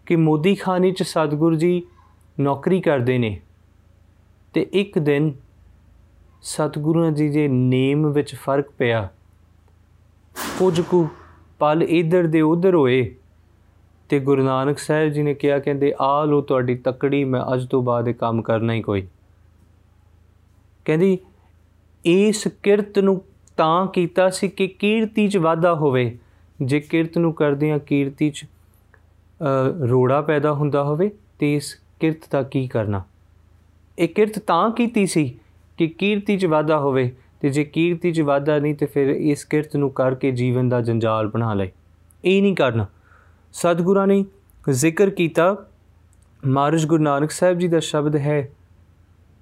ਕਿ 0.06 0.16
ਮੋਦੀ 0.16 0.56
ਖਾਨੇ 0.56 0.92
'ਚ 0.92 1.04
ਸਤਗੁਰ 1.04 1.56
ਜੀ 1.56 1.82
ਨੌਕਰੀ 2.40 2.82
ਕਰਦੇ 2.82 3.18
ਨੇ 3.18 3.40
ਤੇ 4.54 4.68
ਇੱਕ 4.74 5.00
ਦਿਨ 5.00 5.34
ਸਤਗੁਰੂ 6.42 7.12
ਜੀ 7.12 7.30
ਦੇ 7.30 7.48
ਨੇਮ 7.48 8.12
ਵਿੱਚ 8.12 8.36
ਫ਼ਰਕ 8.36 8.70
ਪਿਆ 8.72 9.10
ਕੁਝ 10.60 10.82
ਕੁ 10.82 11.08
ਪਲ 11.60 11.84
ਇਧਰ 11.84 12.28
ਦੇ 12.28 12.42
ਉਧਰ 12.42 12.76
ਹੋਏ। 12.76 13.16
ਤੇ 14.10 14.20
ਗੁਰੂ 14.20 14.44
ਨਾਨਕ 14.44 14.78
ਸਾਹਿਬ 14.78 15.10
ਜੀ 15.10 15.24
ਨੇ 15.24 15.34
ਕਿਹਾ, 15.34 15.60
ਕਹਿੰਦੇ, 15.60 15.94
ਆ 16.00 16.26
ਲੋ 16.26 16.42
ਤੁਹਾਡੀ 16.42 16.76
ਤਕੜੀ, 16.76 17.24
ਮੈਂ 17.24 17.42
ਅੱਜ 17.54 17.68
ਤੋਂ 17.68 17.84
ਬਾਅਦ 17.84 18.08
ਇਹ 18.08 18.14
ਕੰਮ 18.14 18.42
ਕਰਨਾ 18.42 18.74
ਹੀ 18.74 18.82
ਕੋਈ। 18.82 19.08
ਕਹਿੰਦੀ, 20.86 21.18
ਇਸ 22.06 22.48
ਕਿਰਤ 22.64 23.00
ਨੂੰ 23.00 23.22
ਤਾਂ 23.58 23.88
ਕੀਤਾ 23.88 24.30
ਸੀ 24.30 24.48
ਕਿ 24.48 24.68
ਕੀਰਤੀ 24.68 25.28
'ਚ 25.28 25.38
ਵਾਧਾ 25.38 25.74
ਹੋਵੇ। 25.74 26.18
ਜੇ 26.62 26.80
ਕਿਰਤ 26.80 27.18
ਨੂੰ 27.18 27.34
ਕਰਦਿਆਂ 27.34 27.80
ਕੀਰਤੀ 27.80 28.30
'ਚ 28.30 28.46
ਰੋੜਾ 29.90 30.22
ਪੈਦਾ 30.22 30.54
ਹੁੰਦਾ 30.54 30.84
ਹੋਵੇ, 30.84 31.12
ਤੇ 31.40 31.56
ਇਸ 31.56 31.80
ਕਿਰਤ 32.00 32.32
ਦਾ 32.32 32.44
ਕੀ 32.44 32.68
ਕਰਨਾ? 32.68 33.04
ਇਹ 34.00 34.08
ਕਿਰਤ 34.08 34.40
ਤਾਂ 34.40 34.72
ਕੀਤੀ 34.72 35.06
ਸੀ 35.06 35.40
ਕਿ 35.78 35.88
ਕੀਰਤੀ 35.88 36.38
'ਚ 36.38 36.46
ਵਾਧਾ 36.46 36.80
ਹੋਵੇ। 36.80 37.16
ਤੇ 37.40 37.50
ਜੇ 37.50 37.64
ਕੀਰਤੀ 37.64 38.12
'ਚ 38.12 38.22
ਵਾਧਾ 38.22 38.60
ਨਹੀਂ 38.60 38.76
ਤੇ 38.76 38.86
ਫਿਰ 38.86 39.08
ਇਸ 39.08 39.46
ਕਿਰਤ 39.46 39.76
ਨੂੰ 39.76 39.92
ਕਰਕੇ 39.92 40.32
ਜੀਵਨ 40.32 40.70
ਦਾ 40.70 40.82
ਜੰਜਾਲ 40.82 41.28
ਬਣਾ 41.28 41.54
ਲੈ 41.54 41.68
ਇਹ 42.26 42.42
ਨਹੀਂ 42.42 42.56
ਕਰਨਾ। 42.56 42.86
ਸਤਿਗੁਰਾਂ 43.54 44.08
ਨੇ 44.08 44.26
ਜ਼ਿਕਰ 44.70 45.10
ਕੀਤਾ, 45.10 45.66
ਮਹਾਰਾਜ 46.48 46.86
ਗੁਰੂ 46.86 47.04
ਨਾਨਕ 47.04 47.32
ਸਾਹਿਬ 47.32 47.58
ਜੀ 47.58 47.68
ਦਾ 47.68 47.80
ਸ਼ਬਦ 47.80 48.16
ਹੈ। 48.16 48.52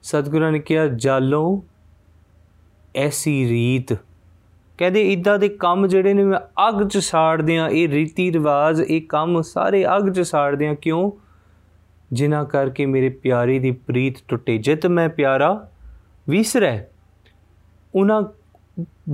ਸਤਿਗੁਰਾਂ 0.03 0.51
ਨੇ 0.51 0.59
ਕਿਹਾ, 0.59 0.87
ਜਾਲੋ 0.87 1.63
ਐਸੀ 2.95 3.49
ਰੀਤ। 3.49 3.97
ਕਹਿੰਦੇ, 4.77 5.13
ਇਦਾਂ 5.13 5.39
ਦੇ 5.39 5.49
ਕੰਮ 5.49 5.87
ਜਿਹੜੇ 5.87 6.13
ਨੇ 6.13 6.23
ਮੈਂ 6.23 6.39
ਅੱਗ 6.39 6.87
'ਚ 6.87 6.97
ਸਾੜਦੇ 6.97 7.57
ਆ 7.57 7.67
ਇਹ 7.67 7.89
ਰੀਤੀ 7.89 8.33
ਰਿਵਾਜ, 8.33 8.81
ਇਹ 8.81 9.01
ਕੰਮ 9.01 9.41
ਸਾਰੇ 9.41 9.85
ਅੱਗ 9.85 10.09
'ਚ 10.11 10.21
ਸਾੜਦੇ 10.21 10.67
ਆ 10.67 10.73
ਕਿਉਂ? 10.73 11.11
ਜਿਨ੍ਹਾਂ 12.11 12.45
ਕਰਕੇ 12.45 12.85
ਮੇਰੇ 12.85 13.09
ਪਿਆਰੇ 13.09 13.59
ਦੀ 13.59 13.71
ਪ੍ਰੀਤ 13.71 14.15
ਟੁੱਟੇ। 14.27 14.57
ਜਿਤ 14.57 14.87
ਮੈਂ 14.87 15.09
ਪਿਆਰਾ, 15.09 15.69
ਵਿਸਰੈ। 16.29 16.83
ਉਹਨਾਂ 17.95 18.21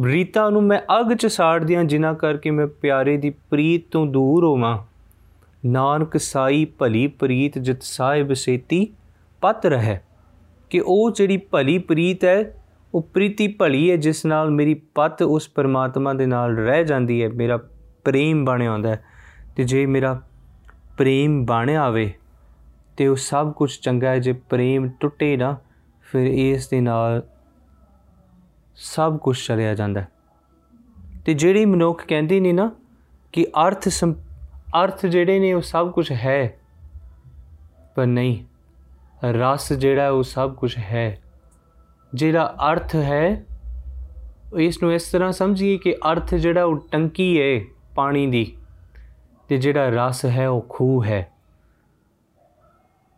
ਰੀਤਾਂ 0.04 0.52
ਨੂੰ 0.52 0.64
ਮੈਂ 0.64 0.80
ਅੱਗ 1.00 1.14
'ਚ 1.14 1.26
ਸਾੜ 1.26 1.64
ਦਿਆਂ 1.64 1.84
ਜਿਨ੍ਹਾਂ 1.84 2.14
ਕਰਕੇ 2.14 2.52
ਮੈਂ 2.52 2.68
ਪਿਆਰੇ 2.68 3.18
ਦੀ 3.18 3.30
ਪ੍ਰੀਤ 3.30 3.88
ਤੋਂ 3.92 4.06
ਦੂਰ 4.06 4.44
ਹੋਵਾਂ। 4.44 4.78
ਨਾਨਕ 5.66 6.18
ਸਾਈ 6.18 6.66
ਭਲੀ 6.66 7.08
ਪ੍ਰੀਤ 7.08 7.58
ਜਿਤ 7.60 7.84
ਸਾਹਿਬ 7.84 8.34
ਸੇਤੀ 8.34 8.88
ਪਤ 9.42 9.66
ਰਹਿ। 9.66 9.98
ਕਿ 10.70 10.80
ਉਹ 10.80 11.12
ਜਿਹੜੀ 11.12 11.38
ਭਲੀ 11.38 11.78
ਪ੍ਰੀਤ 11.78 12.26
ਹੈ, 12.26 12.64
ਉਹ 12.94 13.02
ਪ੍ਰੀਤੀ 13.14 13.48
ਭਲੀ 13.48 13.90
ਹੈ 13.92 13.96
ਜਿਸ 13.96 14.26
ਨਾਲ 14.26 14.50
ਮੇਰੀ 14.50 14.74
ਪਤ 14.96 15.22
ਉਸ 15.22 15.50
ਪਰਮਾਤਮਾ 15.50 16.14
ਦੇ 16.14 16.26
ਨਾਲ 16.26 16.58
ਰਹਿ 16.58 16.84
ਜਾਂਦੀ 16.84 17.24
ਹੈ, 17.24 17.30
ਮੇਰਾ 17.30 17.58
ਪ੍ਰੇਮ 18.04 18.46
ਬਣ 18.46 18.62
ਆਉਂਦਾ 18.62 18.96
ਤੇ 19.56 19.64
ਜੇ 19.64 19.86
ਮੇਰਾ 19.86 20.22
ਪ੍ਰੇਮ 20.98 21.46
ਬਣ 21.46 21.70
ਆਵੇ 21.70 22.12
ਤੇ 22.98 23.08
ਉਹ 23.08 23.16
ਸਭ 23.16 23.52
ਕੁਝ 23.52 23.72
ਚੰਗਾ 23.80 24.10
ਹੈ, 24.10 24.20
ਜੇ 24.20 24.34
ਪ੍ਰੇਮ 24.34 24.90
ਟੁੱਟੇ 25.00 25.38
ਨਾ, 25.38 25.56
ਫਿਰ 26.02 26.28
ਇਸ 26.28 26.68
ਦੇ 26.68 26.82
ਨਾਲ 26.82 27.22
ਸਭ 28.78 29.18
ਕੁਝ 29.18 29.38
ਚਲਿਆ 29.48 29.74
ਜਾਂਦਾ 29.76 30.04
ਤੇ 31.26 31.34
ਜਿਹੜੀ 31.34 31.66
ਮਨੁੱਖ 31.66 32.06
ਕਹਿੰਦੀ 32.06 32.40
ਨੇ 32.40 32.54
ਨਾ 32.54 32.72
ਕਿ 33.34 33.46
ਅਰਥ 33.68 33.88
ਅਰਥ 34.76 35.06
ਜਿਹੜੇ 35.06 35.40
ਨੇ 35.40 35.54
ਉਹ 35.54 35.62
ਸਭ 35.62 35.92
ਕੁਝ 35.92 36.12
ਹੈ, 36.12 36.58
ਪਰ 37.96 38.06
ਨਹੀਂ, 38.06 38.44
ਰਸ 39.24 39.74
ਜਿਹੜਾ 39.74 40.10
ਉਹ 40.10 40.24
ਸਭ 40.24 40.54
ਕੁਝ 40.56 40.78
ਹੈ। 40.78 41.22
ਜਿਹੜਾ 42.14 42.56
ਅਰਥ 42.72 42.96
ਹੈ 42.96 43.46
ਇਸ 44.60 44.82
ਨੂੰ 44.84 44.94
ਇਸ 44.94 45.12
ਤਰ੍ਹਾਂ 45.12 45.32
ਸਮਝੀਏ 45.32 45.78
ਕਿ 45.78 45.96
ਅਰਥ 46.12 46.34
ਜਿਹੜਾ 46.36 46.64
ਉਹ 46.66 46.78
ਟੰਕੀ 46.92 47.42
ਹੈ 47.42 47.60
ਪਾਣੀ 47.96 48.26
ਦੀ, 48.28 48.46
ਤੇ 49.50 49.58
ਜਿਹੜਾ 49.58 49.90
ਰਸ 49.90 50.26
ਹੈ 50.26 50.50
ਉਹ 50.50 50.66
ਖੂਹ 50.70 51.04
ਹੈ। 51.06 51.32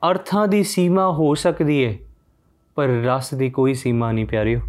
ਅਰਥਾਂ 0.02 0.48
ਦੀ 0.48 0.64
ਸੀਮਾ 0.64 1.12
ਹੋ 1.12 1.34
ਸਕਦੀ 1.36 1.86
ਹੈ 1.86 1.96
ਪਰ 2.78 2.88
ਰਸ 3.06 3.34
ਦੀ 3.34 3.50
ਕੋਈ 3.50 3.74
ਸੀਮਾ 3.74 4.12
ਨਹੀਂ 4.12 4.26
ਪਿਆਰਿਓ। 4.26 4.60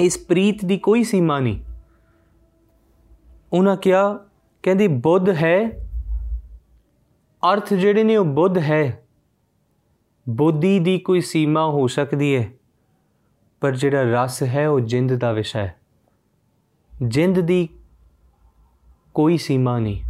ਇਸ 0.00 0.18
ਪ੍ਰੀਤ 0.18 0.64
ਦੀ 0.64 0.78
ਕੋਈ 0.78 1.04
ਸੀਮਾ 1.04 1.38
ਨਹੀਂ। 1.40 1.62
ਉਹਨਾਂ 3.52 3.76
ਕਿਹਾ, 3.76 4.14
ਕਹਿੰਦੀ, 4.62 4.88
ਬੁੱਧ 4.88 5.28
ਹੈ। 5.28 5.70
ਅਰਥ 7.42 7.74
ਜਿਹੜੇ 7.74 8.04
ਨੇ 8.04 8.16
ਉਹ 8.16 8.24
ਬੁੱਧ 8.24 8.58
ਹੈ। 8.58 9.04
ਬੁੱਧੀ 10.28 10.78
ਦੀ 10.78 10.98
ਕੋਈ 10.98 11.20
ਸੀਮਾ 11.20 11.64
ਹੋ 11.66 11.86
ਸਕਦੀ 11.86 12.36
ਹੈ, 12.36 12.48
ਪਰ 13.60 13.76
ਜਿਹੜਾ 13.76 14.02
ਰਸ 14.02 14.42
ਹੈ 14.42 14.68
ਉਹ 14.68 14.80
ਜਿੰਦ 14.80 15.14
ਦਾ 15.14 15.32
ਵਿਸ਼ਾ 15.32 15.60
ਹੈ। 15.60 15.74
ਜਿੰਦ 17.02 17.40
ਦੀ 17.40 17.68
ਕੋਈ 19.14 19.36
ਸੀਮਾ 19.38 19.78
ਨਹੀਂ। 19.78 20.02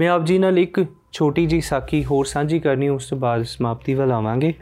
ਮੈਂ 0.00 0.08
ਆਪ 0.08 0.24
ਜੀ 0.24 0.38
ਨਾਲ 0.38 0.58
ਇੱਕ 0.58 0.84
ਛੋਟੀ 1.12 1.46
ਜੀ 1.46 1.60
ਸਾਖੀ 1.60 2.04
ਹੋਰ 2.04 2.24
ਸਾਂਝੀ 2.24 2.60
ਕਰਨੀ, 2.60 2.88
ਉਸ 2.88 3.08
ਤੋਂ 3.08 3.18
ਬਾਅਦ 3.18 3.42
ਸਮਾਪਤੀ 3.42 3.94
ਵੱਲ 3.94 4.12
ਆਵਾਂਗੇ। 4.12 4.54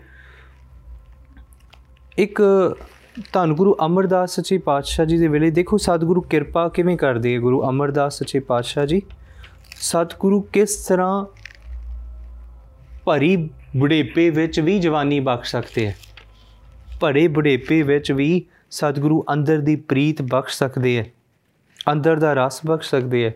ਇੱਕ 2.18 2.42
ਧੰਨ 3.32 3.54
ਗੁਰੂ 3.54 3.76
ਅਮਰਦਾਸ 3.86 4.36
ਸੱਚੇ 4.36 4.58
ਪਾਤਸ਼ਾਹ 4.58 5.06
ਜੀ 5.06 5.18
ਦੇ 5.18 5.28
ਵੇਲੇ, 5.28 5.50
ਦੇਖੋ 5.50 5.76
ਸਤਿਗੁਰੂ 5.76 6.20
ਕਿਰਪਾ 6.20 6.68
ਕਿਵੇਂ 6.68 6.96
ਕਰਦੇ 6.96 7.34
ਹੈ 7.34 7.40
ਗੁਰੂ 7.40 7.68
ਅਮਰਦਾਸ 7.68 8.18
ਸੱਚੇ 8.18 8.40
ਪਾਤਸ਼ਾਹ 8.40 8.86
ਜੀ। 8.86 9.02
ਸਤਿਗੁਰੂ 9.76 10.40
ਕਿਸ 10.40 10.86
ਤਰ੍ਹਾਂ 10.86 11.26
ਭਰੀ 13.04 13.50
ਬੁਢੇਪੇ 13.76 14.30
ਵਿੱਚ 14.30 14.60
ਵੀ 14.60 14.78
ਜਵਾਨੀ 14.78 15.20
ਬਖਸ਼ 15.20 15.50
ਸਕਦੇ 15.50 15.86
ਹੈ 15.86 15.96
ਭਰੇ 17.00 17.28
ਬੁਢੇਪੇ 17.28 17.82
ਵਿੱਚ 17.82 18.12
ਵੀ 18.12 18.44
ਸਤਿਗੁਰੂ 18.70 19.24
ਅੰਦਰ 19.32 19.58
ਦੀ 19.58 19.76
ਪ੍ਰੀਤ 19.76 20.22
ਬਖਸ਼ 20.22 20.58
ਸਕਦੇ 20.58 20.98
ਹੈ 20.98 21.06
ਅੰਦਰ 21.92 22.16
ਦਾ 22.16 22.32
ਰਸ 22.32 22.60
ਬਖਸ਼ 22.66 22.90
ਸਕਦੇ 22.90 23.24
ਹੈ 23.24 23.34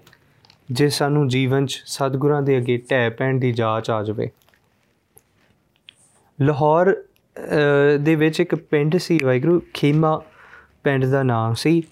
ਜੇ 0.73 0.89
ਸਾਨੂੰ 0.89 1.29
ਜੀਵਨ 1.29 1.67
'ਚ 1.67 1.83
ਸਤਿਗੁਰਾਂ 1.87 2.43
ਦੇ 2.43 2.59
ਅੱਗੇ 2.59 2.83
ਢਹਿ 2.91 3.11
ਪੈਣ 3.11 3.39
ਦੀ 3.39 3.53
ਜਾਂਚ 3.53 3.91
ਆ 3.91 4.03
ਜਾਵੇ। 4.03 4.31
ਲਾਹੌਰ 6.41 7.05
ਦੇ 8.01 8.15
ਵਿੱਚ 8.15 8.41
ਇੱਕ 8.41 8.55
ਪਿੰਡ 8.55 8.97
ਸੀ 8.97 9.19
ਵਾਹਿਗੁਰੂ, 9.25 9.61
ਖੀਮਾ 9.75 10.21
ਪਿੰਡ 10.85 11.05
ਦਾ 11.05 11.23
ਨਾਮ 11.23 11.55
ਸੀ 11.55 11.83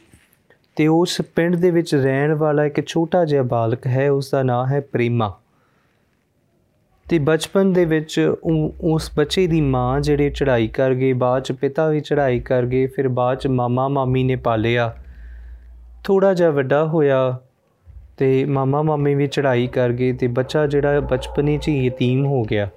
ਤੇ 0.77 0.87
ਉਸ 0.87 1.21
ਪਿੰਡ 1.35 1.57
ਦੇ 1.57 1.71
ਵਿੱਚ 1.71 1.95
ਰਹਿਣ 1.95 2.35
ਵਾਲਾ 2.35 2.65
ਇੱਕ 2.65 2.87
ਛੋਟਾ 2.87 3.25
ਜਿਹਾ 3.25 3.43
ਬਾਲਕ 3.43 3.87
ਹੈ 3.87 4.11
ਉਸ 4.11 4.31
ਦਾ 4.31 4.43
ਨਾਮ 4.43 4.67
ਹੈ 4.67 4.81
ਪ੍ਰੀਮਾ। 4.93 5.33
ਤੇ 7.07 7.19
ਬਚਪਨ 7.19 7.73
ਦੇ 7.73 7.85
ਵਿੱਚ 7.85 8.21
ਉਸ 8.81 9.11
ਬੱਚੇ 9.17 9.47
ਦੀ 9.47 9.61
ਮਾਂ 9.61 10.01
ਜਿਹੜੇ 10.01 10.31
ਚੜ੍ਹਾਈ 10.31 10.69
ਕਰ 10.69 10.95
ਗਈ 10.95 11.13
ਬਾਅਦ 11.13 11.43
ਚ 11.43 11.53
ਪਿਤਾ 11.53 11.89
ਵੀ 11.89 12.01
ਚੜ੍ਹਾਈ 12.01 12.41
ਕਰ 12.41 12.67
ਗਏ, 12.67 12.87
ਫਿਰ 12.87 13.09
ਬਾਅਦ 13.09 13.39
ਚ 13.39 13.47
ਮਾਮਾ 13.47 13.89
ਮਾਮੀ 13.89 14.25
ਨੇ 14.25 14.37
ਪਾਲਿਆ। 14.37 14.95
ਥੋੜਾ 16.05 16.33
ਜਿਹਾ 16.35 16.51
ਵੱਡਾ 16.51 16.85
ਹੋਇਆ 16.85 17.39
ਤੇ 18.17 18.45
ਮਾਮਾ 18.45 18.83
ਮਾਮੀ 18.83 19.15
ਵੀ 19.15 19.27
ਚੜ੍ਹਾਈ 19.27 19.67
ਕਰ 19.67 19.93
ਗਏ 19.93 20.13
ਤੇ 20.13 20.27
ਬੱਚਾ 20.27 20.67
ਜਿਹੜਾ 20.67 21.01
ਬਚਪਨੇ 21.03 21.57
'ਚ 21.59 21.69
ਹੀ 21.69 21.85
ਯਤੀਮ 21.87 22.27
ਹੋ 22.27 22.43
ਗਿਆ। 22.43 22.69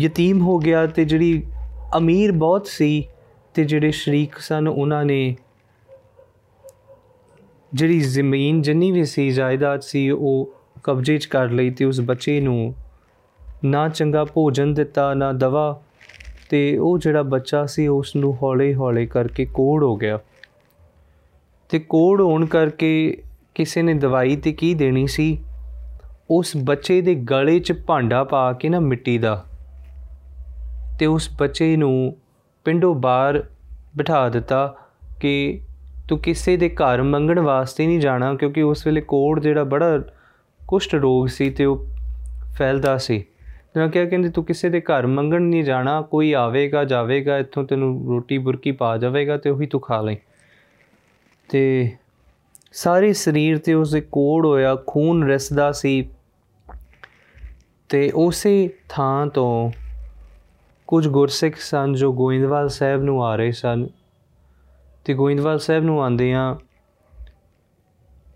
ਯਤੀਮ 0.00 0.40
ਹੋ 0.40 0.58
ਗਿਆ 0.58 0.86
ਤੇ 0.86 1.04
ਜਿਹੜੀ 1.04 1.46
ਅਮੀਰ 1.96 2.32
ਬਹੁਤ 2.32 2.66
ਸੀ 2.66 3.08
ਤੇ 3.54 3.64
ਜਿਹੜੇ 3.64 3.90
ਸ਼ਰੀਕ 3.90 4.38
ਸਨ, 4.38 4.68
ਉਹਨਾਂ 4.68 5.04
ਨੇ 5.04 5.36
ਜਿਹੜੀ 7.74 8.00
ਜ਼ਮੀਨ 8.00 8.62
ਜਿੰਨੀ 8.62 8.92
ਵੀ 8.92 9.04
ਸੀ, 9.04 9.30
ਜਾਇਦਾਦ 9.30 9.80
ਸੀ, 9.80 10.10
ਉਹ 10.10 10.54
ਕਬਜ਼ੇ 10.82 11.18
'ਚ 11.18 11.26
ਕਰ 11.26 11.48
ਲਈ 11.48 11.70
ਤੇ 11.70 11.84
ਉਸ 11.84 12.00
ਬੱਚੇ 12.00 12.40
ਨੂੰ 12.40 12.74
ਨਾ 13.64 13.88
ਚੰਗਾ 13.88 14.24
ਭੋਜਨ 14.24 14.74
ਦਿੱਤਾ, 14.74 15.14
ਨਾ 15.14 15.32
ਦਵਾ 15.32 15.82
ਤੇ 16.50 16.78
ਉਹ 16.78 16.98
ਜਿਹੜਾ 16.98 17.22
ਬੱਚਾ 17.22 17.66
ਸੀ 17.66 17.86
ਉਸ 17.88 18.16
ਨੂੰ 18.16 18.38
ਹੌਲੇ-ਹੌਲੇ 18.42 19.06
ਕਰਕੇ 19.06 19.44
ਕੋੜ 19.44 19.84
ਹੋ 19.84 19.96
ਗਿਆ। 19.96 20.18
ਤੇ 21.68 21.78
ਕੋੜ 21.78 22.20
ਹੋਣ 22.20 22.46
ਕਰਕੇ 22.46 23.22
ਕਿਸੇ 23.54 23.82
ਨੇ 23.82 23.94
ਦਵਾਈ 23.94 24.36
ਤੇ 24.36 24.52
ਕੀ 24.52 24.74
ਦੇਣੀ 24.74 25.06
ਸੀ? 25.06 25.38
ਉਸ 26.30 26.52
ਬੱਚੇ 26.56 27.00
ਦੇ 27.00 27.14
ਗਲੇ 27.14 27.60
'ਚ 27.60 27.72
ਭਾਂਡਾ 27.72 28.24
ਪਾ 28.24 28.52
ਕੇ 28.52 28.68
ਨਾ 28.68 28.80
ਮਿੱਟੀ 28.80 29.18
ਦਾ। 29.18 29.46
ਤੇ 31.00 31.06
ਉਸ 31.06 31.30
ਬੱਚੇ 31.38 31.76
ਨੂੰ 31.76 32.16
ਪਿੰਡੋਂ 32.64 32.94
ਬਾਹਰ 32.94 33.44
ਬਿਠਾ 33.96 34.28
ਦਿੱਤਾ 34.28 34.76
ਕਿ 35.20 35.60
ਤੂੰ 36.08 36.18
ਕਿਸੇ 36.18 36.56
ਦੇ 36.56 36.68
ਘਰ 36.68 37.02
ਮੰਗਣ 37.02 37.38
ਵਾਸਤੇ 37.38 37.86
ਨਹੀਂ 37.86 38.00
ਜਾਣਾ 38.00 38.34
ਕਿਉਂਕਿ 38.34 38.62
ਉਸ 38.62 38.86
ਵੇਲੇ 38.86 39.00
ਕੋੜ 39.00 39.40
ਜਿਹੜਾ 39.40 39.64
ਬੜਾ 39.64 39.98
ਕੁਸ਼ਟ 40.68 40.94
ਰੋਗ 40.94 41.26
ਸੀ 41.26 41.50
ਤੇ 41.50 41.64
ਉਹ 41.64 41.86
ਫੈਲਦਾ 42.58 42.98
ਸੀ। 42.98 43.24
ਤਾਂ 43.74 43.88
ਕਿਹਾ 43.88 44.04
ਕਹਿੰਦੇ 44.04 44.28
ਤੂੰ 44.28 44.44
ਕਿਸੇ 44.44 44.68
ਦੇ 44.68 44.80
ਘਰ 44.80 45.06
ਮੰਗਣ 45.06 45.42
ਨਹੀਂ 45.42 45.64
ਜਾਣਾ, 45.64 46.02
ਕੋਈ 46.02 46.32
ਆਵੇਗਾ, 46.32 46.84
ਜਾਵੇਗਾ, 46.84 47.38
ਇੱਥੋਂ 47.38 47.64
ਤੈਨੂੰ 47.64 48.06
ਰੋਟੀ 48.06 48.38
ਬੁਰਕੀ 48.38 48.72
ਪਾ 48.72 48.96
ਜਾਵੇਗਾ 48.96 49.36
ਤੇ 49.36 49.50
ਉਹੀ 49.50 49.66
ਤੂੰ 49.66 49.80
ਖਾ 49.80 50.00
ਲੈ। 50.00 50.16
ਤੇ 51.48 51.90
ਸਾਰੇ 52.72 53.12
ਸਰੀਰ 53.12 53.58
ਤੇ 53.58 53.74
ਉਸ 53.74 53.90
ਦੇ 53.90 54.00
ਕੋੜ 54.00 54.46
ਹੋਇਆ, 54.46 54.76
ਖੂਨ 54.86 55.24
ਰਿਸਦਾ 55.24 55.72
ਸੀ 55.72 56.10
ਤੇ 57.88 58.10
ਉਸੇ 58.14 58.70
ਥਾਂ 58.88 59.26
ਤੋਂ 59.26 59.70
ਕੁਝ 60.90 61.08
ਗੁਰਸਿੱਖ 61.08 61.56
ਸਨ 61.56 61.94
ਜੋ 61.94 62.12
ਗੋਇੰਦਵਾਲ 62.12 62.68
ਸਾਹਿਬ 62.68 63.02
ਨੂੰ 63.02 63.24
ਆ 63.24 63.36
ਰਹੇ 63.36 63.52
ਸਨ 63.52 63.88
ਤੇ 65.04 65.14
ਗੋਇੰਦਵਾਲ 65.14 65.58
ਸਾਹਿਬ 65.58 65.84
ਨੂੰ 65.84 66.02
ਆਂਦੇ 66.02 66.34
ਆ 66.34 66.58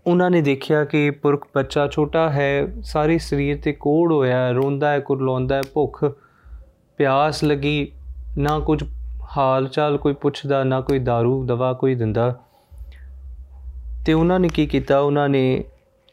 ਉਹਨਾਂ 0.07 0.31
ਨੇ 0.31 0.41
ਦੇਖਿਆ 0.41 0.85
ਕਿ 0.85 1.09
ਪੁਰਖ 1.09 1.47
ਬੱਚਾ 1.55 1.87
ਛੋਟਾ 1.87 2.29
ਹੈ, 2.29 2.81
ਸਾਰੇ 2.81 3.17
ਸਰੀਰ 3.17 3.61
ਤੇ 3.61 3.73
ਕੋੜ 3.73 4.13
ਹੋਇਆ, 4.13 4.51
ਰੋਂਦਾ 4.51 4.91
ਹੈ, 4.91 4.99
ਕੁਰਲਾਉਂਦਾ 4.99 5.55
ਹੈ, 5.55 5.61
ਭੁੱਖ 5.73 6.05
ਪਿਆਸ 6.97 7.43
ਲੱਗੀ, 7.43 7.91
ਨਾ 8.37 8.59
ਕੁਝ 8.59 8.83
ਹਾਲ 9.37 9.67
ਚਾਲ 9.67 9.97
ਕੋਈ 9.97 10.13
ਪੁੱਛਦਾ, 10.13 10.63
ਨਾ 10.63 10.81
ਕੋਈ 10.81 10.99
दारू 10.99 11.45
ਦਵਾ 11.45 11.73
ਕੋਈ 11.73 11.95
ਦਿੰਦਾ। 11.95 12.39
ਤੇ 14.05 14.13
ਉਹਨਾਂ 14.13 14.39
ਨੇ 14.39 14.47
ਕੀ 14.47 14.67
ਕੀਤਾ? 14.67 14.99
ਉਹਨਾਂ 14.99 15.29
ਨੇ 15.29 15.63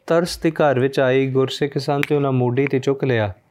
ਤਰਸ 0.07 0.38
ਦੇ 0.38 0.51
ਘਰ 0.51 0.80
ਵਿੱਚ 0.80 1.01
ਆਏ, 1.01 1.26
ਗੁਰਸਿੱਖ 1.26 1.78
ਸੰਤ 1.78 2.07
ਤੇ 2.09 2.16
ਉਹਨਾਂ 2.16 2.32
ਮੋਢੇ 2.32 2.66
ਤੇ 2.66 2.78
ਚੁੱਕ 2.78 3.05
ਲਿਆ। 3.05 3.28
ਤੇ 3.28 3.41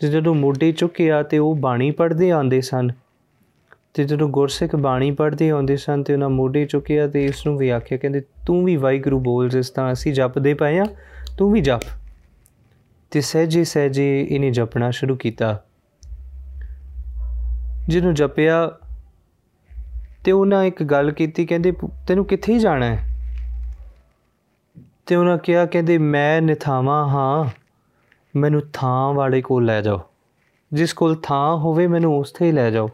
ਜਦੋਂ 0.00 0.34
ਮੋਢੇ 0.34 0.72
ਚੁੱਕਿਆ 0.72 1.22
ਤੇ 1.22 1.38
ਉਹ 1.38 1.56
ਬਾਣੀ 1.56 1.90
ਪੜ੍ਹਦੇ 1.90 2.30
ਆਉਂਦੇ 2.30 2.60
ਸਨ। 2.60 2.88
ਤੇ 3.94 4.04
ਜਦੋਂ 4.04 4.28
ਗੁਰਸਿੱਖ 4.28 4.76
ਬਾਣੀ 4.76 5.10
ਪੜ੍ਹਦੇ 5.10 5.50
ਆਉਂਦੇ 5.50 5.76
ਸਨ 5.76 6.02
ਤੇ 6.02 6.12
ਉਹਨਾਂ 6.12 6.30
ਮੋਢੇ 6.30 6.64
ਚੁੱਕਿਆ 6.64 7.08
ਤੇ 7.08 7.24
ਇਸ 7.24 7.46
ਨੂੰ 7.46 7.56
ਵੀ 7.56 7.68
ਆਖਿਆ, 7.68 7.98
ਕਹਿੰਦੇ, 7.98 8.22
ਤੂੰ 8.46 8.64
ਵੀ 8.64 8.76
ਵਾਹਿਗੁਰੂ 8.76 9.20
ਬੋਲ 9.20 9.48
ਜਿਸ 9.48 9.70
ਤਰ੍ਹਾਂ 9.70 9.92
ਅਸੀਂ 9.92 10.14
ਜਪਦੇ 10.14 10.54
ਪਏ 10.54 10.78
ਆ, 10.78 10.84
ਤੂੰ 11.38 11.52
ਵੀ 11.52 11.60
ਜਪ। 11.60 11.80
ਤੇ 13.10 13.20
ਸਹਿਜੇ 13.20 13.64
ਸਹਿਜੇ 13.64 14.26
ਇਹਨੇ 14.30 14.50
ਜਪਣਾ 14.50 14.90
ਸ਼ੁਰੂ 14.90 15.16
ਕੀਤਾ। 15.16 15.64
ਜਿਹਨੂੰ 17.88 18.14
ਜਪਿਆ 18.14 18.72
ਤੇ 20.24 20.32
ਉਹਨਾਂ 20.32 20.64
ਇੱਕ 20.64 20.82
ਗੱਲ 20.82 21.10
ਕੀਤੀ, 21.10 21.46
ਕਹਿੰਦੇ, 21.46 21.72
ਤੈਨੂੰ 22.06 22.24
ਕਿੱਥੇ 22.24 22.58
ਜਾਣਾ 22.58 22.86
ਹੈ? 22.86 23.16
ਤੇ 25.06 25.16
ਉਹਨਾਂ 25.16 25.38
ਕਿਹਾ, 25.38 25.66
ਕਹਿੰਦੇ, 25.66 25.98
ਮੈਂ 25.98 26.42
ਨਿਥਾਵਾਂ 26.42 27.08
ਹਾਂ। 27.08 27.63
ਮੈਨੂੰ 28.36 28.62
ਥਾਂ 28.72 29.14
ਵਾਲੇ 29.14 29.40
ਕੋਲ 29.40 29.64
ਲੈ 29.64 29.82
ਜਾਓ। 29.82 30.00
ਜਿਸ 30.72 30.92
ਕੋਲ 30.92 31.16
ਥਾਂ 31.22 31.56
ਹੋਵੇ 31.56 31.86
ਮੈਨੂੰ 31.86 32.18
ਉਸਥੇ 32.18 32.46
ਹੀ 32.46 32.52
ਲੈ 32.52 32.70
ਜਾਓ। 32.70 32.90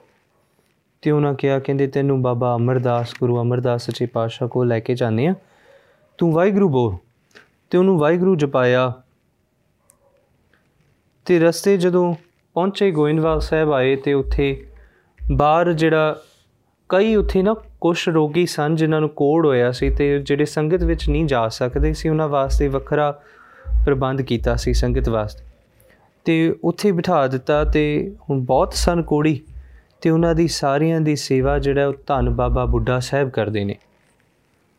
ਤੇ 1.03 1.11
ਉਹਨਾਂ 1.11 1.35
ਕਿਹਾ, 1.35 1.59
ਕਹਿੰਦੇ, 1.59 1.87
ਤੈਨੂੰ 1.87 2.23
ਬਾਬਾ 2.23 2.57
ਅਮਰਦਾਸ, 2.57 3.15
ਗੁਰੂ 3.21 3.41
ਅਮਰਦਾਸ 3.41 3.87
ਸੱਚੇ 3.87 4.07
ਪਾਤਸ਼ਾਹ 4.07 4.49
ਕੋਲ 4.49 4.69
ਲੈ 4.69 4.81
ਕੇ 4.81 4.95
ਜਾਂਦੇ 4.95 5.27
ਆ। 5.27 5.35
ਤੂੰ 6.19 6.33
ਵਾਹਿਗੁਰੂ 6.33 6.69
ਬੋਲ 6.69 6.97
ਤੇ 7.71 7.79
ਉਹਨੂੰ 7.79 7.99
ਵਾਹਿਗੁਰੂ 7.99 8.37
ਜਪਾਇਆ। 8.37 8.93
ਤੇ 11.25 11.39
ਰਸਤੇ 11.39 11.77
ਜਦੋਂ 11.77 12.15
ਪਹੁੰਚੇ, 12.55 12.91
ਗੋਇੰਦਵਾਲ 12.91 13.41
ਸਾਹਿਬ 13.41 13.73
ਆਏ 13.73 13.97
ਤੇ 13.97 14.13
ਉੱਥੇ 14.13 14.67
ਬਾਹਰ 15.33 15.73
ਜਿਹੜਾ 15.73 16.23
ਕਈ 16.89 17.15
ਉੱਥੇ 17.15 17.43
ਨਾ 17.43 17.55
ਕੁਝ 17.81 18.09
ਰੋਗੀ 18.09 18.47
ਸਨ, 18.47 18.77
ਜਿਨ੍ਹਾਂ 18.77 19.01
ਨੂੰ 19.01 19.11
ਕੋੜ 19.11 19.47
ਹੋਇਆ 19.47 19.73
ਸੀ 19.73 19.91
ਤੇ 19.91 20.19
ਜਿਹੜੇ 20.19 20.45
ਸੰਗਤ 20.45 20.85
ਵਿੱਚ 20.85 21.11
ਨਹੀਂ 21.11 21.27
ਜਾ 21.27 21.49
ਸਕਦੇ 21.49 21.93
ਸੀ, 21.93 22.09
ਉਹਨਾਂ 22.09 22.29
ਵਾਸਤੇ 22.29 22.69
ਵੱਖਰਾ 22.69 23.23
ਪ੍ਰਬੰਧ 23.85 24.23
ਕੀਤਾ 24.23 24.57
ਸੀ 24.57 24.75
ਸੰਗਤ 24.75 25.09
ਵਾਸਤੇ। 25.09 25.45
ਤੇ 26.25 26.55
ਉੱਥੇ 26.65 26.93
ਬਿਠਾ 26.93 27.27
ਦਿੱਤਾ 27.27 27.65
ਤੇ 27.65 28.13
ਹੁਣ 28.31 28.41
ਬਹੁਤ 28.41 28.75
ਸਨ 28.75 29.03
ਕੋੜੀ 29.03 29.41
ਤੇ 30.01 30.11
ਉਹਨਾਂ 30.11 30.35
ਦੀ 30.35 30.49
ਸਾਰਿਆਂ 30.49 31.01
ਦੀ 31.01 31.17
ਸੇਵਾ 31.17 31.59
ਜਿਹੜਾ 31.59 31.87
ਉਹ 31.87 31.95
ਧੰਨ 32.07 32.31
ਬਾਬਾ 32.31 32.65
ਬੁੱਢਾ 32.65 32.99
ਸਾਹਿਬ 32.99 33.31
ਕਰਦੇ 33.31 33.65
ਨੇ। 33.65 33.77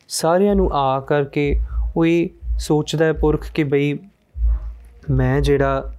ਸਾਰਿਆਂ 0.10 0.56
ਨੂੰ 0.56 0.70
ਆ 0.74 1.00
ਕਰਕੇ 1.00 1.62
ਉਹ 1.96 2.06
ਇਹ 2.06 2.30
ਸੋਚਦਾ 2.58 3.06
ਹੈ 3.06 3.14
ਪੁਰਖ 3.14 3.52
ਕਿ 3.52 3.64
ਬਈ 3.64 3.98
ਮੈਂ 5.10 5.42
ਜਿਹੜਾ 5.42 5.94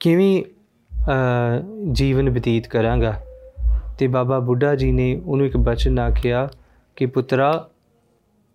ਕਿਵੇਂ 0.00 0.42
ਜੀਵਨ 1.92 2.30
ਬਤੀਤ 2.30 2.66
ਕਰਾਂਗਾ। 2.66 3.14
ਤੇ 3.98 4.06
ਬਾਬਾ 4.06 4.38
ਬੁੱਢਾ 4.38 4.74
ਜੀ 4.74 4.92
ਨੇ 4.92 5.20
ਉਹਨੂੰ 5.26 5.46
ਇੱਕ 5.46 5.56
ਬਚਨ 5.56 5.98
ਆਖਿਆ 5.98 6.48
ਕਿ 6.96 7.06
ਪੁੱਤਰਾ, 7.06 7.68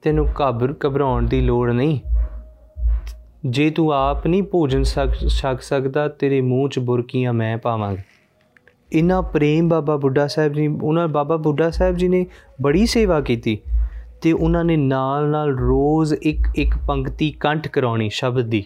ਤੈਨੂੰ 0.02 0.28
ਘਬਰ 0.42 0.74
ਘਬਰਾਉਣ 0.88 1.26
ਦੀ 1.26 1.42
ਲੋੜ 1.42 1.72
ਨਹੀਂ। 1.72 2.00
ਜੇ 3.46 3.70
ਤੂੰ 3.70 3.94
ਆਪ 3.94 4.28
ਨਹੀਂ 4.28 4.44
ਭੋਜਨ 4.44 4.84
ਛਕ 5.28 5.62
ਸਕਦਾ, 5.62 6.08
ਤੇਰੇ 6.08 6.42
ਮੂੰਹ 6.42 6.70
'ਚ 6.70 6.80
ਬੁਰਕੀਆਂ 6.80 7.34
ਮੈਂ 7.34 7.58
ਪਾਵਾਂਗਾ। 7.58 8.02
ਇਨਾ 8.94 9.22
ਪ੍ਰੇਮ 9.22 9.70
ਬਾਬਾ 9.70 9.96
ਬੁੱਢਾ 9.96 10.28
ਸਾਹਿਬ 10.28 10.54
ਜੀ, 10.54 10.68
ਉਹਨਾਂ, 10.68 11.08
ਬਾਬਾ 11.08 11.38
ਬੁੱਢਾ 11.38 11.70
ਸਾਹਿਬ 11.70 11.96
ਜੀ 11.96 12.08
ਨੇ 12.08 12.26
ਬੜੀ 12.62 12.86
ਸੇਵਾ 12.86 13.22
ਕੀਤੀ 13.22 13.60
ਤੇ 14.22 14.32
ਉਹਨਾਂ 14.32 14.66
ਨੇ 14.66 14.78
ਨਾਲ 14.78 15.30
ਨਾਲ 15.30 15.58
ਰੋਜ਼ 15.58 16.14
ਇੱਕ 16.14 16.48
ਇੱਕ 16.56 16.72
ਪੰਕਤੀ 16.88 17.32
ਕੰਠ 17.32 17.68
ਕਰਾਉਣੀ 17.68 18.10
ਸ਼ਬਦ 18.10 18.46
ਦੀ। 18.46 18.66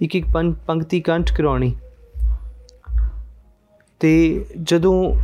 ਇੱਕ 0.00 0.16
ਇੱਕ 0.16 0.26
ਪੰਕਤੀ 0.66 1.00
ਕੰਠ 1.00 1.32
ਕਰਾਉਣੀ। 1.34 1.74
ਤੇ 4.00 4.44
ਜਦੋਂ 4.62 5.14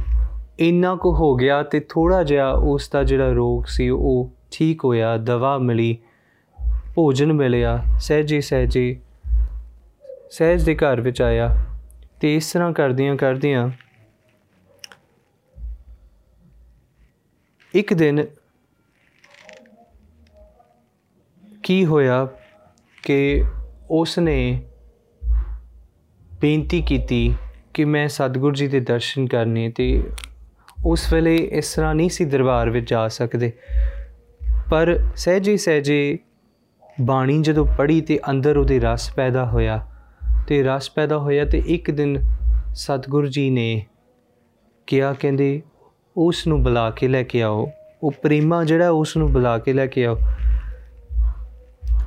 ਇੰਨਾ 0.61 0.95
ਕੁ 0.95 1.15
ਹੋ 1.15 1.35
ਗਿਆ 1.35 1.63
ਤੇ 1.63 1.81
ਥੋੜਾ 1.89 2.23
ਜਿਹਾ 2.23 2.53
ਉਸ 2.53 2.89
ਦਾ 2.93 3.03
ਜਿਹੜਾ 3.03 3.33
ਰੋਗ 3.33 3.63
ਸੀ, 3.67 3.89
ਉਹ 3.89 4.31
ਠੀਕ 4.51 4.85
ਹੋਇਆ, 4.85 5.17
ਦਵਾ 5.17 5.59
ਮਿਲੀ 5.59 5.99
ਭੋਜਨ 6.97 7.33
ਮਿਲਿਆ, 7.33 7.83
ਸਹਿਜੇ 8.01 8.41
ਸਹਿਜੇ। 8.41 9.01
ਸਹਿਜ 10.31 10.63
ਦੇ 10.63 10.75
ਘਰ 10.75 11.01
ਵਿੱਚ 11.01 11.23
ਆਇਆ 11.23 11.49
ਤੇ 12.21 12.35
ਇਸ 12.37 12.53
ਤਰ੍ਹਾਂ 12.53 12.73
ਕਰਦਿਆਂ 12.73 13.17
ਕਰਦਿਆਂ 13.17 13.69
ਇੱਕ 17.75 17.95
ਦਿਨ 17.95 18.27
ਕੀ 21.63 21.85
ਹੋਇਆ 21.85 22.29
ਕਿ 23.03 23.45
ਉਸ 23.91 24.19
ਨੇ 24.19 24.63
ਬੇਨਤੀ 26.41 26.83
ਕੀਤੀ 26.83 27.35
ਕਿ 27.75 27.85
ਮੈਂ 27.85 28.09
ਸਤਿਗੁਰ 28.09 28.55
ਜੀ 28.55 28.69
ਦੇ 28.69 28.81
ਦਰਸ਼ਨ 28.81 29.27
ਕਰਨੇ 29.27 29.69
ਤੇ 29.69 30.03
ਉਸ 30.85 31.13
ਵੇਲੇ 31.13 31.37
ਇਸ 31.37 31.75
ਤਰ੍ਹਾਂ 31.75 31.95
ਨਹੀਂ 31.95 32.11
ਸੀ 32.11 32.25
ਦਰਬਾਰ 32.25 32.71
ਵਿੱਚ 32.71 32.91
ਜਾ 32.91 33.09
ਸਕਦੇ। 33.09 33.53
ਪਰ 34.71 35.11
ਸਹਿਜੇ 35.17 35.57
ਸਹਿਜੇ 35.57 36.19
ਬਾਣੀ 37.01 37.43
ਜਦੋਂ 37.43 37.67
ਪੜ੍ਹੀ 37.67 38.01
ਤੇ 38.01 38.21
ਅੰਦਰ 38.31 38.57
ਉਹਦੇ 38.57 38.81
ਰਸ 38.81 39.11
ਪੈਦਾ 39.11 39.45
ਹੋਇਆ 39.47 39.87
ਤੇ 40.49 40.63
ਰਸ 40.63 40.91
ਪੈਦਾ 40.91 41.19
ਹੋਇਆ 41.19 41.45
ਤੇ 41.45 41.63
ਇੱਕ 41.67 41.91
ਦਿਨ 41.91 42.23
ਸਤਿਗੁਰ 42.75 43.27
ਜੀ 43.27 43.51
ਨੇ 43.51 43.87
ਕਿਹਾ, 44.87 45.13
ਕਹਿੰਦੇ 45.13 45.63
ਉਸ 46.17 46.47
ਨੂੰ 46.47 46.63
ਬੁਲਾ 46.63 46.91
ਕੇ 46.91 47.09
ਲੈ 47.09 47.23
ਕੇ 47.23 47.43
ਆਓ। 47.43 47.71
ਉਹ 48.03 48.13
ਪ੍ਰੇਮਾ 48.23 48.65
ਜਿਹੜਾ 48.65 48.91
ਉਸ 48.91 49.17
ਨੂੰ 49.17 49.33
ਬੁਲਾ 49.33 49.59
ਕੇ 49.59 49.73
ਲੈ 49.73 49.87
ਕੇ 49.87 50.07
ਆਓ। 50.07 50.19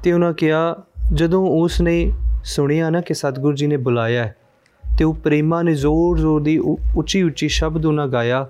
ਤੇ 0.04 0.12
ਉਹਨਾਂ 0.12 0.34
ਕਿਹਾ, 0.34 0.76
ਜਦੋਂ 1.14 1.48
ਉਸ 1.48 1.82
ਨੇ 1.82 2.12
ਸੁਣਿਆ 2.44 2.90
ਨਾ 2.90 3.02
ਕਿ 3.02 3.14
ਸਤਿਗੁਰੂ 3.14 3.56
ਜੀ 3.56 3.68
ਨੇ 3.68 3.78
ਬੁਲਾਇਆ 3.78 4.34
ਤੇ 4.98 5.04
ਉਹ 5.04 5.14
ਪ੍ਰੇਮਾ 5.14 5.62
ਨੇ 5.62 5.74
ਜ਼ੋਰ-ਜ਼ੋਰ 5.74 6.42
ਦੀ 6.42 6.58
ਉੱਚੀ 6.96 7.24
ਉੱਚੀ 7.24 7.48
ਸ਼ਬਦ 7.48 7.86
ਉਹਨਾਂ 7.86 8.08
ਗਾਇਆ। 8.08 8.48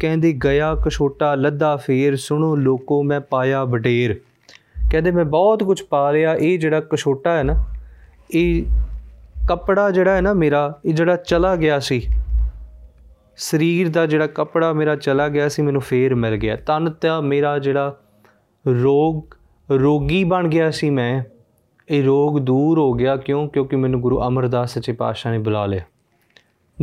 ਕਹਿੰਦੇ, 0.00 0.32
ਗਿਆ 0.32 0.74
ਕਛੋਟਾ, 0.74 1.34
ਲੱਦਾ 1.34 1.76
ਫੇਰ, 1.76 2.16
ਸੁਣੋ 2.16 2.56
ਲੋਕੋ 2.56 3.02
ਮੈਂ 3.02 3.20
ਪਾਇਆ 3.20 3.64
ਵਡੇਰ। 3.64 4.20
ਕਹਿੰਦੇ 4.92 5.10
ਮੈਂ 5.10 5.24
ਬਹੁਤ 5.24 5.62
ਕੁਝ 5.64 5.82
ਪਾ 5.82 6.10
ਲਿਆ 6.10 6.34
ਇਹ 6.34 6.58
ਜਿਹੜਾ 6.58 6.80
ਕਛੋਟਾ 6.80 7.36
ਹੈ 7.36 7.42
ਨਾ, 7.42 7.54
ਇਹ 8.30 8.62
ਕੱਪੜਾ 9.48 9.90
ਜਿਹੜਾ 9.90 10.16
ਹੈ 10.16 10.20
ਨਾ 10.20 10.32
ਮੇਰਾ, 10.32 10.78
ਇਹ 10.84 10.94
ਜਿਹੜਾ 10.94 11.16
ਚਲਾ 11.16 11.56
ਗਿਆ 11.56 11.78
ਸੀ, 11.78 12.02
ਸਰੀਰ 13.36 13.88
ਦਾ 13.88 14.06
ਜਿਹੜਾ 14.06 14.26
ਕੱਪੜਾ 14.26 14.72
ਮੇਰਾ 14.72 14.96
ਚਲਾ 14.96 15.28
ਗਿਆ 15.28 15.48
ਸੀ, 15.48 15.62
ਮੈਨੂੰ 15.62 15.82
ਫੇਰ 15.82 16.14
ਮਿਲ 16.14 16.36
ਗਿਆ। 16.36 16.56
ਤਨ 16.56 16.90
ਤਾਂ 16.90 17.22
ਮੇਰਾ 17.22 17.58
ਜਿਹੜਾ 17.58 17.96
ਰੋਗ, 18.82 19.22
ਰੋਗੀ 19.70 20.24
ਬਣ 20.24 20.48
ਗਿਆ 20.48 20.70
ਸੀ 20.70 20.90
ਮੈਂ, 20.90 21.22
ਇਹ 21.88 22.04
ਰੋਗ 22.04 22.38
ਦੂਰ 22.38 22.78
ਹੋ 22.78 22.92
ਗਿਆ 22.92 23.16
ਕਿਉਂ? 23.16 23.48
ਕਿਉਂਕਿ 23.48 23.76
ਮੈਨੂੰ 23.76 24.00
ਗੁਰੂ 24.00 24.20
ਅਮਰਦਾਸ 24.26 24.74
ਸੱਚੇ 24.74 24.92
ਪਾਤਸ਼ਾਹ 24.92 25.32
ਨੇ 25.32 25.38
ਬੁਲਾ 25.38 25.66
ਲਿਆ। 25.66 25.80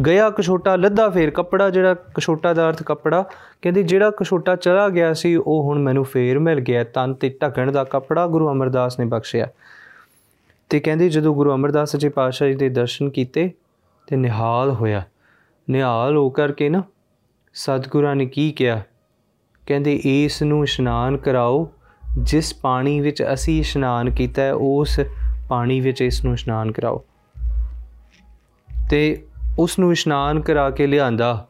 ਗਿਆ 0.06 0.30
ਕਛੋਟਾ, 0.30 0.76
ਲੱਦਾ 0.76 1.10
ਫੇਰ 1.10 1.30
ਕੱਪੜਾ, 1.30 1.70
ਜਿਹੜਾ 1.70 1.94
ਕਛੋਟਾ 1.94 2.54
ਦਾ 2.54 2.70
ਅਰਥ 2.70 2.84
ਕੱਪੜਾ, 2.84 3.26
ਕਹਿੰਦੇ 3.62 3.84
ਜਿਹੜਾ 3.84 4.10
ਕਛੋਟਾ 4.10 4.56
ਚਲਾ 4.56 4.90
ਗਿਆ 4.90 5.14
ਸੀ, 5.14 5.36
ਉਹ 5.36 5.64
ਹੁਣ 5.64 5.80
ਮੈਨੂੰ 5.80 6.06
ਫੇਰ 6.06 6.40
ਮਿਲ 6.40 6.60
ਗਿਆ, 6.60 6.84
ਤਨ 6.84 7.14
ਤੇ 7.14 7.38
ਢਕਣ 7.44 7.72
ਦਾ 7.72 7.84
ਕੱਪੜਾ 7.84 8.28
ਗੁਰੂ 8.28 8.52
ਅਮਰਦਾਸ 8.52 9.00
ਨੇ 9.00 9.06
ਬਖਸ਼ਿਆ। 9.06 9.48
ਤੇ 10.70 10.80
ਕਹਿੰਦੇ 10.80 11.10
ਜਦੋਂ 11.10 11.36
ਗੁਰੂ 11.36 11.56
ਅਮਰਦਾਸ 11.56 11.92
ਸੱਚੇ 11.92 12.10
ਪਾਤਸ਼ਾਹ 12.10 12.48
ਜੀ 12.48 12.54
ਦੇ 12.54 12.70
ਦਰਸ਼ਨ 12.70 13.10
ਕੀਤੇ 13.10 13.52
ਤੇ 14.08 14.16
ਨਿਹਾਲ 14.16 14.72
ਹੋਇਆ। 14.72 15.04
ਨਿਹਾਲ 15.70 16.18
ਹੋ 16.18 16.30
ਕਰਕੇ 16.30 16.70
ਨਾ 16.70 16.84
ਸਤਿਗੁਰਾਂ 17.54 18.16
ਨੇ 18.16 18.26
ਕੀ 18.26 18.52
ਕਿਹਾ? 18.52 18.82
ਕਹਿੰਦੇ 19.68 20.02
ਇਸ 20.06 20.44
ਨੂੰ 20.44 20.64
ਇਸ਼ਨਾਨ 20.64 21.18
ਕਰਾਓ, 21.18 21.72
ਜਿਸ 22.18 22.54
ਪਾਣੀ 22.54 23.00
ਵਿੱਚ 23.00 23.24
ਅਸੀਂ 23.34 23.60
ਇਸ਼ਨਾਨ 23.60 24.10
ਕੀਤਾ 24.10 24.42
ਹੈ, 24.42 24.54
ਉਸ 24.54 25.00
ਪਾਣੀ 25.50 25.80
ਵਿੱਚ 25.80 26.02
ਇਸ 26.02 26.26
ਨੂੰ 26.26 26.34
ਇਸ਼ਨਾਨ 26.34 26.72
ਕਰਾਓ। 26.72 27.04
ਤੇ 28.90 29.26
ਉਸ 29.60 29.80
ਨੂੰ 29.80 29.92
ਇਸ਼ਨਾਨ 29.92 30.42
ਕਰਾ 30.42 30.70
ਕੇ 30.70 30.88
ਲਿਆਂਦਾ 30.88 31.48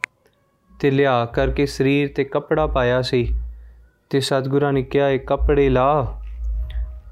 ਤੇ 0.80 0.90
ਲਿਆ 0.90 1.24
ਕਰਕੇ 1.24 1.66
ਸਰੀਰ 1.66 2.10
ਤੇ 2.16 2.24
ਕੱਪੜਾ 2.24 2.66
ਪਾਇਆ 2.66 3.02
ਸੀ 3.02 3.34
ਤੇ 4.10 4.20
ਸਤਿਗੁਰਾਂ 4.20 4.72
ਨੇ 4.72 4.82
ਕਿਹਾ, 4.82 5.08
ਇਹ 5.08 5.20
ਕੱਪੜੇ 5.20 5.68
ਲਾ। 5.68 6.20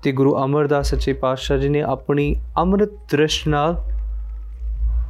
ਤੇ 0.03 0.12
ਗੁਰੂ 0.12 0.45
ਅਮਰਦਾਸ 0.45 0.90
ਸੱਚੇ 0.90 1.12
ਪਾਤਸ਼ਾਹ 1.12 1.59
ਜੀ 1.59 1.68
ਨੇ 1.68 1.82
ਆਪਣੀ 1.82 2.36
ਅੰਮ੍ਰਿਤ 2.59 2.88
ਦ੍ਰਿਸ਼ 2.93 3.49
ਨਾਲ 3.49 3.82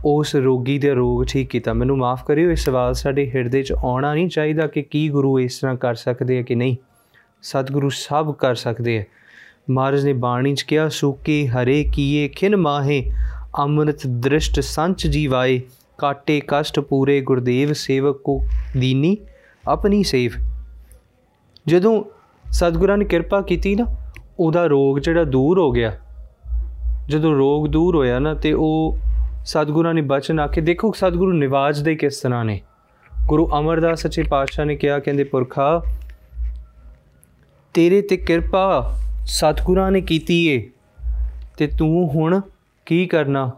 ਉਸ 0.04 0.36
ਰੋਗੀ 0.36 0.78
ਦੇ 0.78 0.94
ਰੋਗ 0.94 1.24
ਠੀਕ 1.24 1.48
ਕੀਤਾ। 1.48 1.72
ਮੈਨੂੰ 1.72 1.98
ਮਾਫ 1.98 2.24
ਕਰਿਓ, 2.26 2.50
ਇਹ 2.50 2.56
ਸਵਾਲ 2.56 2.94
ਸਾਡੇ 2.94 3.30
ਹਿਰਦੇ 3.34 3.62
'ਚ 3.62 3.72
ਆਉਣਾ 3.72 4.14
ਨਹੀਂ 4.14 4.28
ਚਾਹੀਦਾ 4.28 4.66
ਕਿ 4.66 4.82
ਕੀ 4.82 5.08
ਗੁਰੂ 5.08 5.38
ਇਸ 5.38 5.58
ਤਰ੍ਹਾਂ 5.58 5.76
ਕਰ 5.76 5.94
ਸਕਦੇ 5.94 6.38
ਆ 6.38 6.42
ਕਿ 6.42 6.54
ਨਹੀਂ। 6.54 6.76
ਸਤਿਗੁਰੂ 7.42 7.88
ਸਭ 7.88 8.34
ਕਰ 8.34 8.54
ਸਕਦੇ 8.54 8.98
ਆ। 8.98 9.04
ਮਹਾਰਾਜ 9.70 10.04
ਨੇ 10.04 10.12
ਬਾਣੀ 10.12 10.54
'ਚ 10.54 10.62
ਕਿਹਾ, 10.62 10.88
ਸੁਕੇ 10.88 11.48
ਹਰੇ 11.48 11.90
ਕੀਏ 11.92 12.28
ਖਿਨ 12.28 12.56
ਮਾਹੇ 12.56 13.12
ਅੰਮ੍ਰਿਤ 13.58 14.06
ਦ੍ਰਿਸ਼ਟ 14.06 14.60
ਸੰਚ 14.60 15.06
ਜੀਵਾਏ, 15.06 15.60
ਕਾਟੇ 15.98 16.40
ਕਸ਼ਟ 16.48 16.80
ਪੂਰੇ 16.80 17.20
ਗੁਰਦੇਵ 17.20 17.72
ਸੇਵਕ 17.72 18.16
ਕੋ 18.16 18.40
ਦੀਨੀ 18.76 19.16
ਆਪਣੀ 19.68 20.02
ਸੇਵ। 20.02 20.32
ਜਦੋਂ 21.66 22.04
ਸਤਿਗੁਰਾਂ 22.50 22.98
ਨੇ 22.98 23.04
ਕਿਰਪਾ 23.04 23.40
ਕੀਤੀ 23.40 23.74
ਨਾ, 23.74 23.86
ਉਹਦਾ 24.38 24.66
ਰੋਗ 24.66 24.98
ਜਿਹੜਾ 24.98 25.24
ਦੂਰ 25.24 25.58
ਹੋ 25.58 25.70
ਗਿਆ। 25.72 25.92
ਜਦੋਂ 27.08 27.34
ਰੋਗ 27.34 27.66
ਦੂਰ 27.66 27.96
ਹੋਇਆ 27.96 28.18
ਨਾ, 28.18 28.34
ਤੇ 28.34 28.52
ਉਹ 28.52 28.98
ਸਤਿਗੁਰਾਂ 29.44 29.94
ਨੇ 29.94 30.02
ਬਚਨ 30.02 30.40
ਆਖੇ, 30.40 30.60
ਦੇਖੋ 30.60 30.92
ਸਤਿਗੁਰੂ 30.92 31.32
ਨਿਵਾਜ 31.32 31.80
ਦੇ 31.80 31.94
ਕਿਸ 31.94 32.20
ਤਰ੍ਹਾਂ 32.20 32.44
ਨੇ। 32.44 32.60
ਗੁਰੂ 33.26 33.50
ਅਮਰਦਾਸ 33.58 34.02
ਸੱਚੇ 34.02 34.22
ਪਾਤਸ਼ਾਹ 34.22 34.64
ਨੇ 34.64 34.76
ਕਿਹਾ, 34.76 34.98
ਕਹਿੰਦੇ 34.98 35.24
ਪੁਰਖਾ, 35.24 35.82
ਤੇਰੇ 37.74 38.02
ਤੇ 38.02 38.16
ਕਿਰਪਾ 38.16 38.96
ਸਤਿਗੁਰਾਂ 39.26 39.90
ਨੇ 39.90 40.00
ਕੀਤੀ 40.00 40.46
ਏ, 40.46 40.70
ਤੇ 41.56 41.66
ਤੂੰ 41.66 42.08
ਹੁਣ 42.08 42.40
ਕੀ 42.86 43.06
ਕਰਨਾ? 43.06 43.50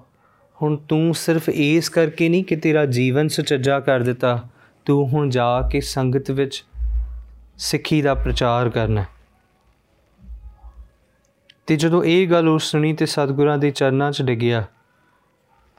ਹੁਣ 0.58 0.76
ਤੂੰ 0.88 1.14
ਸਿਰਫ 1.14 1.48
ਇਸ 1.48 1.88
ਕਰਕੇ 1.88 2.28
ਨਹੀਂ 2.28 2.44
ਕਿ 2.44 2.56
ਤੇਰਾ 2.56 2.84
ਜੀਵਨ 2.86 3.28
ਸੁਚੱਜਾ 3.28 3.78
ਕਰ 3.80 4.00
ਦਿੱਤਾ, 4.00 4.38
ਤੂੰ 4.86 5.06
ਹੁਣ 5.08 5.30
ਜਾ 5.30 5.68
ਕੇ 5.72 5.80
ਸੰਗਤ 5.80 6.30
ਵਿੱਚ 6.30 6.64
ਸਿੱਖੀ 7.58 8.02
ਦਾ 8.02 8.14
ਪ੍ਰਚਾਰ 8.14 8.68
ਕਰਨਾ 8.68 9.04
ਤੇ 11.66 11.76
ਜਦੋਂ 11.76 12.02
ਇਹ 12.04 12.26
ਗੱਲ 12.28 12.48
ਉਸ 12.48 12.70
ਸੁਣੀ 12.70 12.92
ਤੇ 12.92 13.06
ਸਤਿਗੁਰਾਂ 13.06 13.58
ਦੇ 13.58 13.70
ਚਰਨਾਂ 13.70 14.10
'ਚ 14.12 14.22
ਡਿੱਗਿਆ। 14.22 14.64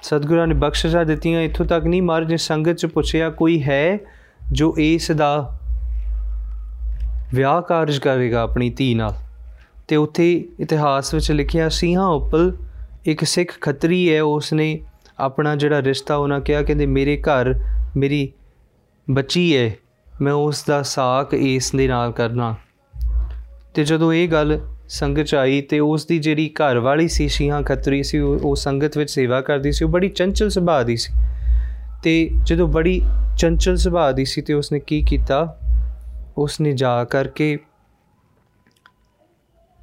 ਸਤਿਗੁਰਾਂ 0.01 0.47
ਨੇ 0.47 0.53
ਬਖਸ਼ਿਸ਼ਾਂ 0.53 1.05
ਦਿੱਤੀਆਂ, 1.05 1.41
ਇੱਥੋਂ 1.41 1.65
ਤੱਕ 1.65 1.85
ਨਹੀਂ 1.85 2.01
ਮਹਾਰਾਜ 2.01 2.29
ਨੇ 2.29 2.37
ਸੰਗਤ 2.37 2.75
'ਚ 2.75 2.85
ਪੁੱਛਿਆ, 2.85 3.29
ਕੋਈ 3.29 3.61
ਹੈ 3.63 3.99
ਜੋ 4.51 4.73
ਇਸ 4.77 5.11
ਦਾ 5.11 5.59
ਵਿਆਹ 7.33 7.61
ਕਾਰਜ 7.61 7.97
ਕਰੇਗਾ 7.99 8.41
ਆਪਣੀ 8.41 8.69
ਧੀ 8.69 8.93
ਨਾਲ? 8.95 9.13
ਤੇ 9.87 9.95
ਉੱਥੇ 9.95 10.33
ਇਤਿਹਾਸ 10.59 11.13
ਵਿੱਚ 11.13 11.31
ਲਿਖਿਆ 11.31 11.69
ਸਿੰਘਾਂ 11.69 12.07
ਉੱਪਰ 12.07 12.51
ਇੱਕ 13.05 13.23
ਸਿੱਖ 13.23 13.61
ਖੱਤਰੀ 13.61 14.15
ਹੈ 14.15 14.23
ਉਸ 14.23 14.53
ਨੇ 14.53 14.81
ਆਪਣਾ 15.19 15.55
ਜਿਹੜਾ 15.55 15.83
ਰਿਸ਼ਤਾ 15.83 16.15
ਉਹਨਾਂ 16.15 16.39
ਕਿਹਾ, 16.39 16.61
ਕਹਿੰਦੇ, 16.61 16.85
ਮੇਰੇ 16.85 17.17
ਘਰ 17.17 17.59
ਮੇਰੀ 17.97 18.31
ਬੱਚੀ 19.09 19.57
ਹੈ, 19.57 19.75
ਮੈਂ 20.21 20.33
ਉਸ 20.33 20.63
ਦਾ 20.67 20.81
ਸਾਕ 20.81 21.33
ਇਸ 21.33 21.71
ਦੇ 21.75 21.87
ਨਾਲ 21.87 22.11
ਕਰਨਾ। 22.11 22.55
ਤੇ 23.73 23.83
ਜਦੋਂ 23.83 24.13
ਇਹ 24.13 24.29
ਗੱਲ 24.29 24.59
ਸੰਗਤ 24.89 25.21
ਚ 25.21 25.35
ਆਈ, 25.35 25.61
ਤੇ 25.61 25.79
ਉਸ 25.79 26.05
ਦੀ 26.05 26.19
ਜਿਹੜੀ 26.19 26.49
ਘਰ 26.49 26.77
ਵਾਲੀ 26.77 27.07
ਸੀ, 27.07 27.27
ਸ਼ੀਹਾਂ 27.27 27.61
ਖੱਤਰੀ 27.61 28.03
ਸੀ 28.03 28.19
ਉਹ 28.19 28.55
ਸੰਗਤ 28.55 28.97
ਵਿੱਚ 28.97 29.11
ਸੇਵਾ 29.11 29.41
ਕਰਦੀ 29.41 29.71
ਸੀ, 29.71 29.85
ਉਹ 29.85 29.89
ਬੜੀ 29.89 30.09
ਚੰਚਲ 30.09 30.49
ਸੁਭਾਅ 30.49 30.83
ਦੀ 30.83 30.97
ਸੀ। 30.97 31.13
ਤੇ 32.03 32.29
ਜਦੋਂ 32.43 32.67
ਬੜੀ 32.67 33.01
ਚੰਚਲ 33.37 33.75
ਸੁਭਾਅ 33.75 34.11
ਦੀ 34.11 34.25
ਸੀ, 34.25 34.41
ਤੇ 34.41 34.53
ਉਸਨੇ 34.53 34.79
ਕੀ 34.79 35.01
ਕੀਤਾ? 35.01 35.57
ਉਸਨੇ 36.37 36.71
ਜਾ 36.71 37.03
ਕਰਕੇ 37.03 37.59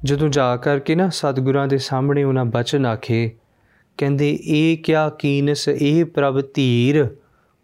ਜਦੋਂ 0.05 0.29
ਜਾ 0.29 0.57
ਕਰਕੇ 0.57 0.95
ਨਾ 0.95 1.09
ਸਤਿਗੁਰਾਂ 1.09 1.67
ਦੇ 1.67 1.77
ਸਾਹਮਣੇ 1.77 2.23
ਉਹਨਾਂ 2.23 2.45
ਬਚਨ 2.45 2.85
ਆਖੇ, 2.85 3.31
ਕਹਿੰਦੇ, 3.97 4.39
ਇਹ 4.43 4.77
ਕਿਆ 4.77 5.09
ਕੀਨਸ, 5.09 5.67
ਇਹ 5.67 6.05
ਪ੍ਰਭ 6.05 6.41
ਧੀਰ, 6.53 7.07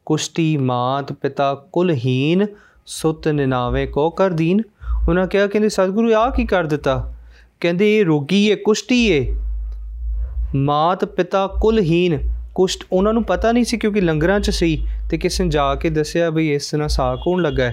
ਕੁਸ਼ਤੀ 0.05 0.57
ਮਾਤ 0.57 1.13
ਪਿਤਾ 1.13 1.53
ਕੁਲਹੀਨ 1.73 2.45
ਸੁਤ 2.85 3.27
ਨਿਨਾਵੇ 3.27 3.85
ਕੋ 3.85 4.09
ਕਰ 4.09 4.29
ਦੀਨ? 4.29 4.61
ਉਹਨਾਂ 5.09 5.27
ਕਿਹਾ, 5.27 5.47
ਕਹਿੰਦੇ, 5.47 5.69
ਸਤਿਗੁਰੂ 5.69 6.13
ਆ 6.13 6.29
ਕੀ 6.29 6.45
ਕਰ 6.45 6.63
ਦਿੱਤਾ? 6.63 7.13
ਕਹਿੰਦੇ, 7.59 7.99
ਇਹ 7.99 8.05
ਰੋਗੀ 8.05 8.51
ਹੈ 8.51 8.55
ਕੁਸ਼ਤੀ 8.55 9.01
ਹੈ 9.11 9.35
ਮਾਤ 10.55 11.05
ਪਿਤਾ 11.05 11.47
ਕੁਲਹੀਨ, 11.47 12.19
ਕੁਸ਼ਟ 12.55 12.85
ਉਹਨਾਂ 12.91 13.13
ਨੂੰ 13.13 13.23
ਪਤਾ 13.23 13.51
ਨਹੀਂ 13.51 13.63
ਸੀ 13.63 13.77
ਕਿਉਂਕਿ 13.77 14.01
ਲੰਗਰਾਂ 14.01 14.39
'ਚ 14.39 14.49
ਸੀ 14.49 14.87
ਤੇ 15.09 15.17
ਕਿਸੇ 15.17 15.43
ਨੇ 15.43 15.49
ਜਾ 15.49 15.75
ਕੇ 15.75 15.89
ਦੱਸਿਆ 15.89 16.29
ਬਈ 16.29 16.53
ਇਸ 16.53 16.75
ਨਾਲ 16.75 16.87
ਸਾਹ 16.87 17.15
ਕੌਣ 17.15 17.41
ਲੱਗਾ 17.41 17.69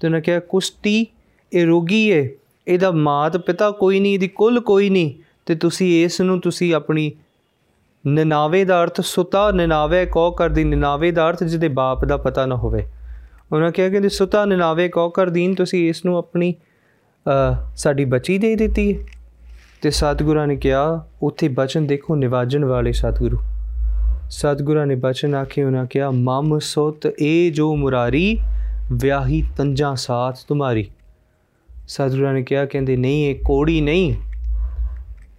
ਤੇ 0.00 0.06
ਉਹਨਾਂ 0.06 0.20
ਕਿਹਾ, 0.20 0.40
ਕੁਸ਼ਤੀ 0.40 1.06
ਇਹ 1.52 1.66
ਰੋਗੀ 1.66 2.12
ਹੈ 2.12 2.28
ਇਹਦਾ 2.66 2.90
ਮਾਤ 2.90 3.36
ਪਿਤਾ 3.36 3.70
ਕੋਈ 3.70 4.00
ਨਹੀਂ, 4.00 4.14
ਇਹਦੀ 4.14 4.28
ਕੁਲ 4.28 4.60
ਕੋਈ 4.60 4.90
ਨਹੀਂ 4.90 5.12
ਤੇ 5.46 5.54
ਤੁਸੀਂ 5.54 6.04
ਇਸ 6.04 6.20
ਨੂੰ 6.20 6.40
ਤੁਸੀਂ 6.40 6.74
ਆਪਣੀ 6.74 7.10
ਨਿਨਾਵੇ 8.04 8.64
ਦਾ 8.64 8.82
ਅਰਥ 8.82 9.00
ਸੁਤਾ 9.00 9.50
ਨਿਨਾਵੇ 9.50 10.04
ਕੋ 10.06 10.30
ਕਰਦੀ 10.30 10.64
ਨਿਨਾਵੇ 10.64 11.10
ਦਾ 11.10 11.28
ਅਰਥ 11.28 11.42
ਜਿਹਦੇ 11.44 11.68
ਬਾਪ 11.70 12.04
ਦਾ 12.04 12.16
ਪਤਾ 12.16 12.46
ਨਾ 12.46 12.56
ਹੋਵੇ। 12.56 12.84
ਉਹਨਾਂ 13.52 13.70
ਕਿਹਾ 13.72 13.88
ਕਿ 13.90 14.08
ਸੁਤਾ 14.08 14.44
ਨਿਨਾਵੇ 14.44 14.88
ਕੋ 14.88 15.08
ਕਰਦੀਨ 15.10 15.54
ਤੁਸੀਂ 15.54 15.88
ਇਸ 15.88 16.04
ਨੂੰ 16.04 16.16
ਆਪਣੀ 16.18 16.54
ਸਾਡੀ 17.76 18.04
ਬੱਚੀ 18.04 18.38
ਦੇ 18.38 18.54
ਦਿੱਤੀ 18.56 18.92
ਤੇ 19.82 19.90
ਸਤਿਗੁਰਾਂ 19.90 20.46
ਨੇ 20.46 20.56
ਕਿਹਾ, 20.56 21.04
ਉੱਥੇ 21.22 21.48
ਬਚਨ 21.48 21.86
ਦੇਖੋ 21.86 22.16
ਨਿਵਾਜਨ 22.16 22.64
ਵਾਲੇ 22.64 22.92
ਸਤਿਗੁਰੂ। 22.92 23.38
ਸਤਿਗੁਰਾਂ 24.30 24.86
ਨੇ 24.86 24.94
ਬਚਨ 24.96 25.34
ਆਖੇ, 25.34 25.62
ਉਹਨਾਂ 25.62 25.84
ਕਿਹਾ, 25.86 26.10
ਮਮ 26.10 26.58
ਸੁਤ 26.58 27.06
ਏ 27.20 27.50
ਜੋ 27.50 27.74
ਮੁਰਾਰੀ, 27.76 28.38
ਵਿਆਹੀ 28.92 29.42
ਤੰਜਾਂ 29.56 29.94
ਸਾਥ 29.96 30.38
ਤੁਮਾਰੀ। 30.48 30.86
ਸਤਿਗੁਰਾਂ 31.88 32.34
ਨੇ 32.34 32.42
ਕਿਹਾ, 32.42 32.66
ਕਹਿੰਦੇ, 32.66 32.96
ਨਹੀਂ, 32.96 33.26
ਇਹ 33.26 33.34
ਕੋੜੀ 33.44 33.80
ਨਹੀਂ, 33.80 34.14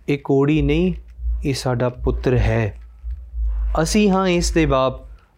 ਇਹ 0.10 0.18
ਕੋੜੀ 0.24 0.62
ਨਹੀਂ, 0.62 0.94
ਇਹ 1.46 1.54
ਸਾਡਾ 1.54 1.90
ਪੁੱਤਰ 1.90 2.38
ਹੈ। 2.38 2.78
ਅਸੀਂ 3.82 4.10
ਹਾਂ 4.10 4.28
ਇਸ 4.28 4.52
ਦੇ 4.52 4.66
ਬਾਪ। 4.66 4.94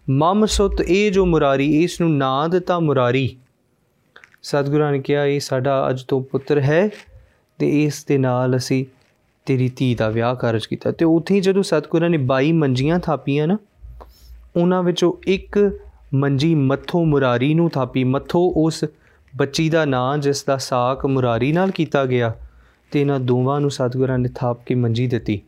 ਮਮ 0.10 0.46
ਸੁਤ 0.46 0.82
ਇਹ 0.82 1.12
ਜੋ 1.12 1.26
ਮੁਰਾਰੀ, 1.26 1.84
ਇਸ 1.84 2.02
ਨੂੰ 2.02 2.18
ਨਾਂ 2.18 2.50
ਦਿੱਤਾ 2.50 2.80
ਮੁਰਾਰੀ। 2.80 3.38
ਸਤਿਗੁਰਾਂ 4.44 4.92
ਨੇ 4.92 5.00
ਕਿਹਾ, 5.00 5.26
ਇਹ 5.26 5.40
ਸਾਡਾ 5.40 5.90
ਅੱਜ 5.90 6.04
ਤੋਂ 6.04 6.22
ਪੁੱਤਰ 6.22 6.60
ਹੈ 6.60 6.90
ਤੇ 7.60 7.84
ਇਸ 7.84 8.06
ਦੇ 8.06 8.18
ਨਾਲ 8.18 8.58
ਅਸੀਂ 8.58 8.86
ਤੇਰੀ 9.46 9.72
ਧੀ 9.76 9.96
ਦਾ 9.96 10.10
ਵਿਆਹ 10.10 10.36
ਕਾਰਜ 10.36 10.66
ਕੀਤਾ। 10.66 10.92
ਤੇ 10.92 11.06
ਉੱਥੇ 11.06 11.42
ਜਦੋਂ 11.42 11.64
ਸਤਿਗੁਰਾਂ 11.64 12.10
ਨੇ 12.10 12.18
22 12.18 12.52
ਮੰਜੀਆਂ 12.52 13.00
ਥਾਪੀਆਂ 13.00 13.48
ਨਾ, 13.48 13.58
ਉਹਨਾਂ 14.56 14.84
ਵਿੱਚੋਂ 14.84 15.14
ਇੱਕ 15.28 15.80
ਮੰਜੀ 16.14 16.56
ਮੱਥੋ 16.56 17.06
ਮੁਰਾਰੀ 17.06 17.54
ਨੂੰ 17.54 17.70
ਥਾਪੀ। 17.70 18.04
ਮੱਥੋ 18.04 18.54
ਉਸ 18.58 18.86
ਬੱਚੀ 19.36 19.70
ਦਾ 19.70 19.86
ਨਾਂ 19.86 20.18
ਜਿਸ 20.18 20.44
ਦਾ 20.44 20.58
ਸਾਕ 20.58 21.06
ਮੁਰਾਰੀ 21.06 21.52
ਨਾਲ 21.52 21.72
ਕੀਤਾ 21.72 22.06
ਗਿਆ 22.06 22.36
ਤੇ 22.92 23.02
ਇਹਨਾਂ 23.02 23.20
ਦੋਵਾਂ 23.20 23.60
ਨੂੰ 23.62 23.72
ਸਤਿਗੁਰਾਂ 23.72 24.18
ਨੇ 24.18 24.30
ਥਾਪ 24.36 24.66
ਕੇ 24.66 24.76
ਮੰਜੀ 24.76 25.08
ਦਿੱਤੀ। 25.08 25.42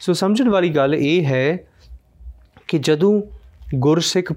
ਸੋ 0.00 0.12
ਸਮਝਣ 0.12 0.48
ਵਾਲੀ 0.48 0.68
ਗੱਲ 0.68 0.94
ਇਹ 0.94 1.24
ਹੈ 1.24 1.58
ਕਿ 2.68 2.78
ਜਦੋਂ 2.78 3.22
ਗੁਰਸਿੱਖ 3.74 4.32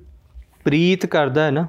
ਪ੍ਰੀਤ 0.64 1.06
ਕਰਦਾ 1.06 1.46
ਹੈ 1.46 1.52
ਨਾ, 1.52 1.68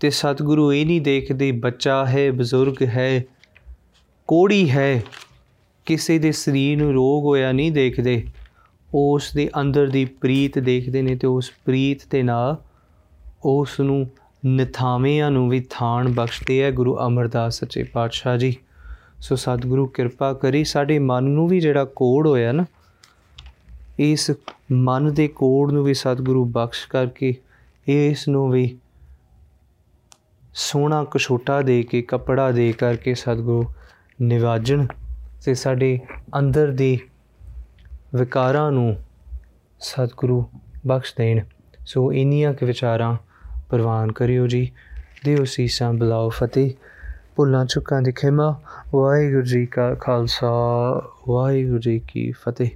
ਤੇ 0.00 0.10
ਸਤਿਗੁਰੂ 0.10 0.72
ਇਹ 0.72 0.86
ਨਹੀਂ 0.86 1.00
ਦੇਖਦੇ 1.00 1.52
ਬੱਚਾ 1.52 2.06
ਹੈ, 2.06 2.30
ਬਜ਼ੁਰਗ 2.32 2.82
ਹੈ, 2.82 3.24
ਕੋੜੀ 4.28 4.70
ਹੈ, 4.70 5.02
ਕਿਸੇ 5.86 6.18
ਦੇ 6.18 6.32
ਸਰੀਰ 6.32 6.78
ਨੂੰ 6.78 6.92
ਰੋਗ 6.92 7.24
ਹੋਇਆ 7.24 7.52
ਨਹੀਂ 7.52 7.72
ਦੇਖਦੇ, 7.72 8.24
ਉਸ 8.94 9.32
ਦੇ 9.34 9.50
ਅੰਦਰ 9.60 9.86
ਦੀ 9.86 10.04
ਪ੍ਰੀਤ 10.04 10.58
ਦੇਖਦੇ 10.58 11.02
ਨੇ 11.02 11.16
ਤੇ 11.16 11.26
ਉਸ 11.26 11.52
ਪ੍ਰੀਤ 11.64 12.00
ਦੇ 12.10 12.22
ਨਾਲ 12.22 12.56
ਉਸ 13.44 13.80
ਨੂੰ 13.80 14.10
ਨਿਥਾਵਿਆਂ 14.44 15.30
ਨੂੰ 15.30 15.48
ਵੀ 15.48 15.64
ਥਾਣ 15.70 16.12
ਬਖਸ਼ਦੇ 16.12 16.62
ਹੈ 16.62 16.70
ਗੁਰੂ 16.70 16.96
ਅਮਰਦਾਸ 17.06 17.60
ਸੱਚੇ 17.60 17.82
ਪਾਤਸ਼ਾਹ 17.82 18.36
ਜੀ। 18.36 18.56
ਸੋ 19.20 19.36
ਸਤਿਗੁਰੂ 19.36 19.86
ਕਿਰਪਾ 19.86 20.32
ਕਰੀ 20.32 20.64
ਸਾਡੇ 20.64 20.98
ਮਨ 20.98 21.24
ਨੂੰ 21.24 21.48
ਵੀ 21.48 21.60
ਜਿਹੜਾ 21.60 21.84
ਕੋੜ 21.84 22.26
ਹੋਇਆ 22.26 22.52
ਨਾ, 22.52 22.64
ਇਸ 23.98 24.30
ਮਨ 24.72 25.14
ਦੇ 25.14 25.28
ਕੋੜ 25.28 25.72
ਨੂੰ 25.72 25.84
ਵੀ 25.84 25.94
ਸਤਿਗੁਰੂ 25.94 26.44
ਬਖਸ਼ 26.44 26.88
ਕਰਕੇ 26.88 27.34
ਇਸ 27.86 28.28
ਨੂੰ 28.28 28.50
ਵੀ 28.50 28.78
ਸੋਹਣਾ 30.54 31.04
ਕਛੋਟਾ 31.10 31.62
ਦੇ 31.62 31.82
ਕੇ, 31.82 32.02
ਕਪੜਾ 32.02 32.50
ਦੇ 32.50 32.72
ਕਰਕੇ 32.72 33.14
ਸਤਿਗੁਰੂ 33.14 33.64
ਨਿਵਾਜਣ 34.22 34.86
ਤੇ 35.44 35.54
ਸਾਡੇ 35.54 36.00
ਅੰਦਰ 36.38 36.70
ਦੇ 36.70 36.98
ਵਿਕਾਰਾਂ 38.14 38.72
ਨੂੰ 38.72 38.96
ਸਤਿਗੁਰੂ 39.80 40.44
ਬਖਸ਼ 40.86 41.14
ਦੇਣ। 41.18 41.44
ਸੋ 41.86 42.12
ਇਨੀਆਂ 42.12 42.54
ਕੇ 42.54 42.66
ਵਿਚਾਰਾਂ 42.66 43.16
ਪ੍ਰਵਾਨ 43.72 44.12
ਕਰਿਓ 44.12 44.46
ਜੀ। 44.46 44.72
ਦਿਓ 45.24 45.44
ਸੀਸਾਂ 45.44 45.92
ਬਲਾਉ 45.92 46.28
ਫਤਿਹ। 46.28 46.72
ਭੁੱਲਾਂ 47.36 47.64
ਚੁੱਕਾਂ 47.64 48.02
ਦੀ 48.02 48.12
ਖਿਮਾ। 48.12 48.60
ਵਾਹਿਗੁਰੂ 48.94 49.42
ਜੀ 49.42 49.66
ਕਾ 49.66 49.94
ਖਾਲਸਾ, 49.94 50.50
ਵਾਹਿਗੁਰੂ 51.28 51.78
ਜੀ 51.78 52.00
ਕੀ 52.08 52.32
ਫਤਿਹ। 52.32 52.70